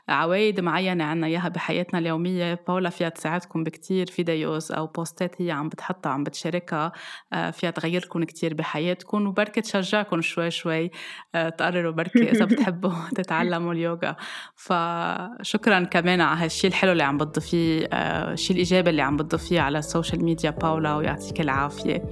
بعوايد 0.07 0.59
معينة 0.59 1.03
عنا 1.03 1.28
إياها 1.28 1.49
بحياتنا 1.49 1.99
اليومية. 1.99 2.59
باولا 2.67 2.89
فيها 2.89 3.09
تساعدكم 3.09 3.63
بكتير 3.63 4.07
videos 4.07 4.72
أو 4.72 4.88
بوستات 4.88 5.41
هي 5.41 5.51
عم 5.51 5.70
بتحطها 5.70 6.09
عم 6.09 6.24
بتشاركها 6.24 6.91
آه، 7.34 7.51
فيها 7.51 7.72
تغير 7.72 8.01
لكم 8.05 8.24
كتير 8.24 8.53
بحياتكم. 8.53 9.28
وبركة 9.28 9.61
تشجعكم 9.61 10.22
شوي 10.22 10.51
شوي 10.51 10.91
آه، 11.36 11.49
تقرروا 11.49 11.91
بركة 11.91 12.32
إذا 12.32 12.45
بتحبوا 12.51 12.93
تتعلموا 13.15 13.74
اليوغا. 13.74 14.15
فشكرا 14.55 15.84
كمان 15.84 16.22
على 16.22 16.39
هالشيء 16.39 16.70
الحلو 16.70 16.91
اللي 16.91 17.03
عم 17.03 17.17
بتضيفيه 17.17 17.86
الشيء 17.93 18.53
الإيجابي 18.53 18.89
اللي 18.89 19.01
عم 19.01 19.17
بتضيفيه 19.17 19.61
على 19.61 19.80
السوشيال 19.80 20.24
ميديا 20.26 20.49
باولا 20.49 20.95
ويعطيك 20.95 21.41
العافية. 21.41 22.03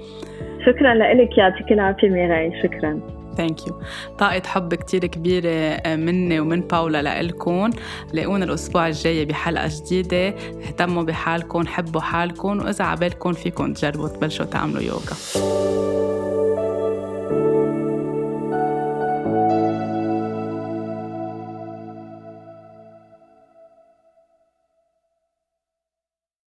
شكرا 0.65 0.93
لك 0.97 1.37
يعطيك 1.37 1.71
العافية 1.71 2.09
ميراي 2.09 2.61
شكرا. 2.63 2.99
thank 3.37 3.67
you 3.67 3.81
طاقة 4.17 4.41
حب 4.45 4.73
كتير 4.73 5.05
كبيرة 5.05 5.49
آه، 5.49 5.95
مني 5.95 6.39
ومن 6.39 6.61
باولا 6.61 7.01
لإلكم 7.01 7.69
لاقونا 8.13 8.45
الأسبوع 8.45 8.87
الجاي 8.87 9.25
بحلقة 9.25 9.69
جديدة. 9.71 10.27
اهتموا 10.67 11.03
بحالكم 11.03 11.67
حبوا 11.67 12.01
حالكم 12.01 12.59
وإذا 12.59 12.85
عبالكم 12.85 13.33
فيكم 13.33 13.73
تجربوا 13.73 14.07
تبلشوا 14.07 14.45
تعملوا 14.45 14.81
يوغا. 14.81 15.15